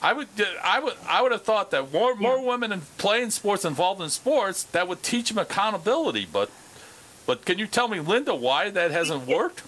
I 0.00 0.14
would, 0.14 0.28
I 0.64 0.80
would, 0.80 0.94
I 1.06 1.20
would 1.20 1.32
have 1.32 1.42
thought 1.42 1.70
that 1.70 1.92
more, 1.92 2.14
more 2.14 2.42
women 2.42 2.72
in 2.72 2.80
playing 2.96 3.28
sports 3.28 3.66
involved 3.66 4.00
in 4.00 4.08
sports 4.08 4.62
that 4.62 4.88
would 4.88 5.02
teach 5.02 5.28
them 5.28 5.36
accountability. 5.36 6.26
But, 6.32 6.48
but 7.26 7.44
can 7.44 7.58
you 7.58 7.66
tell 7.66 7.88
me, 7.88 8.00
Linda, 8.00 8.34
why 8.34 8.70
that 8.70 8.90
hasn't 8.90 9.26
worked? 9.26 9.62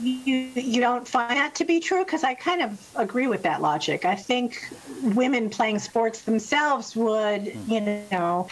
You 0.00 0.50
you 0.54 0.80
don't 0.80 1.06
find 1.06 1.36
that 1.36 1.54
to 1.54 1.64
be 1.64 1.80
true 1.80 2.04
because 2.04 2.24
i 2.24 2.34
kind 2.34 2.62
of 2.62 2.90
agree 2.96 3.26
with 3.26 3.42
that 3.42 3.60
logic 3.60 4.04
i 4.04 4.14
think 4.14 4.72
women 5.02 5.50
playing 5.50 5.78
sports 5.78 6.22
themselves 6.22 6.96
would 6.96 7.48
hmm. 7.48 7.72
you 7.72 7.80
know 8.10 8.48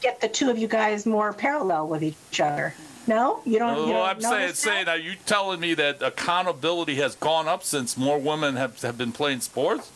get 0.00 0.20
the 0.20 0.28
two 0.28 0.50
of 0.50 0.58
you 0.58 0.68
guys 0.68 1.06
more 1.06 1.32
parallel 1.32 1.88
with 1.88 2.02
each 2.02 2.40
other 2.40 2.74
no 3.06 3.40
you 3.44 3.58
don't, 3.58 3.76
you 3.76 3.92
Well, 3.92 4.04
don't 4.04 4.08
I'm 4.08 4.20
saying, 4.20 4.40
notice 4.40 4.58
saying, 4.58 4.88
are 4.88 4.98
you 4.98 5.14
telling 5.26 5.58
me 5.58 5.74
that 5.74 6.02
accountability 6.02 6.96
has 6.96 7.14
gone 7.16 7.48
up 7.48 7.64
since 7.64 7.96
more 7.96 8.18
women 8.18 8.56
have, 8.56 8.80
have 8.82 8.98
been 8.98 9.12
playing 9.12 9.40
sports? 9.40 9.90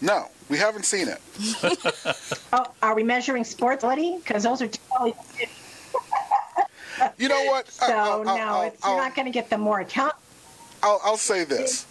No, 0.00 0.28
we 0.48 0.56
haven't 0.58 0.84
seen 0.84 1.06
it. 1.06 1.20
oh, 2.52 2.66
are 2.82 2.94
we 2.94 3.04
measuring 3.04 3.44
sports 3.44 3.82
buddy? 3.82 4.18
because 4.18 4.42
those 4.42 4.60
are 4.60 4.68
totally 4.68 5.14
You 7.18 7.28
know 7.28 7.44
what? 7.46 7.68
so 7.70 7.86
I'll, 7.86 8.24
no 8.24 8.36
I'll- 8.36 8.62
it's, 8.62 8.84
I'll- 8.84 8.94
you're 8.94 9.02
not 9.02 9.14
going 9.14 9.26
to 9.26 9.32
get 9.32 9.50
them 9.50 9.60
more 9.60 9.80
account 9.80 10.14
I'll, 10.82 11.00
I'll 11.04 11.16
say 11.16 11.44
this. 11.44 11.86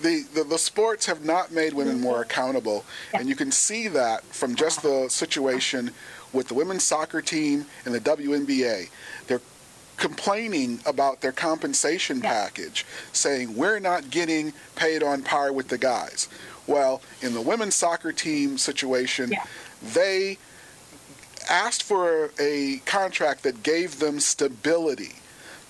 The, 0.00 0.22
the, 0.32 0.44
the 0.44 0.58
sports 0.58 1.06
have 1.06 1.24
not 1.24 1.50
made 1.50 1.72
women 1.72 1.94
mm-hmm. 1.94 2.04
more 2.04 2.22
accountable, 2.22 2.84
and 3.12 3.28
you 3.28 3.34
can 3.34 3.50
see 3.50 3.88
that 3.88 4.22
from 4.22 4.54
just 4.54 4.82
the 4.82 5.08
situation 5.08 5.90
with 6.32 6.46
the 6.46 6.54
women's 6.54 6.84
soccer 6.84 7.20
team 7.20 7.66
and 7.84 7.92
the 7.92 7.98
WNBA. 8.00 8.90
They're 9.26 9.40
complaining 9.96 10.78
about 10.86 11.20
their 11.20 11.32
compensation 11.32 12.20
Yeah. 12.22 12.30
package, 12.30 12.86
saying 13.12 13.56
we're 13.56 13.80
not 13.80 14.10
getting 14.10 14.52
paid 14.76 15.02
on 15.02 15.22
par 15.22 15.52
with 15.52 15.66
the 15.66 15.78
guys. 15.78 16.28
Well, 16.68 17.02
in 17.20 17.34
the 17.34 17.40
women's 17.40 17.74
soccer 17.74 18.12
team 18.12 18.56
situation, 18.56 19.32
Yeah. 19.32 19.42
they 19.82 20.38
asked 21.48 21.82
for 21.82 22.30
a 22.38 22.80
contract 22.84 23.42
that 23.42 23.62
gave 23.62 23.98
them 23.98 24.20
stability. 24.20 25.14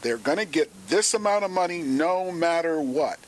They're 0.02 0.18
going 0.18 0.38
to 0.38 0.44
get 0.44 0.70
this 0.88 1.14
amount 1.14 1.44
of 1.44 1.50
money 1.50 1.82
no 1.82 2.30
matter 2.30 2.80
what. 2.80 3.18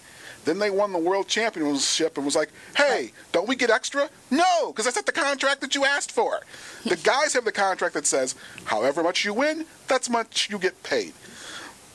Then 0.44 0.58
they 0.58 0.70
won 0.70 0.92
the 0.92 0.98
world 0.98 1.28
championship 1.28 2.16
and 2.16 2.24
was 2.24 2.36
like, 2.36 2.50
hey, 2.76 3.12
don't 3.32 3.48
we 3.48 3.56
get 3.56 3.70
extra? 3.70 4.08
No, 4.30 4.72
because 4.72 4.86
that's 4.86 4.96
not 4.96 5.06
the 5.06 5.12
contract 5.12 5.60
that 5.60 5.74
you 5.74 5.84
asked 5.84 6.12
for. 6.12 6.40
the 6.84 6.96
guys 7.04 7.34
have 7.34 7.44
the 7.44 7.52
contract 7.52 7.94
that 7.94 8.06
says, 8.06 8.34
however 8.64 9.02
much 9.02 9.24
you 9.24 9.34
win, 9.34 9.66
that's 9.86 10.08
much 10.08 10.48
you 10.50 10.58
get 10.58 10.82
paid. 10.82 11.12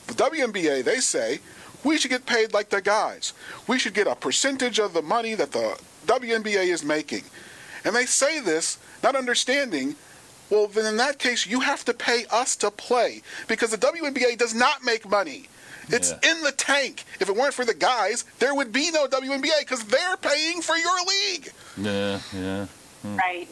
The 0.07 0.13
WNBA, 0.13 0.83
they 0.83 0.99
say, 0.99 1.39
we 1.83 1.97
should 1.97 2.11
get 2.11 2.25
paid 2.25 2.53
like 2.53 2.69
the 2.69 2.81
guys. 2.81 3.33
We 3.67 3.79
should 3.79 3.93
get 3.93 4.07
a 4.07 4.15
percentage 4.15 4.79
of 4.79 4.93
the 4.93 5.01
money 5.01 5.33
that 5.33 5.51
the 5.51 5.79
WNBA 6.05 6.67
is 6.67 6.83
making. 6.83 7.23
And 7.83 7.95
they 7.95 8.05
say 8.05 8.39
this 8.39 8.77
not 9.03 9.15
understanding, 9.15 9.95
well, 10.49 10.67
then 10.67 10.85
in 10.85 10.97
that 10.97 11.19
case, 11.19 11.45
you 11.45 11.59
have 11.61 11.83
to 11.85 11.93
pay 11.93 12.25
us 12.31 12.55
to 12.57 12.71
play 12.71 13.21
because 13.47 13.71
the 13.71 13.77
WNBA 13.77 14.37
does 14.37 14.53
not 14.53 14.83
make 14.83 15.09
money. 15.09 15.47
It's 15.89 16.11
Yeah. 16.11 16.31
in 16.31 16.41
the 16.41 16.51
tank. 16.51 17.03
If 17.19 17.29
it 17.29 17.35
weren't 17.35 17.53
for 17.53 17.65
the 17.65 17.73
guys, 17.73 18.25
there 18.39 18.55
would 18.55 18.71
be 18.71 18.89
no 18.91 19.07
WNBA 19.07 19.59
because 19.59 19.83
they're 19.83 20.17
paying 20.17 20.61
for 20.61 20.75
your 20.77 20.97
league. 21.05 21.51
Yeah, 21.77 22.19
yeah. 22.33 22.65
Hmm. 23.03 23.15
Right. 23.17 23.47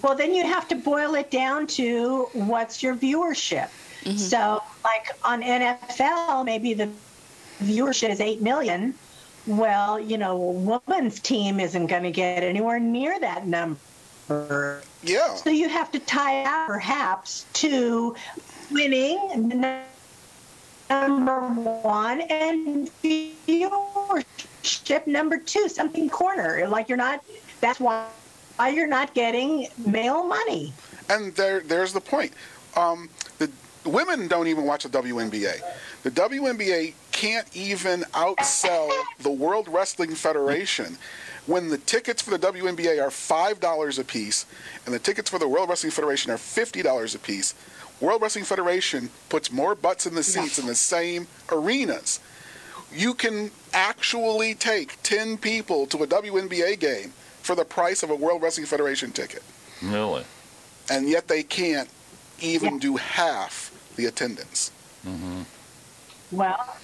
Well, 0.00 0.14
then 0.14 0.34
you 0.34 0.44
have 0.46 0.66
to 0.68 0.74
boil 0.74 1.14
it 1.14 1.30
down 1.30 1.66
to 1.78 2.28
what's 2.32 2.82
your 2.82 2.94
viewership. 2.96 3.68
Mm-hmm. 4.04 4.16
So, 4.16 4.62
like 4.82 5.10
on 5.24 5.42
NFL, 5.42 6.44
maybe 6.44 6.74
the 6.74 6.88
viewership 7.62 8.10
is 8.10 8.20
8 8.20 8.40
million. 8.40 8.94
Well, 9.46 10.00
you 10.00 10.18
know, 10.18 10.40
a 10.40 10.80
women's 10.88 11.20
team 11.20 11.60
isn't 11.60 11.86
going 11.86 12.02
to 12.04 12.10
get 12.10 12.42
anywhere 12.42 12.80
near 12.80 13.20
that 13.20 13.46
number. 13.46 13.78
Yeah. 15.02 15.34
So 15.34 15.50
you 15.50 15.68
have 15.68 15.90
to 15.92 15.98
tie 15.98 16.44
out 16.44 16.66
perhaps 16.66 17.46
to 17.54 18.14
winning 18.70 19.64
number 20.90 21.40
one 21.40 22.20
and 22.22 22.90
viewership 23.02 25.06
number 25.06 25.38
two, 25.38 25.68
something 25.68 26.08
corner. 26.08 26.66
Like 26.68 26.88
you're 26.88 26.98
not, 26.98 27.24
that's 27.60 27.80
why 27.80 28.06
why 28.56 28.68
you're 28.68 28.86
not 28.86 29.14
getting 29.14 29.68
male 29.86 30.24
money. 30.24 30.72
And 31.08 31.34
there, 31.34 31.60
there's 31.60 31.92
the 31.92 32.00
point. 32.00 32.32
Um, 32.76 33.08
the 33.38 33.50
women 33.84 34.28
don't 34.28 34.46
even 34.46 34.64
watch 34.64 34.84
the 34.84 34.88
WNBA. 34.88 35.60
The 36.02 36.10
WNBA 36.10 36.94
can't 37.12 37.46
even 37.56 38.02
outsell 38.12 38.90
the 39.20 39.30
World 39.30 39.68
Wrestling 39.68 40.14
Federation 40.14 40.98
when 41.46 41.68
the 41.68 41.78
tickets 41.78 42.22
for 42.22 42.30
the 42.36 42.38
WNBA 42.52 43.02
are 43.02 43.10
five 43.10 43.60
dollars 43.60 43.98
a 43.98 44.04
piece 44.04 44.46
and 44.86 44.94
the 44.94 44.98
tickets 44.98 45.28
for 45.30 45.38
the 45.38 45.48
World 45.48 45.68
Wrestling 45.68 45.90
Federation 45.92 46.30
are 46.30 46.38
fifty 46.38 46.82
dollars 46.82 47.14
a 47.14 47.18
piece. 47.18 47.54
World 48.00 48.20
Wrestling 48.22 48.44
Federation 48.44 49.10
puts 49.28 49.52
more 49.52 49.74
butts 49.74 50.06
in 50.06 50.14
the 50.14 50.22
seats 50.24 50.58
in 50.58 50.66
the 50.66 50.74
same 50.74 51.26
arenas. 51.50 52.20
You 52.92 53.14
can 53.14 53.50
actually 53.72 54.54
take 54.54 55.00
ten 55.02 55.36
people 55.38 55.86
to 55.86 56.02
a 56.02 56.06
WNBA 56.06 56.78
game 56.80 57.12
for 57.42 57.54
the 57.54 57.64
price 57.64 58.02
of 58.02 58.10
a 58.10 58.14
World 58.16 58.42
Wrestling 58.42 58.66
Federation 58.66 59.10
ticket 59.12 59.42
Really? 59.82 60.24
and 60.90 61.08
yet 61.08 61.26
they 61.28 61.42
can't 61.42 61.88
even 62.40 62.74
Yeah. 62.74 62.80
do 62.80 62.96
half 62.96 63.70
the 63.96 64.06
attendance. 64.06 64.70
Mm-hmm. 65.06 65.42
Well, 66.32 66.76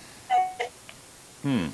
hmm. 1.43 1.67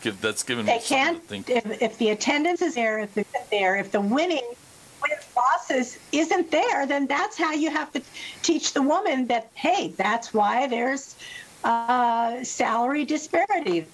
Give, 0.00 0.20
that's 0.20 0.42
giving 0.42 0.64
me 0.64 0.72
they 0.72 0.78
something 0.78 1.42
can't. 1.42 1.46
think. 1.46 1.50
If, 1.50 1.82
if 1.82 1.98
the 1.98 2.10
attendance 2.10 2.62
is 2.62 2.74
there, 2.74 3.00
if 3.00 3.18
it's 3.18 3.48
there, 3.50 3.76
if 3.76 3.90
the 3.90 4.00
winning 4.00 4.46
wins 5.02 5.26
losses 5.36 5.98
isn't 6.12 6.50
there, 6.50 6.86
then 6.86 7.06
that's 7.06 7.36
how 7.36 7.52
you 7.52 7.70
have 7.70 7.92
to 7.92 8.02
teach 8.42 8.74
the 8.74 8.82
woman 8.82 9.26
that 9.26 9.50
hey, 9.54 9.88
that's 9.96 10.32
why 10.32 10.68
there's 10.68 11.16
uh, 11.64 12.42
salary 12.44 13.04
disparity. 13.04 13.86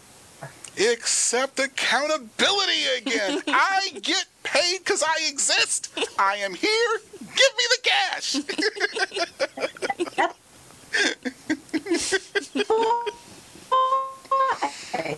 Except 0.77 1.59
accountability 1.59 2.85
again. 2.99 3.43
I 3.49 3.91
get 4.03 4.27
paid 4.43 4.79
because 4.79 5.03
I 5.03 5.17
exist. 5.29 5.91
I 6.19 6.37
am 6.37 6.55
here. 6.55 7.01
Give 7.19 7.53
me 7.57 7.65
the 7.75 7.81
cash. 7.83 8.37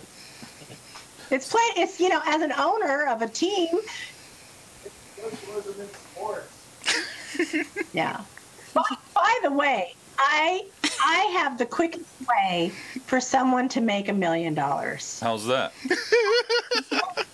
It's 1.31 1.49
play. 1.49 1.61
It's 1.77 1.99
you 1.99 2.09
know, 2.09 2.21
as 2.25 2.41
an 2.41 2.51
owner 2.51 3.07
of 3.07 3.21
a 3.21 3.27
team. 3.27 3.69
Yeah. 7.93 8.21
By, 8.73 8.83
by 9.13 9.39
the 9.43 9.51
way, 9.51 9.95
I 10.17 10.65
I 11.01 11.17
have 11.39 11.57
the 11.57 11.65
quickest 11.65 12.05
way 12.27 12.71
for 13.05 13.19
someone 13.19 13.67
to 13.69 13.81
make 13.81 14.09
a 14.09 14.13
million 14.13 14.53
dollars. 14.53 15.19
How's 15.19 15.45
that? 15.47 15.73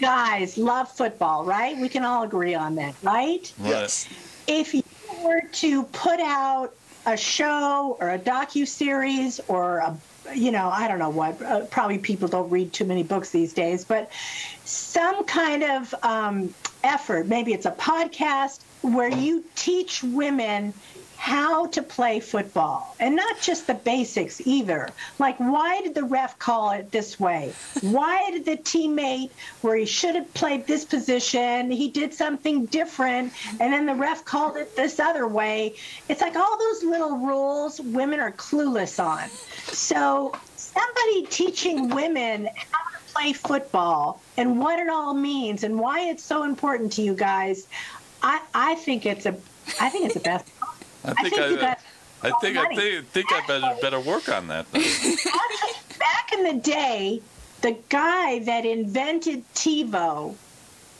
Guys 0.00 0.58
love 0.58 0.90
football, 0.90 1.44
right? 1.44 1.76
We 1.76 1.88
can 1.88 2.04
all 2.04 2.24
agree 2.24 2.54
on 2.54 2.74
that, 2.76 2.94
right? 3.02 3.52
yes. 3.62 4.08
if 4.46 4.74
you 4.74 4.82
were 5.22 5.42
to 5.52 5.84
put 5.84 6.20
out 6.20 6.74
a 7.06 7.16
show 7.16 7.96
or 8.00 8.10
a 8.10 8.18
docu 8.18 8.66
series 8.66 9.40
or 9.48 9.78
a 9.78 9.96
you 10.34 10.50
know 10.50 10.68
i 10.70 10.88
don't 10.88 10.98
know 10.98 11.10
what 11.10 11.40
uh, 11.42 11.60
probably 11.66 11.98
people 11.98 12.28
don't 12.28 12.48
read 12.50 12.72
too 12.72 12.84
many 12.84 13.02
books 13.02 13.30
these 13.30 13.52
days 13.52 13.84
but 13.84 14.10
some 14.64 15.24
kind 15.24 15.62
of 15.62 15.94
um, 16.02 16.54
effort 16.82 17.26
maybe 17.26 17.52
it's 17.52 17.66
a 17.66 17.72
podcast 17.72 18.60
where 18.82 19.10
you 19.10 19.44
teach 19.54 20.02
women 20.02 20.72
how 21.24 21.64
to 21.64 21.82
play 21.82 22.20
football. 22.20 22.94
And 23.00 23.16
not 23.16 23.40
just 23.40 23.66
the 23.66 23.72
basics 23.72 24.46
either. 24.46 24.90
Like 25.18 25.38
why 25.38 25.80
did 25.80 25.94
the 25.94 26.04
ref 26.04 26.38
call 26.38 26.72
it 26.72 26.90
this 26.90 27.18
way? 27.18 27.54
Why 27.80 28.30
did 28.30 28.44
the 28.44 28.58
teammate 28.58 29.30
where 29.62 29.74
he 29.74 29.86
should 29.86 30.16
have 30.16 30.34
played 30.34 30.66
this 30.66 30.84
position 30.84 31.70
he 31.70 31.88
did 31.88 32.12
something 32.12 32.66
different 32.66 33.32
and 33.58 33.72
then 33.72 33.86
the 33.86 33.94
ref 33.94 34.26
called 34.26 34.58
it 34.58 34.76
this 34.76 35.00
other 35.00 35.26
way? 35.26 35.76
It's 36.10 36.20
like 36.20 36.36
all 36.36 36.58
those 36.58 36.84
little 36.84 37.16
rules 37.16 37.80
women 37.80 38.20
are 38.20 38.32
clueless 38.32 39.02
on. 39.02 39.30
So 39.72 40.36
somebody 40.56 41.24
teaching 41.30 41.88
women 41.88 42.50
how 42.70 42.90
to 42.90 43.14
play 43.14 43.32
football 43.32 44.20
and 44.36 44.60
what 44.60 44.78
it 44.78 44.90
all 44.90 45.14
means 45.14 45.64
and 45.64 45.78
why 45.78 46.00
it's 46.00 46.22
so 46.22 46.42
important 46.42 46.92
to 46.92 47.02
you 47.02 47.14
guys 47.14 47.68
i 48.22 48.40
i 48.54 48.74
think 48.74 49.06
it's 49.06 49.24
a 49.26 49.34
i 49.80 49.88
think 49.88 50.06
it's 50.06 50.14
the 50.14 50.20
best 50.20 50.53
I 51.04 51.10
I 51.10 51.14
think 51.14 51.38
I, 51.38 51.56
got 51.56 51.80
I 52.22 52.30
think 52.40 52.56
I 52.56 52.74
think, 52.74 53.06
think 53.08 53.32
I 53.32 53.46
better 53.46 53.76
better 53.80 54.00
work 54.00 54.28
on 54.28 54.48
that. 54.48 54.70
Back 54.72 56.32
in 56.32 56.44
the 56.44 56.60
day, 56.62 57.20
the 57.60 57.76
guy 57.88 58.40
that 58.40 58.64
invented 58.64 59.44
TiVo, 59.54 60.34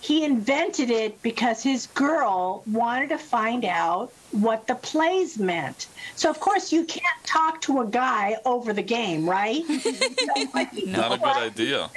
he 0.01 0.25
invented 0.25 0.91
it 0.91 1.21
because 1.23 1.63
his 1.63 1.87
girl 1.89 2.63
wanted 2.67 3.09
to 3.09 3.19
find 3.19 3.65
out 3.65 4.13
what 4.33 4.67
the 4.67 4.75
plays 4.75 5.39
meant. 5.39 5.87
So 6.15 6.29
of 6.29 6.41
course 6.41 6.73
you 6.73 6.85
can't 6.85 7.25
talk 7.25 7.63
to 7.63 7.81
a 7.81 7.87
guy 7.87 8.37
over 8.45 8.73
the 8.73 8.83
game, 8.83 9.29
right? 9.29 9.63
So 9.75 10.67
Not 10.87 11.13
a 11.13 11.19
good 11.19 11.37
idea. 11.37 11.91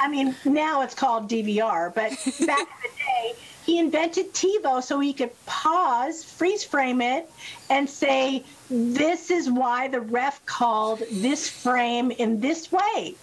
I 0.00 0.08
mean, 0.08 0.34
now 0.44 0.82
it's 0.82 0.94
called 0.94 1.30
DVR, 1.30 1.94
but 1.94 2.10
back 2.46 2.60
in 2.60 2.76
the 2.82 2.90
day, 2.98 3.34
he 3.64 3.78
invented 3.78 4.32
TiVo 4.34 4.82
so 4.82 5.00
he 5.00 5.12
could 5.12 5.30
pause, 5.46 6.22
freeze 6.22 6.62
frame 6.64 7.00
it, 7.00 7.30
and 7.70 7.88
say, 7.88 8.44
This 8.70 9.30
is 9.30 9.50
why 9.50 9.88
the 9.88 10.00
ref 10.00 10.44
called 10.46 11.02
this 11.10 11.48
frame 11.48 12.10
in 12.10 12.40
this 12.40 12.70
way. 12.70 13.14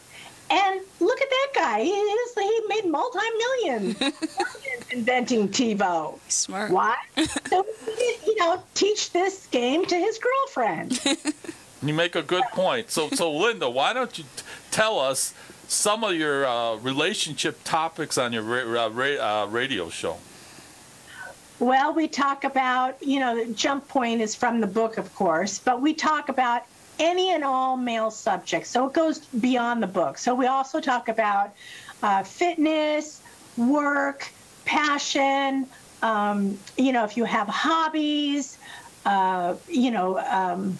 And 0.49 0.81
look 0.99 1.21
at 1.21 1.29
that 1.29 1.47
guy. 1.55 1.83
He, 1.83 1.91
is, 1.91 2.33
he 2.35 2.61
made 2.67 2.85
multi 2.85 3.19
millions 3.37 3.95
inventing 4.91 5.49
TiVo. 5.49 6.19
Smart. 6.27 6.71
Why? 6.71 6.95
So, 7.49 7.65
you 8.25 8.35
know, 8.39 8.63
teach 8.73 9.11
this 9.11 9.47
game 9.47 9.85
to 9.85 9.95
his 9.95 10.17
girlfriend. 10.19 10.99
You 11.83 11.95
make 11.95 12.15
a 12.15 12.21
good 12.21 12.43
point. 12.51 12.91
So, 12.91 13.09
so 13.09 13.31
Linda, 13.31 13.67
why 13.67 13.93
don't 13.93 14.15
you 14.15 14.23
t- 14.23 14.43
tell 14.69 14.99
us 14.99 15.33
some 15.67 16.03
of 16.03 16.13
your 16.13 16.45
uh, 16.45 16.75
relationship 16.75 17.63
topics 17.63 18.19
on 18.19 18.33
your 18.33 18.43
ra- 18.43 18.85
uh, 18.85 18.89
ra- 18.89 19.43
uh, 19.43 19.45
radio 19.47 19.89
show? 19.89 20.17
Well, 21.61 21.93
we 21.93 22.07
talk 22.07 22.43
about, 22.43 22.97
you 23.03 23.19
know, 23.19 23.35
the 23.45 23.53
Jump 23.53 23.87
Point 23.87 24.19
is 24.19 24.33
from 24.33 24.61
the 24.61 24.67
book, 24.67 24.97
of 24.97 25.13
course, 25.13 25.59
but 25.59 25.79
we 25.79 25.93
talk 25.93 26.27
about 26.27 26.63
any 26.97 27.29
and 27.29 27.43
all 27.43 27.77
male 27.77 28.09
subjects. 28.09 28.71
So 28.71 28.87
it 28.87 28.93
goes 28.93 29.19
beyond 29.19 29.83
the 29.83 29.87
book. 29.87 30.17
So 30.17 30.33
we 30.33 30.47
also 30.47 30.79
talk 30.79 31.07
about 31.07 31.53
uh, 32.01 32.23
fitness, 32.23 33.21
work, 33.57 34.31
passion, 34.65 35.67
um, 36.01 36.57
you 36.77 36.91
know, 36.93 37.03
if 37.03 37.15
you 37.15 37.25
have 37.25 37.47
hobbies, 37.47 38.57
uh, 39.05 39.53
you 39.69 39.91
know, 39.91 40.17
um, 40.17 40.79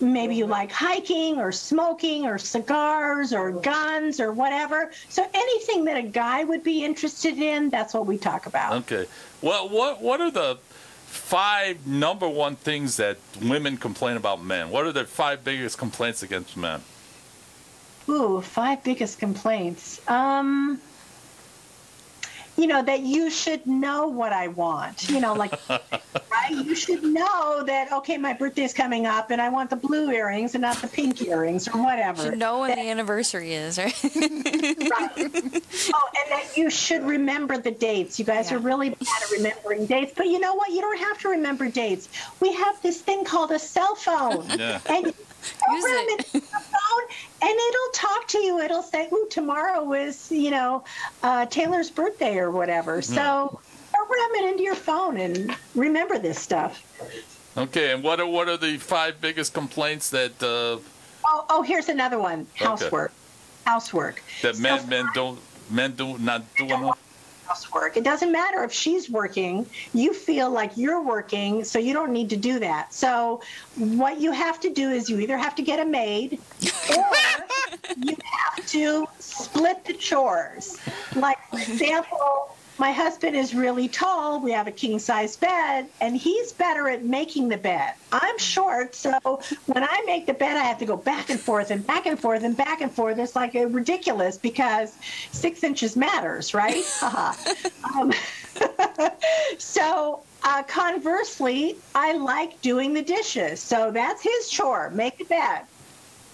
maybe 0.00 0.34
you 0.34 0.46
like 0.46 0.72
hiking 0.72 1.40
or 1.40 1.52
smoking 1.52 2.24
or 2.24 2.38
cigars 2.38 3.34
or 3.34 3.52
guns 3.52 4.18
or 4.18 4.32
whatever. 4.32 4.90
So 5.10 5.28
anything 5.34 5.84
that 5.84 5.98
a 5.98 6.02
guy 6.02 6.44
would 6.44 6.64
be 6.64 6.84
interested 6.84 7.36
in, 7.36 7.68
that's 7.68 7.92
what 7.92 8.06
we 8.06 8.16
talk 8.16 8.46
about. 8.46 8.72
Okay. 8.90 9.06
Well, 9.42 9.68
what 9.68 10.00
what 10.00 10.20
are 10.20 10.30
the 10.30 10.58
five 11.06 11.86
number 11.86 12.28
one 12.28 12.54
things 12.56 12.96
that 12.96 13.18
women 13.42 13.76
complain 13.76 14.16
about 14.16 14.42
men? 14.42 14.70
What 14.70 14.86
are 14.86 14.92
the 14.92 15.04
five 15.04 15.44
biggest 15.44 15.76
complaints 15.78 16.22
against 16.22 16.56
men? 16.56 16.80
Ooh, 18.08 18.40
five 18.40 18.82
biggest 18.84 19.18
complaints. 19.18 20.00
Um, 20.08 20.80
you 22.56 22.66
know 22.66 22.82
that 22.82 23.00
you 23.00 23.30
should 23.30 23.66
know 23.66 24.08
what 24.08 24.32
I 24.32 24.48
want. 24.48 25.08
You 25.08 25.20
know, 25.20 25.34
like 25.34 25.52
right? 25.70 26.50
You 26.50 26.74
should 26.74 27.02
know 27.02 27.62
that 27.64 27.92
okay, 27.92 28.18
my 28.18 28.32
birthday's 28.34 28.74
coming 28.74 29.06
up, 29.06 29.30
and 29.30 29.40
I 29.40 29.48
want 29.48 29.70
the 29.70 29.76
blue 29.76 30.10
earrings 30.10 30.54
and 30.54 30.62
not 30.62 30.76
the 30.76 30.88
pink 30.88 31.22
earrings 31.22 31.66
or 31.68 31.82
whatever. 31.82 32.24
You 32.30 32.36
know 32.36 32.60
when 32.60 32.72
the 32.76 32.90
anniversary 32.90 33.52
is, 33.54 33.78
right? 33.78 33.94
Right. 34.04 35.62
Oh, 35.94 36.08
and 36.16 36.30
that 36.30 36.50
you 36.56 36.70
should 36.70 37.02
remember 37.02 37.58
the 37.58 37.70
dates. 37.70 38.18
You 38.18 38.24
guys 38.24 38.50
Yeah. 38.50 38.56
are 38.56 38.60
really 38.60 38.90
bad 38.90 39.08
at 39.22 39.30
remembering 39.30 39.86
dates. 39.86 40.12
But 40.16 40.26
you 40.26 40.38
know 40.40 40.54
what? 40.54 40.70
You 40.70 40.80
don't 40.80 40.98
have 40.98 41.18
to 41.20 41.28
remember 41.30 41.68
dates. 41.68 42.08
We 42.40 42.52
have 42.54 42.80
this 42.82 43.00
thing 43.00 43.24
called 43.24 43.50
a 43.52 43.58
cell 43.58 43.94
phone. 43.94 44.46
Yeah. 44.58 44.80
And 44.86 45.06
you 45.06 45.14
Use 45.72 45.84
it. 45.84 46.20
it 46.20 46.34
in 46.34 46.40
the 46.40 46.46
phone, 46.46 47.04
and 47.42 47.50
it'll 47.50 47.92
talk 47.94 48.28
to 48.28 48.38
you. 48.38 48.58
It'll 48.60 48.82
say, 48.82 49.08
"Ooh, 49.12 49.26
tomorrow 49.30 49.92
is 49.92 50.30
you 50.30 50.50
know 50.50 50.84
uh, 51.22 51.46
Taylor's 51.46 51.90
birthday 51.90 52.38
or 52.38 52.50
whatever." 52.50 53.02
So 53.02 53.60
program 53.92 54.30
it 54.36 54.50
into 54.52 54.62
your 54.62 54.74
phone 54.74 55.16
and 55.18 55.54
remember 55.74 56.18
this 56.18 56.38
stuff. 56.38 56.82
Okay, 57.56 57.92
and 57.92 58.02
what 58.02 58.20
are 58.20 58.26
what 58.26 58.48
are 58.48 58.56
the 58.56 58.78
five 58.78 59.20
biggest 59.20 59.52
complaints 59.54 60.10
that 60.10 60.42
uh, 60.42 60.78
Oh, 61.24 61.46
oh, 61.50 61.62
here's 61.62 61.88
another 61.88 62.18
one: 62.18 62.46
housework. 62.54 63.12
Housework. 63.64 64.22
that 64.42 64.58
men 64.58 64.80
So- 64.80 64.86
men 64.86 65.06
don't 65.14 65.38
men 65.70 65.92
do 65.92 66.18
not 66.18 66.42
do 66.56 66.64
enough? 66.64 66.98
Housework. 67.52 67.96
It 67.96 68.04
doesn't 68.04 68.32
matter 68.32 68.64
if 68.64 68.72
she's 68.72 69.10
working, 69.10 69.66
you 69.92 70.14
feel 70.14 70.50
like 70.50 70.72
you're 70.76 71.02
working, 71.02 71.64
so 71.64 71.78
you 71.78 71.92
don't 71.92 72.12
need 72.12 72.30
to 72.30 72.36
do 72.36 72.58
that. 72.60 72.94
So, 72.94 73.42
what 73.76 74.20
you 74.20 74.32
have 74.32 74.58
to 74.60 74.70
do 74.70 74.90
is 74.90 75.10
you 75.10 75.20
either 75.20 75.36
have 75.36 75.54
to 75.56 75.62
get 75.62 75.78
a 75.78 75.84
maid 75.84 76.40
or 76.96 77.04
you 77.98 78.16
have 78.24 78.66
to 78.66 79.06
split 79.18 79.84
the 79.84 79.92
chores. 79.92 80.78
Like, 81.14 81.38
for 81.50 81.58
example, 81.58 82.56
my 82.82 82.90
husband 82.90 83.36
is 83.36 83.54
really 83.54 83.86
tall. 83.86 84.40
We 84.40 84.50
have 84.50 84.66
a 84.66 84.72
king 84.72 84.98
size 84.98 85.36
bed, 85.36 85.86
and 86.00 86.16
he's 86.16 86.52
better 86.52 86.88
at 86.88 87.04
making 87.04 87.48
the 87.48 87.56
bed. 87.56 87.92
I'm 88.10 88.36
short, 88.38 88.96
so 88.96 89.12
when 89.66 89.84
I 89.84 90.02
make 90.04 90.26
the 90.26 90.34
bed, 90.34 90.56
I 90.56 90.64
have 90.64 90.78
to 90.78 90.84
go 90.84 90.96
back 90.96 91.30
and 91.30 91.38
forth 91.38 91.70
and 91.70 91.86
back 91.86 92.06
and 92.06 92.18
forth 92.18 92.42
and 92.42 92.56
back 92.56 92.80
and 92.80 92.90
forth. 92.90 93.18
It's 93.18 93.36
like 93.36 93.54
ridiculous 93.54 94.36
because 94.36 94.96
six 95.30 95.62
inches 95.62 95.94
matters, 95.94 96.54
right? 96.54 96.84
Um, 97.94 98.12
so 99.58 100.22
uh, 100.44 100.62
conversely, 100.64 101.76
I 101.94 102.14
like 102.14 102.60
doing 102.62 102.94
the 102.94 103.02
dishes. 103.02 103.60
So 103.60 103.90
that's 103.90 104.22
his 104.22 104.48
chore, 104.48 104.90
make 104.90 105.18
the 105.18 105.24
bed. 105.24 105.62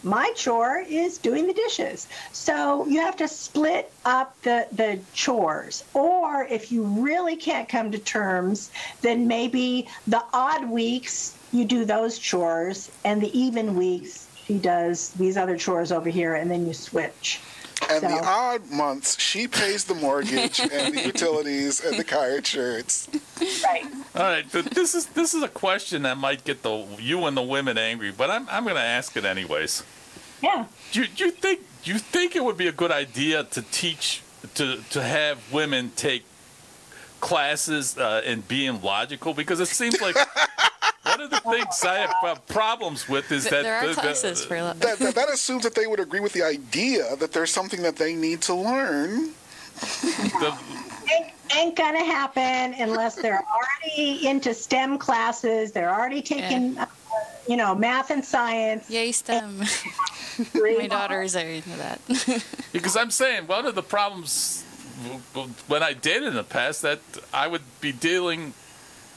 My 0.02 0.32
chore 0.36 0.84
is 0.88 1.18
doing 1.18 1.46
the 1.46 1.52
dishes. 1.52 2.06
So 2.32 2.86
you 2.86 3.00
have 3.00 3.16
to 3.16 3.28
split 3.28 3.92
up 4.04 4.40
the, 4.42 4.66
the 4.72 5.00
chores. 5.12 5.84
Or 5.94 6.44
if 6.44 6.70
you 6.70 6.82
really 6.84 7.36
can't 7.36 7.68
come 7.68 7.90
to 7.92 7.98
terms, 7.98 8.70
then 9.02 9.26
maybe 9.26 9.88
the 10.06 10.22
odd 10.32 10.70
weeks 10.70 11.36
you 11.52 11.64
do 11.64 11.84
those 11.84 12.18
chores, 12.18 12.90
and 13.04 13.20
the 13.20 13.36
even 13.38 13.74
weeks 13.74 14.26
she 14.44 14.58
does 14.58 15.10
these 15.10 15.36
other 15.36 15.56
chores 15.56 15.92
over 15.92 16.08
here, 16.08 16.34
and 16.34 16.50
then 16.50 16.66
you 16.66 16.74
switch. 16.74 17.40
And 17.90 18.02
the 18.02 18.20
odd 18.24 18.70
months, 18.70 19.20
she 19.20 19.46
pays 19.46 19.84
the 19.84 19.94
mortgage 19.94 20.60
and 20.60 20.94
the 20.94 21.02
utilities 21.06 21.84
and 21.84 21.98
the 21.98 22.04
car 22.04 22.30
insurance. 22.36 23.08
Right. 23.64 23.86
All 24.14 24.22
right, 24.22 24.44
but 24.52 24.66
this 24.66 24.94
is 24.94 25.06
this 25.06 25.34
is 25.34 25.42
a 25.42 25.48
question 25.48 26.02
that 26.02 26.18
might 26.18 26.44
get 26.44 26.62
the 26.62 26.86
you 26.98 27.24
and 27.26 27.36
the 27.36 27.42
women 27.42 27.78
angry, 27.78 28.10
but 28.10 28.30
I'm 28.30 28.48
I'm 28.50 28.64
going 28.64 28.76
to 28.76 28.82
ask 28.82 29.16
it 29.16 29.24
anyways. 29.24 29.84
Yeah. 30.42 30.66
Do 30.92 31.00
you, 31.00 31.06
do 31.06 31.24
you 31.26 31.30
think 31.30 31.60
do 31.82 31.92
you 31.92 31.98
think 31.98 32.36
it 32.36 32.44
would 32.44 32.56
be 32.56 32.66
a 32.66 32.72
good 32.72 32.90
idea 32.90 33.44
to 33.44 33.62
teach 33.62 34.22
to 34.54 34.82
to 34.90 35.02
have 35.02 35.52
women 35.52 35.92
take 35.96 36.24
classes 37.20 37.98
uh, 37.98 38.22
in 38.24 38.40
being 38.42 38.80
logical 38.82 39.34
because 39.34 39.60
it 39.60 39.66
seems 39.66 40.00
like 40.00 40.16
one 41.18 41.24
of 41.24 41.30
the 41.30 41.50
things 41.50 41.84
I 41.84 41.98
have 41.98 42.14
uh, 42.22 42.34
problems 42.46 43.08
with 43.08 43.32
is 43.32 43.44
that 43.44 43.62
there 43.64 43.74
are 43.76 43.88
the- 43.88 43.94
the- 43.94 44.46
for 44.46 44.62
lo- 44.62 44.72
That, 44.74 44.98
that, 45.00 45.14
that 45.16 45.28
assumes 45.30 45.64
that 45.64 45.74
they 45.74 45.86
would 45.86 45.98
agree 46.00 46.20
with 46.20 46.32
the 46.32 46.42
idea 46.42 47.16
that 47.16 47.32
there's 47.32 47.50
something 47.50 47.82
that 47.82 47.96
they 47.96 48.14
need 48.14 48.40
to 48.42 48.54
learn. 48.54 49.30
the- 49.80 50.54
ain't, 51.12 51.32
ain't 51.56 51.76
gonna 51.76 52.04
happen 52.04 52.74
unless 52.80 53.16
they're 53.16 53.42
already 53.52 54.26
into 54.28 54.54
STEM 54.54 54.98
classes. 54.98 55.72
They're 55.72 55.92
already 55.92 56.22
taking, 56.22 56.78
uh, 56.78 56.86
you 57.48 57.56
know, 57.56 57.74
math 57.74 58.10
and 58.10 58.24
science. 58.24 58.88
Yay, 58.88 59.10
STEM. 59.12 59.64
My 60.54 60.86
daughters 60.86 61.34
are 61.34 61.40
into 61.40 61.70
that. 61.70 62.00
because 62.72 62.96
I'm 62.96 63.10
saying 63.10 63.48
one 63.48 63.66
of 63.66 63.74
the 63.74 63.82
problems 63.82 64.62
w- 65.02 65.20
w- 65.34 65.52
when 65.66 65.82
I 65.82 65.94
dated 65.94 66.24
in 66.28 66.34
the 66.34 66.44
past 66.44 66.82
that 66.82 67.00
I 67.34 67.48
would 67.48 67.62
be 67.80 67.90
dealing 67.90 68.54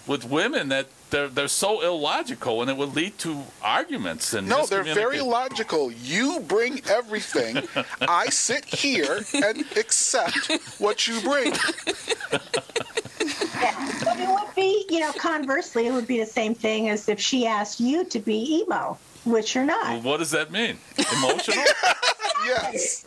with 0.07 0.25
women 0.25 0.69
that 0.69 0.87
they're 1.11 1.27
they're 1.27 1.47
so 1.47 1.81
illogical 1.81 2.61
and 2.61 2.69
it 2.71 2.77
would 2.77 2.95
lead 2.95 3.17
to 3.19 3.43
arguments 3.61 4.33
and 4.33 4.47
No, 4.49 4.65
they're 4.65 4.83
very 4.83 5.21
logical. 5.21 5.91
You 5.91 6.39
bring 6.41 6.81
everything. 6.89 7.63
I 8.01 8.27
sit 8.29 8.65
here 8.65 9.19
and 9.33 9.61
accept 9.77 10.51
what 10.79 11.07
you 11.07 11.21
bring. 11.21 11.53
Yeah. 13.61 13.91
But 14.03 14.19
it 14.19 14.27
would 14.27 14.55
be, 14.55 14.85
you 14.89 14.99
know, 15.01 15.11
conversely, 15.13 15.87
it 15.87 15.91
would 15.93 16.07
be 16.07 16.19
the 16.19 16.25
same 16.25 16.55
thing 16.55 16.89
as 16.89 17.07
if 17.07 17.19
she 17.19 17.45
asked 17.45 17.79
you 17.79 18.03
to 18.05 18.19
be 18.19 18.61
emo, 18.63 18.97
which 19.25 19.53
you're 19.53 19.65
Well, 19.67 19.95
not. 19.97 20.03
what 20.03 20.17
does 20.17 20.31
that 20.31 20.51
mean? 20.51 20.77
Emotional? 21.17 21.63
Yes. 22.43 23.05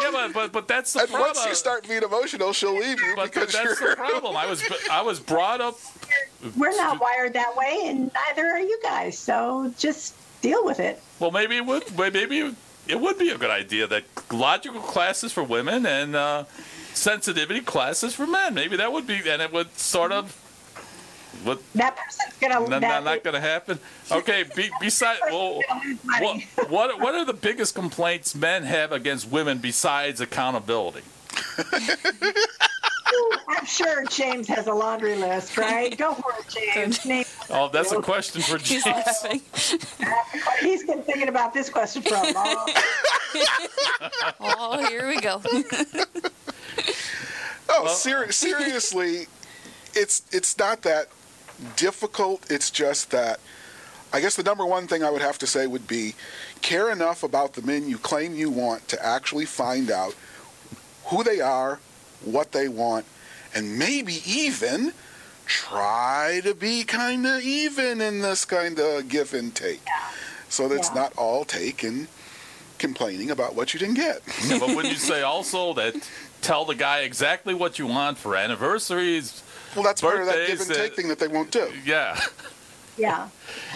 yeah, 0.00 0.10
but, 0.12 0.32
but 0.32 0.52
but 0.52 0.68
that's 0.68 0.92
the 0.92 1.00
And 1.00 1.08
problem. 1.08 1.32
once 1.34 1.44
you 1.46 1.54
start 1.56 1.86
being 1.88 2.04
emotional, 2.04 2.52
she'll 2.52 2.78
leave 2.78 3.00
you 3.00 3.14
but 3.16 3.32
because 3.32 3.52
that's 3.52 3.80
you're. 3.80 3.90
the 3.90 3.96
problem. 3.96 4.36
I 4.36 4.46
was 4.46 4.62
I 4.88 5.02
was 5.02 5.18
brought 5.18 5.60
up. 5.60 5.78
We're 6.56 6.76
not 6.76 7.00
wired 7.00 7.32
that 7.34 7.54
way, 7.56 7.82
and 7.86 8.10
neither 8.28 8.46
are 8.48 8.60
you 8.60 8.78
guys. 8.82 9.18
So 9.18 9.72
just 9.78 10.14
deal 10.40 10.64
with 10.64 10.80
it. 10.80 11.00
Well, 11.20 11.30
maybe 11.30 11.56
it 11.56 11.66
would. 11.66 11.96
Maybe 11.96 12.38
it 12.88 13.00
would- 13.00 13.18
be 13.18 13.30
a 13.30 13.38
good 13.38 13.50
idea 13.50 13.86
that 13.86 14.04
logical 14.32 14.80
classes 14.80 15.32
for 15.32 15.42
women 15.44 15.86
and 15.86 16.16
uh, 16.16 16.44
sensitivity 16.92 17.60
classes 17.60 18.14
for 18.14 18.26
men. 18.26 18.54
Maybe 18.54 18.76
that 18.76 18.92
would 18.92 19.06
be, 19.06 19.20
and 19.28 19.40
it 19.40 19.52
would 19.52 19.76
sort 19.78 20.10
of. 20.12 20.36
Would, 21.46 21.58
That 21.76 21.96
person's 21.96 22.34
gonna. 22.40 22.60
not, 22.68 22.68
that, 22.68 22.80
not, 22.80 23.04
not 23.04 23.24
going 23.24 23.34
to 23.34 23.40
happen. 23.40 23.78
Okay. 24.10 24.44
Be, 24.54 24.68
beside, 24.80 25.18
well, 25.30 25.60
what, 26.20 26.42
what 26.68 27.00
what 27.00 27.14
are 27.14 27.24
the 27.24 27.32
biggest 27.32 27.74
complaints 27.74 28.34
men 28.34 28.64
have 28.64 28.90
against 28.92 29.30
women 29.30 29.58
besides 29.58 30.20
accountability? 30.20 31.02
I'm 33.48 33.64
sure 33.66 34.04
James 34.06 34.48
has 34.48 34.66
a 34.66 34.72
laundry 34.72 35.14
list, 35.16 35.56
right? 35.58 35.96
Go 35.96 36.14
for 36.14 36.32
it, 36.38 36.46
James. 36.74 37.04
Name- 37.04 37.24
Oh, 37.50 37.68
that's 37.72 37.92
a 37.92 38.00
question 38.00 38.40
for 38.42 38.58
James. 38.64 38.86
laughing. 38.86 39.40
He's 40.60 40.84
been 40.84 41.02
thinking 41.02 41.28
about 41.28 41.52
this 41.52 41.68
question 41.68 42.02
for 42.02 42.14
a 42.14 42.32
long 42.32 42.68
Oh, 44.40 44.86
here 44.88 45.06
we 45.08 45.20
go. 45.20 45.40
Oh, 47.68 47.86
ser- 47.88 48.30
seriously, 48.32 49.26
it's 49.94 50.22
it's 50.32 50.56
not 50.58 50.82
that 50.82 51.08
difficult. 51.76 52.50
It's 52.50 52.70
just 52.70 53.10
that 53.10 53.40
I 54.12 54.20
guess 54.20 54.36
the 54.36 54.42
number 54.42 54.66
one 54.66 54.86
thing 54.86 55.02
I 55.02 55.10
would 55.10 55.22
have 55.22 55.38
to 55.38 55.46
say 55.46 55.66
would 55.66 55.86
be 55.88 56.14
care 56.60 56.90
enough 56.90 57.22
about 57.22 57.54
the 57.54 57.62
men 57.62 57.88
you 57.88 57.98
claim 57.98 58.34
you 58.34 58.50
want 58.50 58.88
to 58.88 59.04
actually 59.04 59.46
find 59.46 59.90
out 59.90 60.14
who 61.06 61.24
they 61.24 61.40
are, 61.40 61.80
what 62.24 62.52
they 62.52 62.68
want, 62.68 63.04
and 63.54 63.78
maybe 63.78 64.20
even 64.26 64.92
try 65.46 66.40
to 66.44 66.54
be 66.54 66.84
kind 66.84 67.26
of 67.26 67.42
even 67.42 68.00
in 68.00 68.20
this 68.20 68.44
kind 68.44 68.78
of 68.78 69.08
give 69.08 69.34
and 69.34 69.54
take. 69.54 69.82
So 70.48 70.68
that 70.68 70.76
it's 70.76 70.88
Yeah. 70.88 70.94
not 71.02 71.12
all 71.16 71.44
take 71.44 71.82
and 71.82 72.08
complaining 72.78 73.30
about 73.30 73.54
what 73.54 73.72
you 73.74 73.80
didn't 73.80 73.94
get. 73.96 74.22
Yeah, 74.46 74.58
but 74.58 74.68
wouldn't 74.68 74.92
you 74.92 74.98
say 74.98 75.22
also 75.22 75.72
that 75.74 75.94
tell 76.40 76.64
the 76.64 76.74
guy 76.74 77.00
exactly 77.00 77.54
what 77.54 77.78
you 77.78 77.86
want 77.86 78.18
for 78.18 78.36
anniversaries? 78.36 79.42
Well, 79.74 79.84
that's 79.84 80.00
part 80.00 80.20
of 80.20 80.26
that 80.26 80.46
give 80.46 80.60
and 80.60 80.68
take 80.70 80.92
uh, 80.92 80.94
thing 80.96 81.08
that 81.08 81.18
they 81.18 81.28
won't 81.28 81.50
do. 81.50 81.72
Yeah. 81.84 82.18
Yeah. 82.98 83.28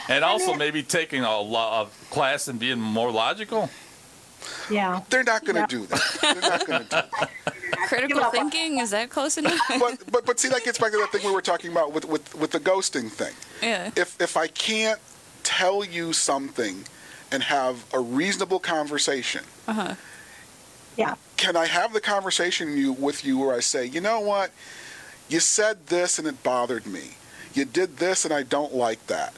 And 0.08 0.24
also 0.24 0.48
then- 0.48 0.58
maybe 0.58 0.82
taking 0.82 1.24
a, 1.24 1.40
lo- 1.40 1.82
a 1.88 1.88
class 2.14 2.48
and 2.48 2.58
being 2.58 2.78
more 2.80 3.10
logical. 3.10 3.70
Yeah. 4.70 5.00
They're 5.10 5.22
not 5.24 5.44
going 5.44 5.54
to 5.54 5.60
Yeah. 5.60 5.66
do 5.66 5.86
that. 5.86 6.18
They're 6.20 6.34
not 6.50 6.66
going 6.66 6.78
to 6.80 6.84
do 6.84 6.88
that. 6.90 7.30
Critical 7.88 8.24
thinking, 8.30 8.78
is 8.78 8.90
that 8.90 9.10
close 9.10 9.36
enough? 9.38 9.58
But, 9.78 9.98
but 10.10 10.26
but 10.26 10.40
see, 10.40 10.48
that 10.48 10.64
gets 10.64 10.78
back 10.78 10.92
to 10.92 10.98
that 10.98 11.12
thing 11.12 11.24
we 11.24 11.32
were 11.32 11.42
talking 11.42 11.70
about 11.70 11.92
with, 11.92 12.04
with, 12.04 12.34
with 12.34 12.50
the 12.50 12.60
ghosting 12.60 13.10
thing. 13.10 13.34
yeah. 13.62 13.90
If 13.96 14.20
if 14.20 14.36
I 14.36 14.46
can't 14.48 15.00
tell 15.42 15.84
you 15.84 16.12
something 16.12 16.84
and 17.30 17.42
have 17.44 17.84
a 17.92 18.00
reasonable 18.00 18.58
conversation, 18.60 19.44
Uh-huh. 19.68 19.94
Yeah. 20.96 21.14
can 21.36 21.56
I 21.56 21.66
have 21.66 21.92
the 21.92 22.00
conversation 22.00 22.76
you, 22.76 22.92
with 22.92 23.24
you 23.24 23.38
where 23.38 23.54
I 23.54 23.60
say, 23.60 23.84
you 23.86 24.00
know 24.00 24.20
what, 24.20 24.50
You 25.28 25.40
said 25.40 25.86
this 25.88 26.18
and 26.18 26.26
it 26.28 26.42
bothered 26.42 26.86
me. 26.86 27.16
You 27.52 27.64
did 27.64 27.96
this 27.98 28.24
and 28.24 28.32
I 28.32 28.42
don't 28.44 28.74
like 28.74 29.04
that. 29.08 29.34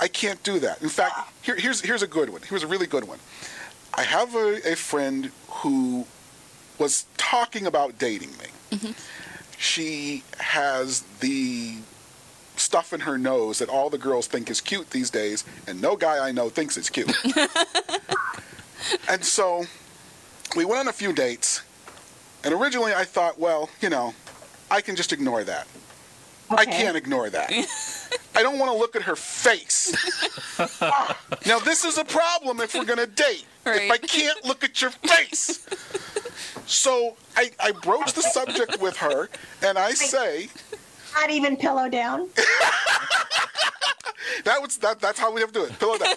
I 0.00 0.08
can't 0.08 0.42
do 0.44 0.58
that. 0.60 0.80
In 0.82 0.88
fact, 0.88 1.14
here, 1.42 1.56
here's 1.56 1.80
here's 1.80 2.02
a 2.02 2.06
good 2.06 2.30
one. 2.30 2.40
Here's 2.48 2.62
a 2.62 2.66
really 2.68 2.86
good 2.86 3.04
one. 3.08 3.18
I 3.94 4.02
have 4.02 4.34
a, 4.34 4.72
a 4.72 4.76
friend 4.76 5.30
who 5.48 6.06
was 6.78 7.06
talking 7.16 7.66
about 7.66 7.98
dating 7.98 8.30
me. 8.30 8.46
Mm-hmm. 8.72 8.92
She 9.58 10.24
has 10.38 11.02
the 11.20 11.76
stuff 12.56 12.92
in 12.92 13.00
her 13.00 13.18
nose 13.18 13.58
that 13.58 13.68
all 13.68 13.90
the 13.90 13.98
girls 13.98 14.26
think 14.26 14.50
is 14.50 14.60
cute 14.60 14.90
these 14.90 15.10
days, 15.10 15.44
and 15.66 15.80
no 15.80 15.96
guy 15.96 16.26
I 16.26 16.32
know 16.32 16.48
thinks 16.48 16.76
it's 16.76 16.90
cute. 16.90 17.12
and 19.08 19.24
so 19.24 19.64
we 20.56 20.64
went 20.64 20.80
on 20.80 20.88
a 20.88 20.92
few 20.92 21.12
dates, 21.12 21.62
and 22.44 22.54
originally 22.54 22.94
I 22.94 23.04
thought, 23.04 23.38
well, 23.38 23.70
you 23.80 23.90
know, 23.90 24.14
I 24.70 24.80
can 24.80 24.96
just 24.96 25.12
ignore 25.12 25.44
that. 25.44 25.66
I 26.50 26.64
can't 26.64 26.96
ignore 26.96 27.30
that. 27.30 27.50
I 28.34 28.42
don't 28.42 28.58
want 28.58 28.72
to 28.72 28.78
look 28.78 28.96
at 28.96 29.02
her 29.02 29.16
face. 29.16 29.92
now, 31.46 31.58
this 31.58 31.84
is 31.84 31.98
a 31.98 32.04
problem 32.04 32.60
if 32.60 32.74
we're 32.74 32.84
going 32.84 32.98
to 32.98 33.06
date. 33.06 33.44
If 33.66 33.90
I 33.90 33.98
can't 33.98 34.44
look 34.44 34.64
at 34.64 34.80
your 34.80 34.90
face. 34.90 35.66
So 36.66 37.16
I, 37.36 37.50
I 37.60 37.72
broach 37.72 38.12
the 38.12 38.22
subject 38.22 38.80
with 38.80 38.96
her, 38.98 39.28
and 39.62 39.76
I 39.76 39.90
say, 39.90 40.48
Not 41.14 41.30
even 41.30 41.56
pillow 41.56 41.88
down. 41.88 42.28
that 44.44 44.62
was 44.62 44.78
that, 44.78 45.00
that's 45.00 45.18
how 45.18 45.32
we 45.32 45.40
have 45.40 45.52
to 45.52 45.60
do 45.60 45.64
it. 45.66 45.78
Pillow 45.78 45.98
down. 45.98 46.14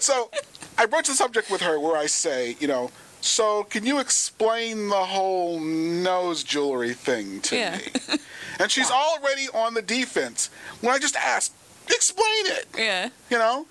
so 0.00 0.30
I 0.78 0.86
broach 0.86 1.08
the 1.08 1.14
subject 1.14 1.50
with 1.50 1.60
her 1.60 1.78
where 1.78 1.96
I 1.96 2.06
say, 2.06 2.56
you 2.58 2.66
know, 2.66 2.90
so 3.22 3.64
can 3.64 3.86
you 3.86 3.98
explain 4.00 4.88
the 4.88 4.94
whole 4.94 5.58
nose 5.60 6.42
jewelry 6.44 6.92
thing 6.92 7.40
to 7.42 7.56
Yeah. 7.56 7.76
me? 7.78 8.18
And 8.58 8.70
she's 8.70 8.90
already 9.02 9.48
on 9.54 9.74
the 9.74 9.82
defense. 9.82 10.50
When 10.80 10.92
I 10.94 10.98
just 10.98 11.16
asked, 11.16 11.52
explain 11.88 12.26
it. 12.46 12.66
Yeah. 12.76 13.08
You 13.30 13.38
know, 13.38 13.66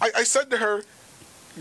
I, 0.00 0.10
I 0.16 0.24
said 0.24 0.50
to 0.50 0.56
her, 0.58 0.82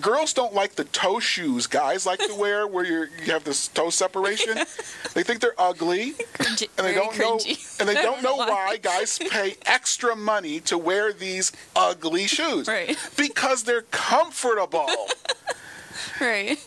girls 0.02 0.34
don't 0.34 0.54
like 0.56 0.74
the 0.74 0.86
toe 0.86 1.20
shoes 1.20 1.68
guys 1.68 2.06
like 2.06 2.20
to 2.20 2.34
wear, 2.36 2.66
where 2.66 2.84
you're, 2.86 3.10
you 3.26 3.32
have 3.34 3.44
this 3.44 3.68
toe 3.68 3.90
separation. 3.92 4.56
they 5.14 5.22
think 5.24 5.40
they're 5.40 5.54
ugly, 5.60 6.14
Cringy, 6.14 6.68
and 6.78 6.88
they 6.88 6.94
don't 6.96 7.18
know, 7.20 7.38
cringy. 7.38 7.80
and 7.80 7.88
they 7.90 7.94
don't 8.08 8.24
know 8.24 8.36
why. 8.38 8.48
why 8.50 8.78
guys 8.78 9.20
pay 9.20 9.56
extra 9.68 10.16
money 10.16 10.60
to 10.62 10.78
wear 10.80 11.14
these 11.14 11.52
ugly 11.76 12.26
shoes. 12.28 12.68
Right. 12.68 12.98
Because 13.18 13.64
they're 13.64 13.84
comfortable. 13.92 14.88
Right. 16.20 16.58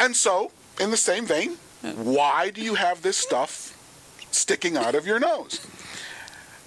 And 0.00 0.16
so, 0.16 0.50
in 0.80 0.90
the 0.90 0.96
same 0.96 1.24
vein, 1.26 1.56
why 1.82 2.50
do 2.50 2.60
you 2.60 2.74
have 2.74 3.02
this 3.02 3.16
stuff 3.16 3.76
sticking 4.32 4.76
out 4.76 4.94
of 4.94 5.06
your 5.06 5.18
nose? 5.20 5.60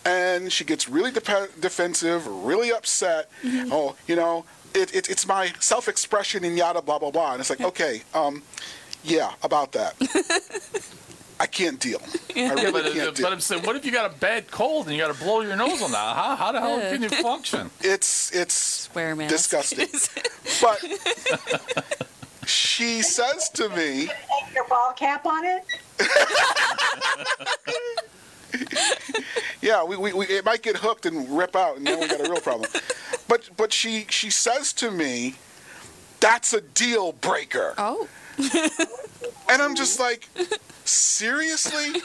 And 0.06 0.52
she 0.52 0.64
gets 0.66 0.90
really 0.90 1.12
dep- 1.12 1.60
defensive, 1.60 2.28
really 2.28 2.72
upset. 2.72 3.30
Oh, 3.46 3.96
you 4.08 4.16
know, 4.16 4.46
it, 4.74 4.94
it, 4.94 5.10
it's 5.10 5.26
my 5.28 5.54
self-expression 5.60 6.44
and 6.44 6.58
yada 6.58 6.82
blah 6.82 7.00
blah 7.00 7.12
blah. 7.12 7.32
And 7.34 7.40
it's 7.42 7.50
like, 7.50 7.62
okay, 7.62 8.02
um, 8.14 8.44
yeah, 9.04 9.34
about 9.44 9.72
that. 9.74 9.96
I 11.40 11.46
can't 11.48 11.80
deal. 11.80 12.02
I 12.04 12.34
Yeah, 12.36 12.54
really 12.54 12.72
but, 12.72 12.94
can't 12.94 13.06
but 13.08 13.16
deal. 13.16 13.28
I'm 13.28 13.40
saying, 13.40 13.64
what 13.64 13.76
if 13.76 13.86
you 13.86 13.92
got 13.92 14.10
a 14.12 14.16
bad 14.20 14.50
cold 14.52 14.88
and 14.88 14.96
you 14.96 15.02
got 15.02 15.14
to 15.14 15.24
blow 15.24 15.42
your 15.42 15.56
nose 15.56 15.82
on 15.82 15.92
that? 15.92 16.16
How, 16.16 16.36
how 16.36 16.52
the 16.52 16.62
hell 16.62 16.80
can 16.80 17.02
you 17.02 17.10
function? 17.10 17.70
It's 17.82 18.32
it's 18.36 18.90
Wear 18.94 19.12
a 19.12 19.16
mask. 19.16 19.32
disgusting. 19.34 19.88
but 20.62 20.80
she 22.46 23.02
says 23.02 23.50
to 23.50 23.70
me, 23.70 24.08
Take 24.08 24.56
your 24.56 24.68
ball 24.68 24.94
cap 24.94 25.26
on 25.26 25.44
it. 25.46 25.64
Yeah, 29.64 29.86
we, 29.86 29.96
we, 29.96 30.12
we 30.12 30.26
it 30.26 30.44
might 30.44 30.62
get 30.62 30.76
hooked 30.76 31.06
and 31.06 31.38
rip 31.38 31.56
out, 31.56 31.78
and 31.78 31.88
then 31.88 31.98
we 31.98 32.08
got 32.10 32.20
a 32.20 32.30
real 32.30 32.42
problem. 32.42 32.70
But 33.30 33.50
but 33.56 33.72
she 33.72 34.06
she 34.10 34.30
says 34.30 34.74
to 34.74 34.92
me, 34.92 35.36
"That's 36.20 36.52
a 36.52 36.60
deal 36.60 37.14
breaker," 37.14 37.74
oh. 37.78 38.10
and 39.50 39.62
I'm 39.62 39.74
just 39.74 40.02
like, 40.02 40.28
seriously? 40.84 42.02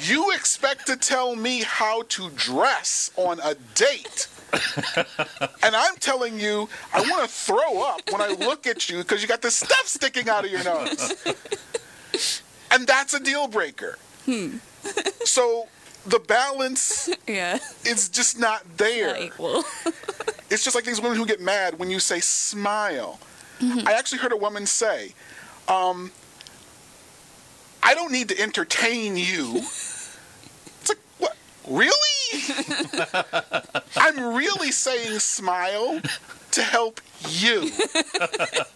You 0.00 0.32
expect 0.32 0.88
to 0.88 0.96
tell 0.96 1.36
me 1.36 1.62
how 1.62 2.02
to 2.08 2.30
dress 2.30 3.12
on 3.16 3.38
a 3.38 3.54
date? 3.74 4.26
And 5.62 5.74
I'm 5.74 5.96
telling 5.96 6.38
you, 6.38 6.68
I 6.92 7.00
want 7.02 7.22
to 7.22 7.28
throw 7.28 7.82
up 7.82 8.00
when 8.10 8.20
I 8.20 8.28
look 8.28 8.66
at 8.66 8.88
you 8.90 8.98
because 8.98 9.22
you 9.22 9.28
got 9.28 9.40
this 9.42 9.56
stuff 9.56 9.86
sticking 9.86 10.28
out 10.28 10.44
of 10.44 10.50
your 10.50 10.62
nose. 10.64 11.14
And 12.70 12.86
that's 12.86 13.14
a 13.14 13.20
deal 13.20 13.48
breaker. 13.48 13.98
So 15.24 15.68
the 16.06 16.18
balance 16.18 17.08
Yeah. 17.26 17.58
is 17.84 18.08
just 18.10 18.38
not 18.38 18.62
there. 18.76 19.08
Not 19.08 19.20
equal. 19.22 19.64
It's 20.50 20.62
just 20.62 20.76
like 20.76 20.84
these 20.84 21.00
women 21.00 21.16
who 21.16 21.26
get 21.26 21.40
mad 21.40 21.78
when 21.78 21.90
you 21.90 21.98
say 21.98 22.20
smile. 22.20 23.18
I 23.60 23.94
actually 23.94 24.18
heard 24.18 24.30
a 24.32 24.36
woman 24.36 24.66
say, 24.66 25.14
um, 25.68 26.12
I 27.82 27.94
don't 27.94 28.12
need 28.12 28.28
to 28.28 28.38
entertain 28.40 29.16
you. 29.16 29.62
It's 31.66 31.72
like, 31.72 31.72
what? 31.72 31.78
Really? 31.78 31.94
I'm 33.96 34.34
really 34.36 34.70
saying 34.70 35.18
smile 35.18 36.00
to 36.52 36.62
help 36.62 37.00
you. 37.28 37.70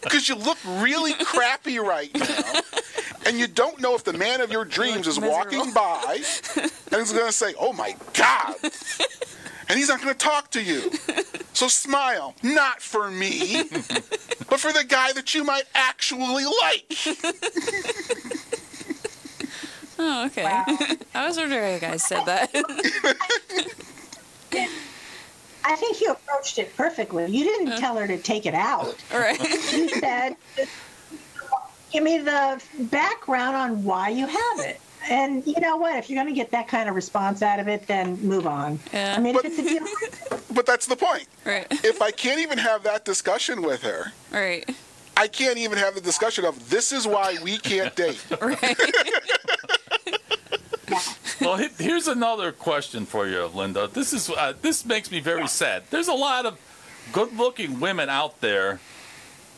Because 0.02 0.28
you 0.28 0.34
look 0.36 0.58
really 0.66 1.14
crappy 1.14 1.78
right 1.78 2.14
now. 2.14 2.60
And 3.26 3.38
you 3.38 3.46
don't 3.46 3.80
know 3.80 3.94
if 3.94 4.04
the 4.04 4.12
man 4.12 4.40
of 4.40 4.50
your 4.50 4.64
dreams 4.64 5.06
is 5.06 5.20
walking 5.20 5.72
by 5.72 6.22
and 6.56 7.00
he's 7.00 7.12
going 7.12 7.26
to 7.26 7.32
say, 7.32 7.54
oh 7.58 7.72
my 7.72 7.94
God. 8.14 8.54
And 9.68 9.78
he's 9.78 9.88
not 9.88 10.00
going 10.00 10.14
to 10.14 10.18
talk 10.18 10.50
to 10.52 10.62
you. 10.62 10.90
So 11.52 11.68
smile, 11.68 12.34
not 12.42 12.80
for 12.80 13.10
me, 13.10 13.64
but 14.48 14.60
for 14.60 14.72
the 14.72 14.84
guy 14.86 15.12
that 15.12 15.34
you 15.34 15.44
might 15.44 15.64
actually 15.74 16.44
like. 16.44 16.96
Oh, 19.98 20.26
okay. 20.26 20.44
I 21.14 21.26
was 21.26 21.36
wondering 21.36 21.62
why 21.62 21.74
you 21.74 21.80
guys 21.80 22.04
said 22.04 22.24
that. 22.26 22.50
I 25.64 25.76
think 25.76 26.00
you 26.00 26.12
approached 26.12 26.58
it 26.58 26.74
perfectly. 26.76 27.26
You 27.26 27.44
didn't 27.44 27.72
oh. 27.74 27.78
tell 27.78 27.96
her 27.96 28.06
to 28.06 28.16
take 28.16 28.46
it 28.46 28.54
out. 28.54 28.96
All 29.12 29.18
right. 29.18 29.38
You 29.72 29.88
said, 29.88 30.36
give 31.92 32.02
me 32.02 32.18
the 32.18 32.62
background 32.78 33.56
on 33.56 33.84
why 33.84 34.08
you 34.08 34.26
have 34.26 34.60
it. 34.60 34.80
And 35.10 35.46
you 35.46 35.58
know 35.60 35.76
what? 35.76 35.96
If 35.96 36.08
you're 36.10 36.22
going 36.22 36.32
to 36.34 36.38
get 36.38 36.50
that 36.52 36.68
kind 36.68 36.88
of 36.88 36.94
response 36.94 37.42
out 37.42 37.60
of 37.60 37.68
it, 37.68 37.86
then 37.86 38.20
move 38.20 38.46
on. 38.46 38.78
Yeah. 38.92 39.14
I 39.16 39.20
mean, 39.20 39.34
But- 39.34 39.44
if 39.44 39.58
it's 39.58 39.68
a 39.68 39.72
deal, 40.28 40.38
But 40.54 40.66
that's 40.66 40.86
the 40.86 40.96
point. 40.96 41.26
Right. 41.44 41.66
If 41.84 42.00
I 42.02 42.10
can't 42.10 42.40
even 42.40 42.58
have 42.58 42.82
that 42.84 43.04
discussion 43.04 43.62
with 43.62 43.82
her, 43.82 44.12
Right. 44.32 44.68
I 45.16 45.28
can't 45.28 45.58
even 45.58 45.78
have 45.78 45.94
the 45.94 46.00
discussion 46.00 46.44
of 46.44 46.70
this 46.70 46.92
is 46.92 47.06
why 47.06 47.36
we 47.42 47.58
can't 47.58 47.94
date. 47.96 48.24
Right. 48.40 48.76
Well, 51.40 51.56
here's 51.56 52.08
another 52.08 52.50
question 52.52 53.06
for 53.06 53.26
you, 53.26 53.46
Linda. 53.46 53.86
This 53.86 54.12
is 54.12 54.28
uh, 54.30 54.54
this 54.60 54.84
makes 54.84 55.10
me 55.10 55.20
very 55.20 55.46
sad. 55.46 55.84
There's 55.90 56.08
a 56.08 56.14
lot 56.14 56.46
of 56.46 56.58
good-looking 57.12 57.80
women 57.80 58.08
out 58.08 58.40
there 58.40 58.80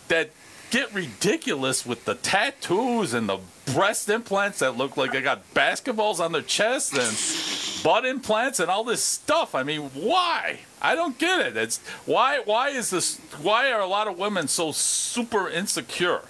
that 0.09 0.31
get 0.71 0.93
ridiculous 0.95 1.85
with 1.85 2.05
the 2.05 2.15
tattoos 2.15 3.13
and 3.15 3.29
the 3.29 3.39
breast 3.75 4.09
implants 4.09 4.61
that 4.61 4.77
look 4.77 4.97
like 4.97 5.13
they 5.13 5.21
got 5.21 5.53
basketballs 5.55 6.21
on 6.21 6.33
their 6.33 6.43
chest 6.43 6.97
and 6.97 7.83
butt 7.83 8.05
implants 8.05 8.61
and 8.61 8.71
all 8.71 8.85
this 8.85 9.03
stuff. 9.03 9.55
I 9.55 9.63
mean, 9.63 9.91
why? 9.95 10.61
I 10.83 10.95
don't 10.95 11.19
get 11.19 11.41
it. 11.41 11.57
It's 11.57 11.79
why 12.05 12.41
why 12.45 12.71
is 12.71 12.91
this 12.91 13.19
why 13.43 13.71
are 13.73 13.81
a 13.81 13.87
lot 13.87 14.07
of 14.07 14.19
women 14.19 14.49
so 14.49 14.73
super 14.73 15.49
insecure? 15.49 16.23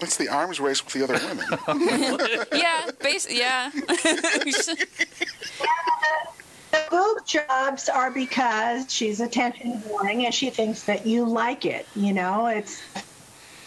It's 0.00 0.16
the 0.16 0.28
arms 0.28 0.60
race 0.60 0.84
with 0.84 0.94
the 0.94 1.04
other 1.04 1.18
women. 1.26 2.46
Yeah. 2.52 2.90
Base. 3.00 3.30
Yeah. 3.30 3.70
the 3.70 4.86
boob 6.90 7.26
jobs 7.26 7.88
are 7.88 8.10
because 8.10 8.92
she's 8.92 9.20
attention 9.20 9.82
whoring 9.82 10.24
and 10.24 10.34
she 10.34 10.50
thinks 10.50 10.84
that 10.84 11.06
you 11.06 11.24
like 11.24 11.64
it. 11.64 11.86
You 11.96 12.12
know, 12.12 12.46
it's 12.46 12.82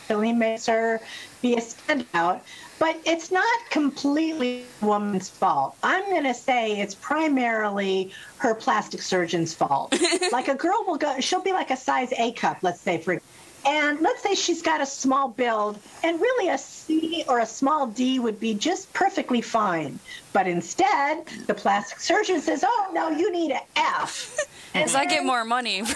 really 0.09 0.33
makes 0.33 0.65
her 0.65 1.01
be 1.41 1.53
a 1.53 1.61
standout. 1.61 2.41
But 2.79 2.97
it's 3.05 3.31
not 3.31 3.69
completely 3.69 4.65
woman's 4.81 5.29
fault. 5.29 5.75
I'm 5.83 6.03
going 6.09 6.23
to 6.23 6.33
say 6.33 6.79
it's 6.79 6.95
primarily 6.95 8.11
her 8.37 8.55
plastic 8.55 9.03
surgeon's 9.03 9.53
fault. 9.53 9.95
like 10.31 10.47
a 10.47 10.55
girl 10.55 10.83
will 10.87 10.97
go, 10.97 11.19
she'll 11.19 11.43
be 11.43 11.53
like 11.53 11.69
a 11.69 11.77
size 11.77 12.11
A 12.17 12.31
cup, 12.31 12.57
let's 12.63 12.81
say, 12.81 12.97
for 12.97 13.21
and 13.65 13.99
let's 14.01 14.23
say 14.23 14.35
she's 14.35 14.61
got 14.61 14.81
a 14.81 14.85
small 14.85 15.27
build, 15.29 15.79
and 16.03 16.19
really 16.19 16.49
a 16.49 16.57
C 16.57 17.23
or 17.27 17.39
a 17.39 17.45
small 17.45 17.87
D 17.87 18.19
would 18.19 18.39
be 18.39 18.53
just 18.53 18.91
perfectly 18.93 19.41
fine. 19.41 19.99
But 20.33 20.47
instead, 20.47 21.25
the 21.47 21.53
plastic 21.53 21.99
surgeon 21.99 22.41
says, 22.41 22.63
"Oh 22.65 22.89
no, 22.93 23.09
you 23.09 23.31
need 23.31 23.51
an 23.51 23.61
F." 23.75 24.37
And 24.73 24.85
Because 24.85 24.95
I 24.95 25.05
get 25.05 25.23
more 25.25 25.45
money. 25.45 25.83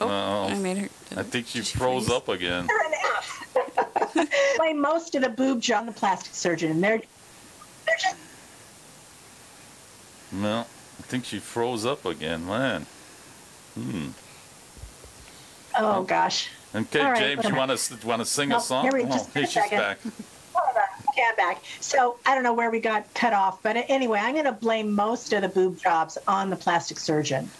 oh, 0.00 0.08
Oh. 0.08 0.48
I 0.50 0.54
made 0.58 0.78
her. 0.78 0.88
I 1.16 1.22
think 1.22 1.46
she 1.46 1.62
she 1.62 1.78
froze 1.78 2.06
freeze? 2.06 2.16
up 2.16 2.28
again. 2.28 2.66
You're 2.68 2.84
an 2.84 2.92
F. 3.16 3.38
blame 4.56 4.80
most 4.80 5.14
of 5.14 5.22
the 5.22 5.28
boob 5.28 5.60
job 5.60 5.80
on 5.80 5.86
the 5.86 5.92
plastic 5.92 6.34
surgeon. 6.34 6.80
They're 6.80 7.02
they're 7.86 7.96
just 8.00 8.16
No, 10.32 10.60
I 10.60 11.02
think 11.02 11.24
she 11.24 11.38
froze 11.38 11.84
up 11.86 12.04
again, 12.04 12.46
man. 12.46 12.86
Hmm. 13.74 14.08
Oh 15.78 16.02
gosh. 16.04 16.48
Okay, 16.74 17.00
All 17.00 17.10
right, 17.10 17.18
James, 17.18 17.30
you 17.44 17.50
whatever. 17.50 17.56
want 17.56 17.78
to 17.78 18.06
want 18.06 18.20
to 18.20 18.26
sing 18.26 18.52
a 18.52 18.60
song? 18.60 18.84
here 18.84 18.92
we- 18.92 19.04
oh, 19.04 19.06
just 19.06 19.32
here 19.34 19.42
a 19.42 19.46
she's 19.46 19.54
second. 19.54 19.78
back. 19.78 19.98
Hold 20.54 20.76
on. 20.76 20.82
Okay, 21.10 21.22
I'm 21.28 21.36
back. 21.36 21.62
So 21.80 22.16
I 22.24 22.34
don't 22.34 22.44
know 22.44 22.54
where 22.54 22.70
we 22.70 22.80
got 22.80 23.12
cut 23.14 23.32
off, 23.34 23.62
but 23.62 23.76
anyway, 23.88 24.18
I'm 24.22 24.32
going 24.32 24.44
to 24.46 24.52
blame 24.52 24.90
most 24.92 25.32
of 25.34 25.42
the 25.42 25.48
boob 25.48 25.78
jobs 25.78 26.16
on 26.26 26.48
the 26.50 26.56
plastic 26.56 26.98
surgeon. 26.98 27.50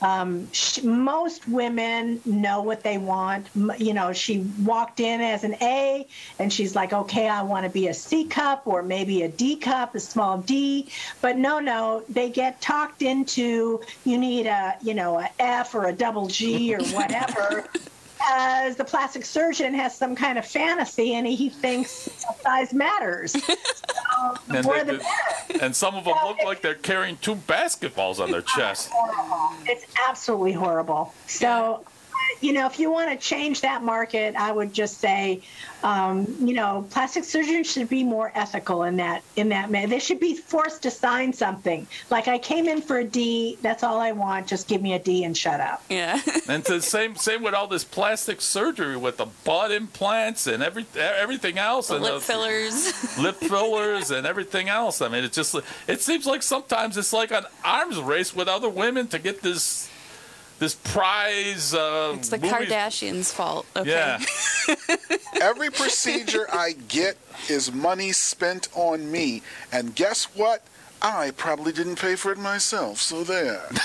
Um, 0.00 0.48
sh- 0.52 0.82
most 0.82 1.48
women 1.48 2.20
know 2.24 2.62
what 2.62 2.82
they 2.84 2.98
want. 2.98 3.48
You 3.78 3.94
know, 3.94 4.12
she 4.12 4.46
walked 4.62 5.00
in 5.00 5.20
as 5.20 5.42
an 5.44 5.54
A, 5.60 6.06
and 6.38 6.52
she's 6.52 6.76
like, 6.76 6.92
"Okay, 6.92 7.28
I 7.28 7.42
want 7.42 7.64
to 7.64 7.70
be 7.70 7.88
a 7.88 7.94
C 7.94 8.24
cup 8.24 8.62
or 8.66 8.82
maybe 8.82 9.22
a 9.22 9.28
D 9.28 9.56
cup, 9.56 9.94
a 9.96 10.00
small 10.00 10.38
D." 10.38 10.88
But 11.20 11.36
no, 11.36 11.58
no, 11.58 12.04
they 12.08 12.30
get 12.30 12.60
talked 12.60 13.02
into 13.02 13.80
you 14.04 14.18
need 14.18 14.46
a, 14.46 14.76
you 14.82 14.94
know, 14.94 15.18
a 15.18 15.28
F 15.40 15.74
or 15.74 15.86
a 15.86 15.92
double 15.92 16.28
G 16.28 16.74
or 16.74 16.78
whatever. 16.94 17.66
Because 18.18 18.74
the 18.76 18.84
plastic 18.84 19.24
surgeon 19.24 19.72
has 19.74 19.96
some 19.96 20.14
kind 20.16 20.38
of 20.38 20.44
fantasy 20.46 21.14
and 21.14 21.24
he 21.26 21.48
thinks 21.48 21.90
size 22.42 22.72
matters. 22.72 23.36
So, 24.18 24.34
And, 24.56 24.64
more 24.64 24.74
they- 24.82 24.92
the 24.94 24.98
better. 24.98 25.04
And 25.60 25.74
some 25.74 25.94
of 25.94 26.04
them 26.04 26.16
look 26.24 26.38
like 26.44 26.62
they're 26.62 26.74
carrying 26.74 27.16
two 27.18 27.34
basketballs 27.34 28.20
on 28.20 28.30
their 28.30 28.42
chest. 28.42 28.90
It's 29.66 29.86
absolutely 30.08 30.52
horrible. 30.52 31.12
So, 31.26 31.84
you 32.40 32.52
know, 32.52 32.66
if 32.66 32.78
you 32.78 32.90
want 32.90 33.10
to 33.10 33.16
change 33.16 33.60
that 33.62 33.82
market, 33.82 34.36
I 34.36 34.52
would 34.52 34.72
just 34.72 34.98
say, 34.98 35.42
um, 35.82 36.26
you 36.40 36.54
know, 36.54 36.86
plastic 36.90 37.24
surgeons 37.24 37.70
should 37.70 37.88
be 37.88 38.04
more 38.04 38.32
ethical 38.34 38.84
in 38.84 38.96
that. 38.96 39.22
In 39.36 39.48
that, 39.50 39.70
man, 39.70 39.88
they 39.88 39.98
should 39.98 40.20
be 40.20 40.36
forced 40.36 40.82
to 40.82 40.90
sign 40.90 41.32
something. 41.32 41.86
Like, 42.10 42.28
I 42.28 42.38
came 42.38 42.68
in 42.68 42.80
for 42.80 42.98
a 42.98 43.04
D. 43.04 43.58
That's 43.62 43.82
all 43.82 44.00
I 44.00 44.12
want. 44.12 44.46
Just 44.46 44.68
give 44.68 44.82
me 44.82 44.94
a 44.94 44.98
D 44.98 45.24
and 45.24 45.36
shut 45.36 45.60
up. 45.60 45.82
Yeah. 45.88 46.20
And 46.48 46.64
the 46.64 46.80
same 46.80 47.14
same 47.14 47.42
with 47.42 47.52
all 47.52 47.66
this 47.66 47.84
plastic 47.84 48.40
surgery 48.40 48.96
with 48.96 49.18
the 49.18 49.26
butt 49.44 49.70
implants 49.70 50.46
and 50.46 50.62
every 50.62 50.86
everything 50.96 51.58
else 51.58 51.90
and 51.90 52.02
Lip 52.02 52.14
the 52.14 52.20
fillers. 52.20 53.18
lip 53.18 53.36
fillers 53.36 54.10
and 54.10 54.26
everything 54.26 54.68
else. 54.68 55.02
I 55.02 55.08
mean, 55.08 55.24
it 55.24 55.32
just 55.32 55.54
it 55.86 56.00
seems 56.00 56.24
like 56.24 56.42
sometimes 56.42 56.96
it's 56.96 57.12
like 57.12 57.32
an 57.32 57.44
arms 57.64 58.00
race 58.00 58.34
with 58.34 58.48
other 58.48 58.68
women 58.68 59.08
to 59.08 59.18
get 59.18 59.42
this 59.42 59.90
this 60.58 60.74
prize. 60.74 61.74
Uh, 61.74 62.14
It's 62.18 62.28
the 62.30 62.38
movie- 62.38 62.52
Kardashians' 62.54 63.32
fault. 63.32 63.66
Okay. 63.76 63.90
Yeah. 63.90 64.18
Every 65.40 65.70
procedure 65.70 66.46
I 66.52 66.72
get 66.72 67.16
is 67.48 67.72
money 67.72 68.12
spent 68.12 68.68
on 68.74 69.10
me. 69.10 69.42
And 69.72 69.94
guess 69.94 70.24
what? 70.34 70.62
I 71.00 71.30
probably 71.36 71.70
didn't 71.72 71.94
pay 72.00 72.16
for 72.16 72.32
it 72.32 72.38
myself, 72.38 73.00
so 73.00 73.22
there. 73.22 73.62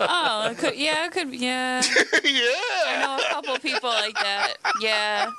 Oh, 0.00 0.48
it 0.50 0.56
could, 0.58 0.74
yeah, 0.74 1.04
it 1.04 1.12
could, 1.12 1.34
yeah. 1.34 1.82
Yeah. 2.24 2.40
I 2.86 2.98
know 3.02 3.16
a 3.22 3.28
couple 3.30 3.58
people 3.58 3.90
like 3.90 4.14
that. 4.14 4.54
Yeah. 4.80 5.30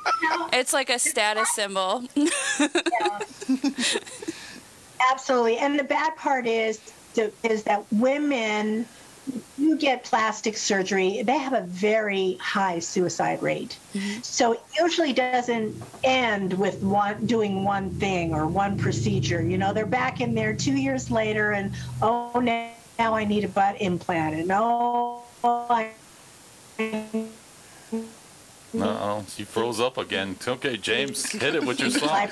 It's 0.53 0.73
like 0.73 0.91
a 0.91 0.99
status 0.99 1.51
symbol. 1.55 2.03
Absolutely. 5.11 5.57
And 5.57 5.79
the 5.79 5.83
bad 5.83 6.15
part 6.17 6.45
is 6.47 6.79
is 7.43 7.63
that 7.63 7.83
women 7.91 8.85
who 9.57 9.77
get 9.77 10.03
plastic 10.03 10.57
surgery, 10.57 11.21
they 11.23 11.37
have 11.37 11.53
a 11.53 11.61
very 11.61 12.37
high 12.39 12.79
suicide 12.79 13.41
rate. 13.41 13.77
Mm-hmm. 13.93 14.21
So 14.21 14.53
it 14.53 14.61
usually 14.79 15.13
doesn't 15.13 15.75
end 16.03 16.53
with 16.53 16.81
one 16.81 17.25
doing 17.25 17.63
one 17.63 17.89
thing 17.91 18.33
or 18.33 18.47
one 18.47 18.77
procedure. 18.77 19.41
You 19.41 19.57
know, 19.57 19.73
they're 19.73 19.85
back 19.85 20.21
in 20.21 20.33
there 20.33 20.55
two 20.55 20.75
years 20.75 21.11
later 21.11 21.51
and 21.51 21.73
oh 22.01 22.39
now, 22.39 22.71
now 22.97 23.13
I 23.13 23.25
need 23.25 23.43
a 23.43 23.49
butt 23.49 23.81
implant 23.81 24.35
and 24.35 24.51
oh 24.51 25.23
I 25.43 25.91
Uh-oh, 28.75 29.25
she 29.29 29.43
froze 29.43 29.79
up 29.79 29.97
again. 29.97 30.35
Okay, 30.45 30.77
James, 30.77 31.31
hit 31.31 31.55
it 31.55 31.65
with 31.65 31.79
your 31.79 31.89
song. 31.89 32.27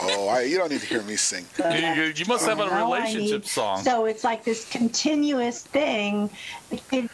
Oh, 0.00 0.28
I, 0.28 0.42
you 0.42 0.56
don't 0.56 0.70
need 0.70 0.80
to 0.80 0.86
hear 0.86 1.02
me 1.02 1.16
sing. 1.16 1.44
You, 1.58 2.02
you- 2.04 2.12
you 2.16 2.24
must 2.26 2.46
have 2.46 2.60
a 2.60 2.66
Now 2.66 2.92
I 2.92 2.98
relationship 3.00 3.42
need- 3.42 3.46
song. 3.46 3.82
So 3.82 4.04
it's 4.04 4.24
like 4.24 4.44
this 4.44 4.68
continuous 4.70 5.62
thing. 5.62 6.30
It- 6.90 7.10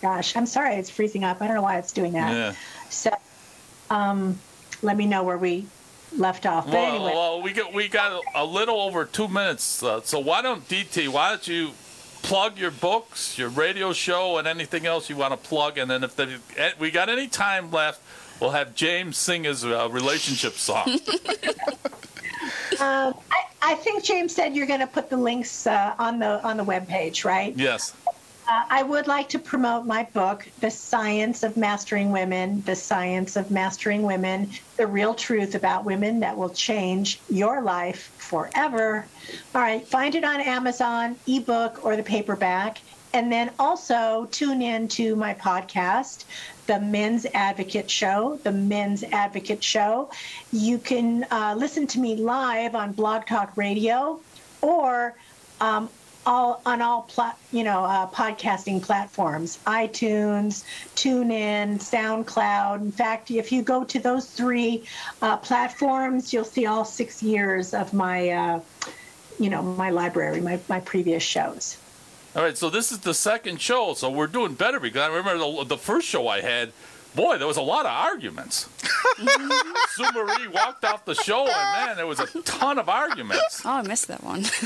gosh, 0.00 0.36
I'm 0.36 0.46
sorry, 0.46 0.76
it's 0.76 0.90
freezing 0.90 1.24
up. 1.24 1.42
I 1.42 1.46
don't 1.46 1.56
know 1.56 1.62
why 1.62 1.78
it's 1.78 1.92
doing 1.92 2.12
that. 2.12 2.32
Yeah. 2.32 2.54
So, 2.88 3.10
um, 3.90 4.38
let 4.82 4.96
me 4.96 5.06
know 5.06 5.22
where 5.24 5.38
we 5.38 5.66
left 6.16 6.46
off. 6.46 6.64
But 6.66 6.74
Well, 6.74 6.94
anyway, 6.94 7.12
well, 7.14 7.42
we 7.42 7.52
got 7.52 7.74
we 7.74 7.88
got 7.88 8.22
a 8.34 8.44
little 8.44 8.80
over 8.80 9.04
two 9.04 9.28
minutes. 9.28 9.82
Uh, 9.82 10.00
so 10.02 10.18
why 10.20 10.40
don't 10.40 10.66
DT? 10.68 11.08
Why 11.08 11.30
don't 11.30 11.46
you 11.48 11.72
plug 12.28 12.58
your 12.58 12.70
books, 12.70 13.38
your 13.38 13.48
radio 13.48 13.94
show, 13.94 14.36
and 14.36 14.46
anything 14.46 14.84
else 14.84 15.08
you 15.08 15.16
want 15.16 15.32
to 15.32 15.48
plug? 15.48 15.78
And 15.78 15.90
then 15.90 16.04
if 16.04 16.14
the, 16.14 16.38
eh, 16.58 16.72
we 16.78 16.90
got 16.90 17.08
any 17.08 17.26
time 17.26 17.70
left, 17.70 18.02
we'll 18.38 18.50
have 18.50 18.74
James 18.74 19.16
sing 19.16 19.44
his 19.44 19.64
uh, 19.64 19.88
relationship 19.90 20.52
song. 20.52 20.86
um, 22.80 23.14
I, 23.30 23.44
I 23.62 23.74
think 23.76 24.04
James 24.04 24.34
said 24.34 24.54
you're 24.54 24.66
going 24.66 24.80
to 24.80 24.86
put 24.86 25.08
the 25.08 25.16
links 25.16 25.66
uh, 25.66 25.94
on 25.98 26.18
the 26.18 26.46
on 26.46 26.58
the 26.58 26.64
webpage, 26.64 27.24
right? 27.24 27.56
yes. 27.56 27.94
Uh, 28.48 28.64
I 28.70 28.82
would 28.82 29.06
like 29.06 29.28
to 29.30 29.38
promote 29.38 29.84
my 29.84 30.04
book, 30.14 30.48
The 30.60 30.70
Science 30.70 31.42
of 31.42 31.58
Mastering 31.58 32.10
Women, 32.10 32.62
The 32.62 32.76
Science 32.76 33.36
of 33.36 33.50
Mastering 33.50 34.02
Women, 34.02 34.48
The 34.78 34.86
Real 34.86 35.12
Truth 35.12 35.54
About 35.54 35.84
Women 35.84 36.20
That 36.20 36.38
Will 36.38 36.48
Change 36.48 37.20
Your 37.28 37.60
Life 37.60 38.10
Forever. 38.16 39.04
All 39.54 39.60
right, 39.60 39.86
find 39.86 40.14
it 40.14 40.24
on 40.24 40.40
Amazon, 40.40 41.16
ebook, 41.26 41.84
or 41.84 41.94
the 41.94 42.02
paperback. 42.02 42.78
And 43.12 43.30
then 43.30 43.50
also 43.58 44.26
tune 44.30 44.62
in 44.62 44.88
to 44.88 45.14
my 45.14 45.34
podcast, 45.34 46.24
The 46.66 46.80
Men's 46.80 47.26
Advocate 47.34 47.90
Show. 47.90 48.40
The 48.44 48.52
Men's 48.52 49.02
Advocate 49.02 49.62
Show. 49.62 50.10
You 50.52 50.78
can 50.78 51.26
uh, 51.30 51.54
listen 51.54 51.86
to 51.88 52.00
me 52.00 52.16
live 52.16 52.74
on 52.74 52.92
Blog 52.92 53.26
Talk 53.26 53.54
Radio 53.58 54.20
or 54.62 55.14
um, 55.60 55.90
all 56.28 56.60
on 56.66 56.82
all 56.82 57.02
plat, 57.02 57.38
you 57.52 57.64
know 57.64 57.82
uh, 57.84 58.06
podcasting 58.08 58.80
platforms 58.82 59.58
itunes 59.66 60.62
tunein 60.94 61.78
soundcloud 61.78 62.80
in 62.82 62.92
fact 62.92 63.30
if 63.30 63.50
you 63.50 63.62
go 63.62 63.82
to 63.82 63.98
those 63.98 64.26
three 64.26 64.84
uh, 65.22 65.38
platforms 65.38 66.32
you'll 66.32 66.44
see 66.44 66.66
all 66.66 66.84
six 66.84 67.22
years 67.22 67.72
of 67.72 67.94
my 67.94 68.28
uh, 68.28 68.60
you 69.40 69.48
know 69.48 69.62
my 69.62 69.88
library 69.88 70.40
my, 70.40 70.60
my 70.68 70.80
previous 70.80 71.22
shows 71.22 71.78
All 72.36 72.42
right. 72.42 72.56
So 72.58 72.68
this 72.70 72.92
is 72.92 72.98
the 72.98 73.14
second 73.14 73.60
show. 73.60 73.94
So 73.94 74.10
we're 74.10 74.26
doing 74.26 74.54
better 74.54 74.78
because 74.78 75.00
I 75.00 75.08
remember 75.08 75.38
the, 75.38 75.64
the 75.64 75.78
first 75.78 76.06
show 76.06 76.28
I 76.28 76.42
had. 76.42 76.72
Boy, 77.18 77.36
there 77.36 77.48
was 77.48 77.56
a 77.56 77.62
lot 77.62 77.84
of 77.84 77.90
arguments. 77.90 78.68
Sue 79.90 80.04
Marie 80.14 80.46
walked 80.46 80.84
off 80.84 81.04
the 81.04 81.16
show, 81.16 81.40
and 81.48 81.86
man, 81.86 81.96
there 81.96 82.06
was 82.06 82.20
a 82.20 82.26
ton 82.42 82.78
of 82.78 82.88
arguments. 82.88 83.62
Oh, 83.64 83.70
I 83.70 83.82
missed 83.82 84.06
that 84.06 84.22
one. 84.22 84.42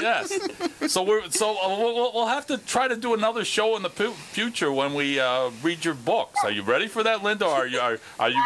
yes. 0.00 0.32
So 0.90 1.02
we're 1.02 1.28
so 1.28 1.50
uh, 1.62 1.68
we'll, 1.68 1.94
we'll- 1.94 2.12
we'll 2.14 2.26
have 2.26 2.46
to 2.46 2.56
try 2.56 2.88
to 2.88 2.96
do 2.96 3.12
another 3.12 3.44
show 3.44 3.76
in 3.76 3.82
the 3.82 3.90
pu- 3.90 4.12
future 4.12 4.72
when 4.72 4.94
we 4.94 5.20
uh, 5.20 5.50
read 5.62 5.84
your 5.84 5.92
books. 5.92 6.40
Are 6.42 6.50
you 6.50 6.62
ready 6.62 6.86
for 6.88 7.02
that, 7.02 7.22
Linda? 7.22 7.44
Or 7.44 7.50
are 7.50 7.66
you 7.66 7.78
are, 7.78 7.98
are 8.18 8.30
you 8.30 8.42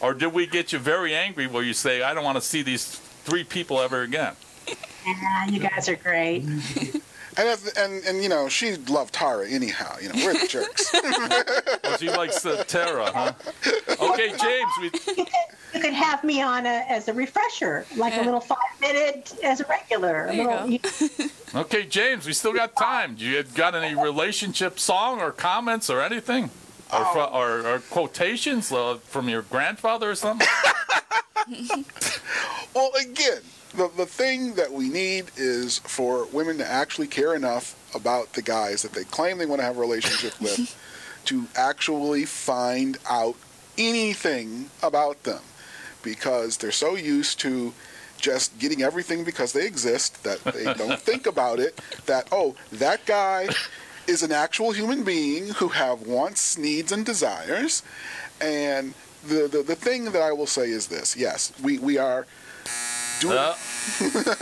or 0.00 0.12
did 0.12 0.32
we 0.32 0.48
get 0.48 0.72
you 0.72 0.80
very 0.80 1.14
angry 1.14 1.46
where 1.46 1.62
you 1.62 1.74
say 1.74 2.02
I 2.02 2.12
don't 2.12 2.24
want 2.24 2.38
to 2.38 2.42
see 2.42 2.62
these 2.62 2.86
three 3.24 3.44
people 3.44 3.78
ever 3.80 4.02
again? 4.02 4.34
yeah 5.06 5.46
you 5.46 5.60
guys 5.60 5.88
are 5.88 5.94
great 5.94 6.42
And, 7.38 7.48
if, 7.48 7.76
and 7.76 8.02
and 8.06 8.22
you 8.22 8.28
know 8.30 8.48
she 8.48 8.76
loved 8.76 9.12
Tara 9.14 9.46
anyhow. 9.48 9.96
You 10.00 10.08
know 10.08 10.14
we're 10.24 10.32
the 10.34 10.46
jerks. 10.46 10.90
Well, 11.84 11.98
she 11.98 12.08
likes 12.10 12.42
the 12.42 12.64
Tara, 12.66 13.10
huh? 13.12 13.32
Okay, 14.00 14.28
James. 14.36 14.70
We, 14.80 14.90
you 15.74 15.80
could 15.80 15.92
have 15.94 16.24
me 16.24 16.42
on 16.42 16.66
a, 16.66 16.84
as 16.88 17.08
a 17.08 17.12
refresher 17.12 17.84
like 17.96 18.14
a 18.16 18.22
little 18.22 18.40
five 18.40 18.56
minute 18.80 19.34
as 19.44 19.60
a 19.60 19.66
regular 19.66 20.24
a 20.26 20.26
There 20.28 20.34
you 20.34 20.78
little, 20.78 20.78
go. 21.54 21.60
okay, 21.60 21.84
James. 21.86 22.26
We 22.26 22.32
still 22.32 22.52
got 22.54 22.74
time. 22.76 23.14
Do 23.14 23.24
you 23.24 23.42
got 23.42 23.74
any 23.74 23.94
relationship 23.94 24.78
song 24.78 25.20
or 25.20 25.30
comments 25.30 25.88
or 25.90 26.00
anything? 26.02 26.50
Or, 26.92 27.04
fro- 27.12 27.30
or, 27.32 27.66
or 27.66 27.78
quotations 27.90 28.70
uh, 28.72 28.96
from 29.04 29.28
your 29.28 29.42
grandfather 29.42 30.10
or 30.10 30.14
something? 30.14 30.46
Well, 32.74 32.90
again, 33.00 33.40
the, 33.74 33.90
the 33.96 34.06
thing 34.06 34.54
that 34.54 34.72
we 34.72 34.88
need 34.88 35.30
is 35.36 35.78
for 35.80 36.26
women 36.26 36.58
to 36.58 36.66
actually 36.66 37.06
care 37.06 37.34
enough 37.34 37.74
about 37.94 38.32
the 38.34 38.42
guys 38.42 38.82
that 38.82 38.92
they 38.92 39.04
claim 39.04 39.38
they 39.38 39.46
want 39.46 39.60
to 39.60 39.66
have 39.66 39.76
a 39.76 39.80
relationship 39.80 40.40
with 40.40 40.76
to 41.26 41.46
actually 41.56 42.24
find 42.24 42.98
out 43.08 43.36
anything 43.76 44.70
about 44.82 45.22
them. 45.24 45.42
Because 46.02 46.58
they're 46.58 46.70
so 46.70 46.94
used 46.94 47.40
to 47.40 47.72
just 48.18 48.58
getting 48.58 48.82
everything 48.82 49.24
because 49.24 49.52
they 49.52 49.66
exist 49.66 50.22
that 50.24 50.42
they 50.44 50.64
don't 50.74 50.98
think 50.98 51.26
about 51.26 51.58
it 51.58 51.78
that 52.06 52.26
oh 52.32 52.54
that 52.72 53.04
guy 53.04 53.46
is 54.06 54.22
an 54.22 54.32
actual 54.32 54.72
human 54.72 55.04
being 55.04 55.48
who 55.48 55.68
have 55.68 56.02
wants 56.02 56.56
needs 56.56 56.92
and 56.92 57.04
desires. 57.04 57.82
And 58.40 58.94
the, 59.26 59.48
the, 59.48 59.62
the 59.62 59.74
thing 59.74 60.04
that 60.06 60.22
I 60.22 60.32
will 60.32 60.46
say 60.46 60.70
is 60.70 60.86
this: 60.88 61.16
yes, 61.16 61.52
we, 61.62 61.78
we 61.78 61.98
are 61.98 62.26
doing. 63.20 63.38
Uh, 63.38 63.54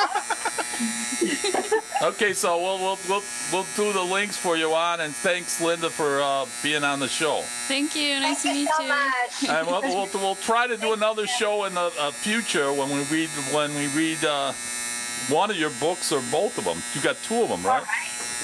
okay, 2.03 2.33
so 2.33 2.59
we'll, 2.61 2.79
we'll 2.79 2.99
we'll 3.09 3.23
we'll 3.53 3.67
do 3.77 3.93
the 3.93 4.03
links 4.03 4.37
for 4.37 4.57
you 4.57 4.73
on, 4.75 5.01
and 5.01 5.15
thanks, 5.15 5.61
Linda, 5.61 5.91
for 5.91 6.21
uh, 6.21 6.47
being 6.63 6.85
on 6.85 7.01
the 7.01 7.09
show. 7.09 7.43
Thank 7.69 7.97
you. 7.97 8.21
Nice 8.21 8.43
Thank 8.43 8.55
to 8.57 8.61
you 8.61 8.67
meet 8.67 8.75
so 8.77 8.83
you. 8.83 8.89
much. 8.89 9.49
And 9.49 9.67
we'll, 9.67 9.83
we'll, 9.83 10.09
we'll 10.15 10.35
try 10.37 10.67
to 10.67 10.77
do 10.77 10.93
another 10.93 11.27
show 11.27 11.65
in 11.65 11.75
the 11.75 11.93
uh, 11.99 12.11
future 12.11 12.73
when 12.73 12.91
we 12.91 13.03
read 13.05 13.29
when 13.53 13.75
we 13.75 13.87
read 13.89 14.23
uh, 14.25 14.53
one 15.29 15.51
of 15.51 15.57
your 15.57 15.71
books 15.81 16.13
or 16.13 16.21
both 16.31 16.59
of 16.59 16.65
them. 16.65 16.79
You 16.95 17.01
got 17.01 17.17
two 17.25 17.43
of 17.43 17.49
them, 17.49 17.63
right? 17.65 17.85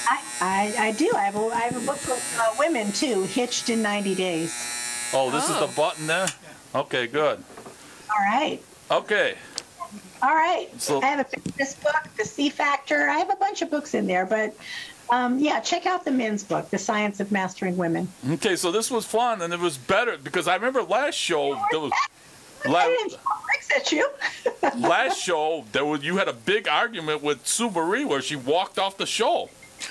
I, 0.09 0.23
I, 0.41 0.75
I 0.89 0.93
do. 0.93 1.11
I 1.15 1.21
have 1.25 1.37
a, 1.37 1.47
I 1.49 1.61
have 1.61 1.77
a 1.77 1.87
book 1.87 1.97
for 1.99 2.15
uh, 2.41 2.55
women 2.59 2.91
too, 2.93 3.25
Hitched 3.25 3.69
in 3.71 3.83
90 3.83 4.15
Days. 4.15 4.55
Oh, 5.13 5.31
this 5.31 5.45
is 5.49 5.57
Oh. 5.57 5.67
the 5.67 5.73
button 5.75 6.07
there. 6.07 6.27
Okay, 6.75 7.07
good. 7.07 7.43
All 8.09 8.25
right. 8.25 8.61
Okay, 8.91 9.35
All 10.23 10.35
right. 10.35 10.69
So- 10.81 11.01
I 11.03 11.07
have 11.07 11.21
a 11.21 11.25
fitness 11.25 11.75
book, 11.75 11.97
The 12.17 12.25
C 12.25 12.51
Factor. 12.51 13.09
I 13.09 13.19
have 13.19 13.31
a 13.31 13.37
bunch 13.37 13.63
of 13.63 13.71
books 13.71 13.95
in 13.95 14.07
there, 14.07 14.27
but 14.27 14.55
um, 15.11 15.39
yeah, 15.39 15.61
check 15.61 15.87
out 15.87 16.05
the 16.05 16.11
men's 16.13 16.45
book, 16.45 16.71
The 16.71 16.79
Science 16.79 17.19
of 17.21 17.33
Mastering 17.33 17.77
Women. 17.77 18.09
okay. 18.33 18.55
So 18.57 18.71
this 18.71 18.91
was 18.91 19.05
fun, 19.07 19.43
and 19.43 19.53
it 19.53 19.59
was 19.61 19.77
better 19.77 20.17
because 20.19 20.47
I 20.47 20.55
remember 20.55 20.83
last 20.83 21.15
show 21.17 21.61
there 21.71 21.81
was. 21.81 21.93
I 22.65 22.69
La- 22.69 22.85
didn't 22.85 23.17
bricks 23.47 23.71
at 23.75 23.91
you. 23.91 24.07
last 24.87 25.19
show 25.19 25.65
there 25.73 25.85
was 25.87 26.05
you 26.05 26.19
had 26.19 26.29
a 26.29 26.35
big 26.35 26.69
argument 26.69 27.23
with 27.23 27.47
Sue 27.47 27.71
Marie 27.71 28.05
where 28.05 28.21
she 28.21 28.37
walked 28.37 28.79
off 28.79 28.99
the 28.99 29.07
show. 29.07 29.49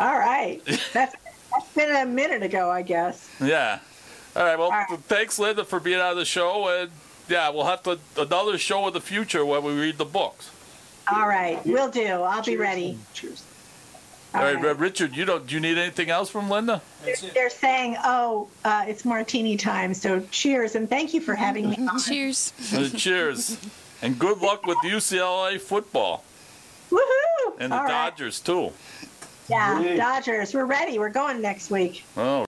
All 0.00 0.18
right. 0.18 0.60
That's, 0.92 1.14
that's 1.52 1.72
been 1.76 1.94
a 1.94 2.04
minute 2.06 2.42
ago, 2.42 2.70
I 2.70 2.82
guess. 2.82 3.30
Yeah. 3.40 3.78
All 4.34 4.42
right. 4.42 4.58
Well, 4.58 4.72
All 4.72 4.84
right. 4.90 4.98
thanks, 5.04 5.38
Linda, 5.38 5.64
for 5.64 5.78
being 5.78 6.00
on 6.00 6.16
the 6.16 6.24
show, 6.24 6.66
and 6.68 6.90
yeah, 7.28 7.48
we'll 7.50 7.64
have 7.64 7.82
to 7.84 7.98
another 8.16 8.58
show 8.58 8.86
in 8.86 8.92
the 8.92 9.00
future 9.00 9.44
where 9.44 9.60
we 9.60 9.72
read 9.72 9.98
the 9.98 10.04
books. 10.04 10.50
All 11.12 11.26
right. 11.28 11.64
we'll 11.66 11.90
do. 11.90 12.06
I'll 12.06 12.42
be 12.42 12.56
ready. 12.56 12.98
Cheers. 13.12 13.44
All 14.34 14.42
right, 14.42 14.60
right. 14.60 14.76
Richard, 14.76 15.16
you 15.16 15.24
don't. 15.24 15.46
Do 15.46 15.54
you 15.54 15.60
need 15.60 15.78
anything 15.78 16.10
else 16.10 16.28
from 16.28 16.50
Linda? 16.50 16.82
They're, 17.04 17.14
they're 17.34 17.50
saying, 17.50 17.96
oh, 18.02 18.48
uh, 18.64 18.84
it's 18.88 19.04
martini 19.04 19.56
time. 19.56 19.94
So 19.94 20.20
cheers 20.32 20.74
and 20.74 20.90
thank 20.90 21.14
you 21.14 21.20
for 21.20 21.36
having 21.36 21.70
me 21.70 21.76
on. 21.88 22.00
Cheers. 22.00 22.52
Uh, 22.74 22.88
cheers, 22.88 23.56
and 24.02 24.18
good 24.18 24.38
luck 24.38 24.66
with 24.66 24.76
UCLA 24.78 25.60
football 25.60 26.24
Woohoo! 26.90 27.56
and 27.60 27.70
the 27.70 27.76
All 27.76 27.84
right. 27.84 28.10
Dodgers 28.10 28.40
too. 28.40 28.72
Yeah, 29.48 29.94
Dodgers. 29.96 30.52
We're 30.52 30.64
ready. 30.64 30.98
We're 30.98 31.10
going 31.10 31.40
next 31.40 31.70
week. 31.70 32.04
Oh. 32.16 32.42